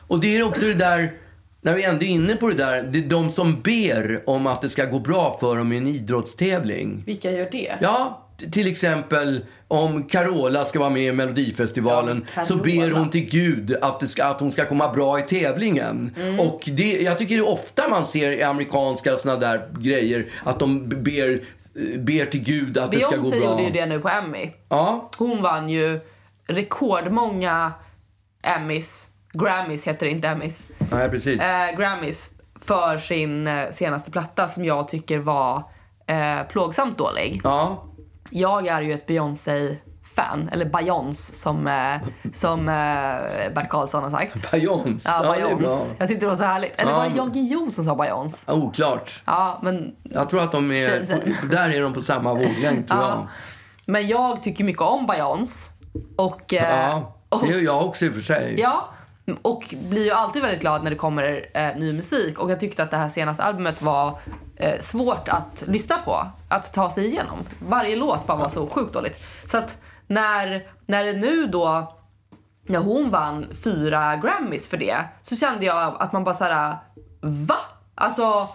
Och 0.08 0.20
det 0.20 0.38
är 0.38 0.44
också 0.48 0.66
det 0.66 0.74
där, 0.74 1.14
när 1.62 1.74
vi 1.74 1.84
ändå 1.84 2.06
är 2.06 2.10
inne 2.10 2.36
på 2.36 2.48
det 2.50 2.56
där, 2.56 2.84
det 2.84 3.00
är 3.00 3.10
de 3.10 3.30
som 3.32 3.62
ber 3.62 4.30
om 4.30 4.48
att 4.48 4.62
det 4.62 4.70
ska 4.70 4.86
gå 4.86 5.00
bra 5.00 5.38
för 5.40 5.58
dem 5.58 5.74
i 5.74 5.78
en 5.78 5.88
idrottstävling. 5.88 7.04
Vilka 7.06 7.32
gör 7.32 7.50
det? 7.52 7.78
Ja, 7.82 8.28
till 8.52 8.68
exempel 8.68 9.46
om 9.68 10.04
Carola 10.04 10.66
ska 10.66 10.80
vara 10.80 10.90
med 10.90 11.04
i 11.04 11.12
Melodifestivalen 11.12 12.26
Ja, 12.36 12.44
så 12.44 12.56
ber 12.56 12.92
hon 12.92 13.10
till 13.10 13.30
Gud 13.30 13.78
att, 13.82 14.00
det 14.00 14.08
ska, 14.08 14.26
att 14.26 14.40
hon 14.40 14.52
ska 14.52 14.66
komma 14.66 14.94
bra 14.94 15.20
i 15.20 15.22
tävlingen. 15.22 16.16
Mm. 16.20 16.40
Och 16.40 16.70
det, 16.72 17.02
jag 17.02 17.18
tycker 17.20 17.36
det 17.36 17.42
är 17.42 17.50
ofta 17.50 17.90
man 17.90 18.06
ser 18.06 18.32
i 18.32 18.44
amerikanska 18.44 19.18
såna 19.18 19.36
där 19.36 19.68
grejer 19.80 20.26
att 20.44 20.60
de 20.60 20.90
ber, 20.90 21.42
ber 21.98 22.26
till 22.26 22.44
Gud 22.44 22.78
att 22.78 22.92
det 22.92 23.00
ska 23.00 23.16
gå 23.16 23.22
Beyoncé 23.22 23.40
bra. 23.40 23.50
gjorde 23.50 23.64
ju 23.64 23.70
det 23.72 23.86
nu 23.86 24.00
på 24.00 24.10
Emmy. 24.10 24.52
Ja, 24.70 25.10
Hon 25.18 25.42
vann 25.42 25.70
ju 25.70 26.00
rekordmånga 26.48 27.74
Emmys. 28.44 29.08
Grammys 29.34 29.88
heter 29.88 30.06
det, 30.06 30.12
inte 30.12 30.28
Emmys. 30.28 30.64
nej, 30.92 31.10
precis. 31.10 31.42
Eh, 31.42 31.78
Grammys 31.78 32.30
för 32.62 32.98
sin 32.98 33.48
eh, 33.48 33.72
senaste 33.72 34.12
platta 34.12 34.48
som 34.48 34.66
jag 34.66 34.88
tycker 34.88 35.20
var 35.20 35.64
eh, 36.08 36.48
plågsamt 36.50 36.98
dålig. 36.98 37.42
Ja, 37.44 37.84
Jag 38.30 38.68
är 38.68 38.82
ju 38.82 38.94
ett 38.94 39.06
Beyoncé-fan, 39.08 40.50
eller 40.52 40.66
Beyoncé 40.66 41.34
som, 41.34 41.68
eh, 41.68 41.96
som 42.34 42.60
eh, 42.70 43.54
Bert 43.56 43.70
Karlsson 43.70 44.04
har 44.04 44.10
sagt. 44.12 44.52
Beyoncé. 44.52 45.10
Ja, 45.10 45.36
Ja, 45.40 45.48
bra. 45.48 45.58
Beyoncé. 45.58 45.96
Jag 45.98 46.08
tyckte 46.08 46.26
det 46.26 46.30
var 46.30 46.36
så 46.36 46.44
härligt. 46.44 46.82
Eller 46.82 46.92
Ja. 46.92 46.98
var 46.98 47.10
det 47.10 47.16
Jan 47.16 47.32
Guillou 47.32 47.72
som 47.72 47.86
sa 47.86 47.96
Beyoncé? 47.96 48.52
Oklart. 48.52 49.24
Ja, 49.26 49.60
men 49.64 49.96
Jag 50.04 50.30
tror 50.30 50.42
att 50.44 50.52
de 50.52 50.72
är, 50.72 51.04
Same, 51.04 51.06
same. 51.06 51.36
där 51.56 51.70
är 51.70 51.82
de 51.82 51.94
på 51.94 52.02
samma 52.02 52.34
våglängd 52.34 52.88
tror 52.88 53.02
jag. 53.02 53.28
Men 53.86 54.08
jag 54.08 54.42
tycker 54.42 54.64
mycket 54.64 54.82
om 54.82 55.08
Beyoncé. 55.08 55.70
Och, 56.18 56.54
eh, 56.54 57.00
Ja, 57.30 57.40
det 57.42 57.48
gör 57.48 57.60
jag 57.60 57.86
också 57.86 58.06
i 58.06 58.10
och 58.10 58.14
för 58.14 58.22
sig. 58.22 58.56
ja, 58.60 58.90
och 59.42 59.76
blir 59.90 60.06
ju 60.06 60.12
alltid 60.12 60.42
väldigt 60.42 60.62
glad 60.62 60.84
när 60.84 60.90
det 60.90 60.98
kommer 60.98 61.46
eh, 61.54 61.76
ny 61.76 61.94
musik. 61.94 62.40
Och 62.40 62.52
jag 62.52 62.60
tyckte 62.60 62.84
att 62.84 62.92
det 62.92 62.98
här 62.98 63.10
senaste 63.10 63.44
albumet 63.44 63.82
var 63.82 64.20
eh, 64.56 64.80
svårt 64.80 65.30
att 65.30 65.64
lyssna 65.68 65.98
på. 65.98 66.28
Att 66.50 66.74
ta 66.74 66.90
sig 66.90 67.06
igenom. 67.06 67.38
Varje 67.60 67.96
låt 67.96 68.28
bara 68.28 68.38
var 68.38 68.50
så 68.50 68.68
sjukt 68.68 68.94
dåligt. 68.94 69.20
Så 69.46 69.58
att 69.58 69.82
när, 70.08 70.68
när 70.86 71.06
det 71.06 71.14
nu 71.14 71.48
då 71.48 71.98
när 72.64 72.80
hon 72.80 73.10
vann 73.10 73.48
fyra 73.64 74.16
Grammys 74.16 74.68
för 74.68 74.78
det 74.78 75.04
så 75.22 75.36
kände 75.36 75.66
jag 75.66 75.96
att 76.00 76.12
man 76.12 76.24
bara 76.24 76.36
såhär, 76.36 76.76
va? 77.22 77.58
Alltså 77.96 78.48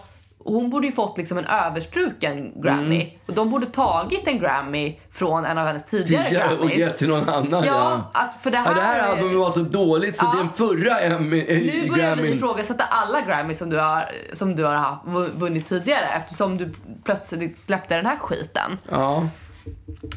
hon 0.47 0.69
borde 0.69 0.87
ju 0.87 0.93
fått 0.93 1.17
liksom 1.17 1.37
en 1.37 1.45
överstruken 1.45 2.61
Grammy. 2.61 3.17
Och 3.27 3.33
de 3.33 3.49
borde 3.49 3.65
tagit 3.65 4.27
en 4.27 4.39
Grammy 4.39 4.99
från 5.11 5.45
en 5.45 5.57
av 5.57 5.67
hennes 5.67 5.85
tidigare, 5.85 6.27
Tidigare 6.29 6.51
och 6.53 6.57
Grammys. 6.59 6.77
gett 6.77 6.97
till 6.97 7.07
någon 7.09 7.29
annan. 7.29 7.63
Ja, 7.65 8.01
att 8.13 8.35
för 8.35 8.51
det 8.51 8.57
här... 8.57 8.69
Ja, 8.69 8.75
det 8.75 8.81
här 8.81 9.11
albumet 9.11 9.37
var 9.37 9.51
så 9.51 9.59
dåligt 9.59 10.15
så 10.17 10.25
Ja. 10.25 10.37
den 10.39 10.49
förra 10.49 10.99
Emmy, 10.99 11.45
Nu 11.47 11.89
börjar 11.89 12.15
vi 12.15 12.21
Grammy- 12.23 12.35
ifrågasätta 12.35 12.83
alla 12.83 13.21
Grammys 13.21 13.57
som 13.57 13.69
du 13.69 13.79
har, 13.79 14.11
som 14.33 14.55
du 14.55 14.63
har 14.65 14.73
haft, 14.75 15.01
vunnit 15.35 15.67
tidigare 15.69 16.05
eftersom 16.17 16.57
du 16.57 16.73
plötsligt 17.03 17.59
släppte 17.59 17.95
den 17.95 18.05
här 18.05 18.17
skiten. 18.17 18.77
Ja. 18.91 19.23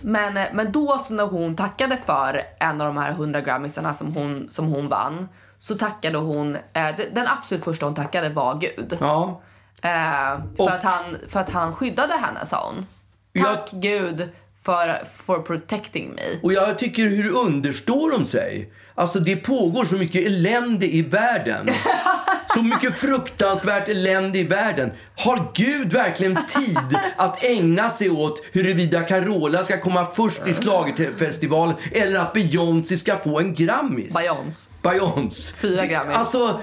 Men, 0.02 0.36
eh, 0.36 0.44
men 0.52 0.72
då 0.72 0.98
så 0.98 1.14
när 1.14 1.26
hon 1.26 1.56
tackade 1.56 1.96
för 1.96 2.42
en 2.60 2.80
av 2.80 2.86
de 2.86 2.96
här 2.96 3.10
100 3.10 3.40
Grammysarna 3.40 3.94
som 3.94 4.14
hon, 4.14 4.46
som 4.50 4.66
hon 4.66 4.88
vann 4.88 5.28
så 5.58 5.74
tackade 5.74 6.18
hon, 6.18 6.56
eh, 6.56 6.96
de- 6.96 7.10
den 7.14 7.26
absolut 7.28 7.64
första 7.64 7.86
hon 7.86 7.94
tackade 7.94 8.28
var 8.28 8.54
Gud. 8.54 8.96
ja. 9.00 9.40
Eh, 9.82 10.40
Och- 10.58 10.68
för, 10.68 10.76
att 10.76 10.82
han, 10.84 11.04
för 11.28 11.40
att 11.40 11.50
han 11.50 11.74
skyddade 11.74 12.14
henne 12.14 12.46
sa 12.46 12.66
hon. 12.74 12.86
Jag- 13.32 13.44
Tack 13.54 13.70
Gud 13.72 14.28
för 14.64 15.04
for 15.14 15.38
protecting 15.42 16.14
me. 16.14 16.22
Och 16.42 16.52
jag 16.52 16.78
tycker 16.78 17.02
hur 17.02 17.30
understår 17.30 18.10
de 18.10 18.26
sig? 18.26 18.72
Alltså 18.94 19.20
det 19.20 19.36
pågår 19.36 19.84
så 19.84 19.94
mycket 19.94 20.26
elände 20.26 20.86
i 20.86 21.02
världen. 21.02 21.68
Så 22.54 22.62
mycket 22.62 22.98
fruktansvärt 22.98 23.88
elände 23.88 24.38
i 24.38 24.44
världen. 24.44 24.92
Har 25.16 25.50
Gud 25.54 25.92
verkligen 25.92 26.38
tid 26.46 26.98
att 27.16 27.44
ägna 27.44 27.90
sig 27.90 28.10
åt 28.10 28.42
huruvida 28.52 29.00
Carola 29.00 29.64
ska 29.64 29.80
komma 29.80 30.06
först 30.06 30.46
i 30.46 30.54
schlagerfestivalen 30.54 31.74
eller 31.92 32.20
att 32.20 32.32
Beyoncé 32.32 32.96
ska 32.96 33.16
få 33.16 33.38
en 33.40 33.54
Grammis? 33.54 34.14
Beyoncé. 34.14 34.72
Beyoncé. 34.82 35.54
Fyra 35.56 35.86
Grammys. 35.86 36.16
Alltså, 36.16 36.60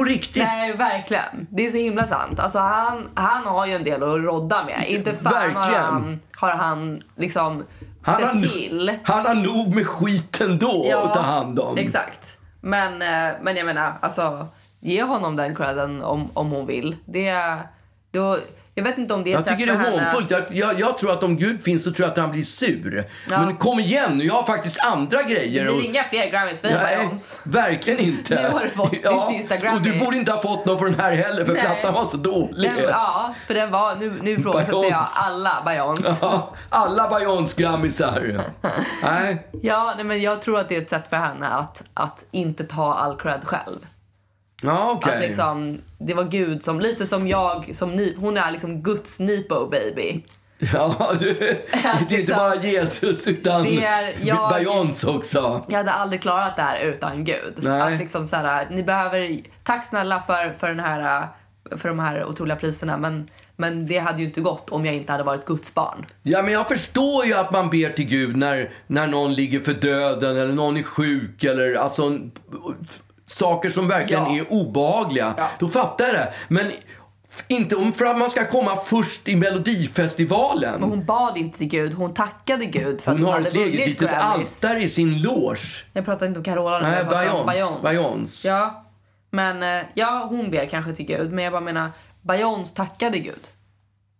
på 0.00 0.04
riktigt. 0.04 0.42
Nej, 0.42 0.72
verkligen. 0.76 1.46
Det 1.50 1.66
är 1.66 1.70
så 1.70 1.76
himla 1.76 2.06
sant. 2.06 2.40
Alltså, 2.40 2.58
han, 2.58 3.08
han 3.14 3.46
har 3.46 3.66
ju 3.66 3.74
en 3.74 3.84
del 3.84 4.02
att 4.02 4.16
rodda 4.16 4.64
med. 4.64 4.84
Inte 4.88 5.14
fan 5.14 5.32
har 5.32 5.40
Verkligen. 5.54 5.82
han, 5.82 6.20
har 6.36 6.50
han 6.50 7.02
liksom 7.16 7.64
Han 8.02 8.16
sett 8.16 8.26
har, 8.26 8.40
till. 8.40 8.98
han 9.04 9.26
har 9.26 9.34
nog 9.34 9.74
med 9.74 9.86
skiten 9.86 10.58
då 10.58 11.00
att 11.04 11.14
ta 11.14 11.20
hand 11.20 11.60
om. 11.60 11.78
Exakt. 11.78 12.38
Men, 12.60 12.92
eh, 13.02 13.34
men 13.42 13.56
jag 13.56 13.66
menar, 13.66 13.92
alltså, 14.00 14.46
ge 14.80 15.02
honom 15.02 15.36
den 15.36 15.54
credden 15.54 16.02
om, 16.02 16.28
om 16.34 16.50
hon 16.50 16.66
vill. 16.66 16.96
Det, 17.04 17.56
då, 18.10 18.38
jag 18.74 18.84
vet 18.84 18.98
inte 18.98 19.14
om 19.14 19.24
det 19.24 19.32
är 19.32 19.38
ett 19.40 19.46
Jag 19.46 19.58
tycker 19.58 19.72
det 19.72 19.78
är 19.78 19.90
hånfullt. 20.00 20.30
Jag, 20.30 20.42
jag, 20.50 20.80
jag 20.80 20.98
tror 20.98 21.12
att 21.12 21.22
om 21.22 21.36
Gud 21.36 21.62
finns 21.62 21.84
så 21.84 21.92
tror 21.92 22.04
jag 22.06 22.12
att 22.12 22.18
han 22.18 22.30
blir 22.32 22.44
sur. 22.44 23.04
Ja. 23.30 23.40
Men 23.44 23.56
kom 23.56 23.80
igen 23.80 24.18
nu, 24.18 24.24
jag 24.24 24.34
har 24.34 24.42
faktiskt 24.42 24.84
andra 24.86 25.22
grejer. 25.22 25.64
Det 25.64 25.70
och- 25.70 25.76
blir 25.76 25.86
inga 25.88 26.04
fler 26.04 26.30
Grammys 26.30 26.60
för 26.60 26.68
dig, 26.68 26.78
Beyoncé. 26.98 27.38
verkligen 27.44 27.98
inte. 28.00 28.42
Nu 28.42 28.48
har 28.48 28.60
du 28.64 28.70
fått 28.70 28.90
din 28.90 29.38
sista 29.40 29.56
Grammy. 29.56 29.76
Och 29.76 29.82
du 29.82 29.98
borde 29.98 30.16
inte 30.16 30.32
ha 30.32 30.42
fått 30.42 30.66
någon 30.66 30.78
för 30.78 30.86
den 30.86 31.00
här 31.00 31.12
heller, 31.14 31.44
för 31.44 31.52
Nej. 31.52 31.62
plattan 31.62 31.94
var 31.94 32.04
så 32.04 32.16
dålig. 32.16 32.70
Den, 32.70 32.84
ja, 32.88 33.34
för 33.46 33.54
den 33.54 33.70
var, 33.70 33.94
nu, 33.94 34.18
nu 34.22 34.30
ifrågasätter 34.30 34.90
jag 34.90 35.06
alla 35.14 35.62
Beyoncé. 35.66 36.10
Ja, 36.20 36.50
alla 36.68 37.08
Beyoncé-grammisar. 37.08 38.42
Nej, 39.02 39.46
Ja, 39.62 39.92
nej, 39.96 40.04
men 40.04 40.20
jag 40.20 40.42
tror 40.42 40.58
att 40.60 40.68
det 40.68 40.76
är 40.76 40.82
ett 40.82 40.88
sätt 40.88 41.08
för 41.08 41.16
henne 41.16 41.48
att, 41.48 41.82
att 41.94 42.24
inte 42.30 42.64
ta 42.64 42.94
all 42.94 43.16
cred 43.16 43.40
själv. 43.44 43.78
Ja 44.62 44.90
okej. 44.96 45.14
Att 45.14 45.20
liksom, 45.20 45.78
det 45.98 46.14
var 46.14 46.24
Gud 46.24 46.62
som, 46.64 46.80
lite 46.80 47.06
som 47.06 47.28
jag, 47.28 47.70
som 47.74 47.94
ni, 47.94 48.16
hon 48.18 48.36
är 48.36 48.50
liksom 48.50 48.82
Guds 48.82 49.20
Nipo 49.20 49.66
baby. 49.66 50.22
Ja, 50.72 51.12
du, 51.20 51.32
det 51.34 51.66
är 51.84 52.00
inte 52.00 52.16
liksom- 52.16 52.36
bara 52.36 52.54
Jesus 52.54 53.26
utan 53.26 53.62
Det 53.62 53.84
är 53.84 54.14
jag- 54.22 54.52
Beyoncé 54.54 55.06
också. 55.06 55.64
Jag 55.68 55.76
hade 55.76 55.90
aldrig 55.90 56.22
klarat 56.22 56.56
det 56.56 56.62
här 56.62 56.80
utan 56.80 57.24
Gud. 57.24 57.54
Nej. 57.56 57.80
Att 57.80 57.98
liksom 58.00 58.26
så 58.28 58.36
här, 58.36 58.68
ni 58.70 58.82
behöver, 58.82 59.36
tack 59.64 59.86
snälla 59.86 60.22
för, 60.26 60.52
för, 60.58 60.68
den 60.68 60.80
här, 60.80 61.28
för 61.76 61.88
de 61.88 61.98
här 61.98 62.24
otroliga 62.24 62.56
priserna 62.56 62.96
men, 62.96 63.28
men 63.56 63.86
det 63.86 63.98
hade 63.98 64.18
ju 64.18 64.24
inte 64.24 64.40
gått 64.40 64.70
om 64.70 64.86
jag 64.86 64.94
inte 64.94 65.12
hade 65.12 65.24
varit 65.24 65.44
Guds 65.44 65.74
barn. 65.74 66.06
Ja, 66.22 66.42
men 66.42 66.52
jag 66.52 66.68
förstår 66.68 67.24
ju 67.26 67.34
att 67.34 67.52
man 67.52 67.70
ber 67.70 67.90
till 67.90 68.06
Gud 68.06 68.36
när, 68.36 68.70
när 68.86 69.06
någon 69.06 69.34
ligger 69.34 69.60
för 69.60 69.72
döden 69.72 70.36
eller 70.36 70.54
någon 70.54 70.76
är 70.76 70.82
sjuk 70.82 71.44
eller 71.44 71.74
alltså 71.74 72.18
saker 73.30 73.70
som 73.70 73.88
verkligen 73.88 74.22
Ja. 74.22 74.36
är 74.36 74.52
obehagliga. 74.52 75.34
Ja. 75.36 75.48
Då 75.58 75.68
fattar 75.68 76.04
jag 76.04 76.14
det. 76.14 76.32
Men 76.48 76.66
inte 77.48 77.76
om 77.76 77.92
för 77.92 78.04
att 78.04 78.18
man 78.18 78.30
ska 78.30 78.46
komma 78.46 78.76
först 78.76 79.28
i 79.28 79.36
Melodifestivalen. 79.36 80.80
Men 80.80 80.88
hon 80.90 81.04
bad 81.04 81.36
inte 81.36 81.58
till 81.58 81.66
Gud, 81.68 81.94
hon 81.94 82.14
tackade 82.14 82.64
Gud 82.64 83.00
för 83.00 83.10
att 83.12 83.18
Hon 83.18 83.26
hon, 83.26 83.32
har 83.34 83.38
hade 83.38 83.48
ett 83.48 83.54
eget 83.54 83.66
vunnit 83.72 83.86
litet 83.86 84.12
altare 84.18 84.82
i 84.82 84.88
sin 84.88 85.22
loge. 85.22 85.84
Jag 85.92 86.04
pratar 86.04 86.26
inte 86.26 86.38
om 86.38 86.44
Carola 86.44 86.78
nu, 86.80 86.88
Nej. 86.88 87.74
Beyoncé. 87.82 88.48
Ja, 88.48 88.84
men 89.30 89.62
eh, 89.62 89.84
ja, 89.94 90.26
hon 90.30 90.50
ber 90.50 90.66
kanske 90.66 90.92
till 90.92 91.06
Gud. 91.06 91.32
Men 91.32 91.44
jag 91.44 91.52
bara 91.52 91.60
menar, 91.60 91.88
Beyoncé 92.22 92.76
tackade 92.76 93.18
Gud. 93.18 93.46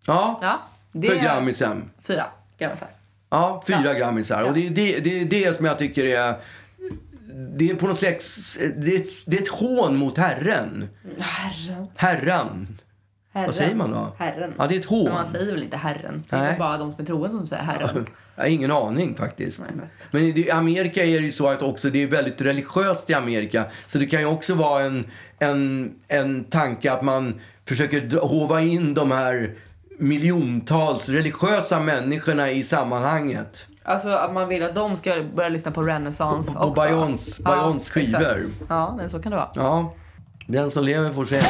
Ja, 0.07 0.39
Ja, 0.43 0.59
det 0.93 1.07
för 1.07 1.15
Grammisen. 1.15 1.91
Fyra 2.03 2.27
Grammisar. 2.59 2.89
Ja, 3.31 3.63
fyra 3.67 3.83
Ja. 3.85 3.93
grammisar. 3.93 4.43
Och 4.43 4.53
det 4.53 4.67
är 4.67 4.71
det, 4.71 4.99
det, 5.01 5.21
är 5.21 5.25
det 5.25 5.57
som 5.57 5.65
jag 5.65 5.79
tycker 5.79 6.05
är... 6.05 6.35
Det 7.59 7.71
är 7.71 7.75
på 7.75 7.87
något 7.87 7.99
slags... 7.99 8.59
Det 8.77 8.97
är 8.97 9.01
ett, 9.01 9.11
det 9.27 9.37
är 9.39 9.43
ett 9.43 9.49
hån 9.49 9.97
mot 9.97 10.19
Herren. 10.19 10.89
Herren. 11.19 11.87
Herran. 11.97 12.79
Herren. 13.33 13.47
Vad 13.47 13.55
säger 13.55 13.75
man 13.75 13.91
då? 13.91 14.13
Herren. 14.19 14.55
Ja, 14.59 14.67
det 14.67 14.75
är 14.77 14.79
ett 14.81 14.85
hån. 14.85 15.05
Men 15.05 15.13
man 15.13 15.27
säger 15.27 15.53
väl 15.53 15.63
inte 15.63 15.77
herren? 15.77 16.23
Det 16.31 16.37
är 16.37 16.59
bara 16.59 16.79
de 16.79 16.93
som 16.93 17.01
är 17.01 17.07
troende 17.07 17.37
som 17.37 17.47
säger 17.47 17.63
herren. 17.63 18.05
Jag 18.37 18.45
har 18.45 18.49
ingen 18.51 18.71
aning 18.71 19.15
faktiskt. 19.15 19.61
Nej, 19.61 19.71
men- 20.11 20.23
i 20.39 20.51
Amerika 20.51 21.05
är 21.05 21.21
det 21.21 21.27
ju 21.27 21.33
så 21.33 21.49
att 21.49 21.63
också 21.63 21.91
det 21.91 22.03
är 22.03 22.07
väldigt 22.07 22.41
religiöst 22.41 23.11
i 23.11 23.15
Amerika. 23.15 23.65
Så 23.87 23.99
det 23.99 24.07
kan 24.07 24.21
ju 24.21 24.27
också 24.27 24.55
vara 24.55 24.85
en, 24.85 25.05
en, 25.39 25.93
en 26.09 26.45
tanke 26.45 26.93
att 26.93 27.03
man 27.03 27.41
försöker 27.69 28.21
hova 28.21 28.61
in 28.61 28.95
de 28.95 29.11
här 29.11 29.55
miljontals 29.99 31.09
religiösa 31.09 31.81
människorna 31.81 32.51
i 32.51 32.65
sammanhanget. 32.65 33.67
Alltså 33.91 34.09
att 34.09 34.33
man 34.33 34.49
vill 34.49 34.63
att 34.63 34.75
de 34.75 34.97
ska 34.97 35.23
börja 35.35 35.49
lyssna 35.49 35.71
på 35.71 35.83
renässans 35.83 36.57
Och 36.57 36.69
också. 36.69 36.83
Beyoncé- 36.83 37.43
Beyoncé 37.45 37.91
skivor. 37.91 38.21
exakt. 38.21 38.41
Ja, 38.69 38.95
men 38.97 39.11
så 39.11 39.19
kan 39.23 39.33
det 39.33 39.37
vara. 39.39 39.49
Ja, 39.55 39.93
den 40.47 40.71
som 40.71 40.85
lever 40.85 41.13
får 41.13 41.25
se. 41.25 41.41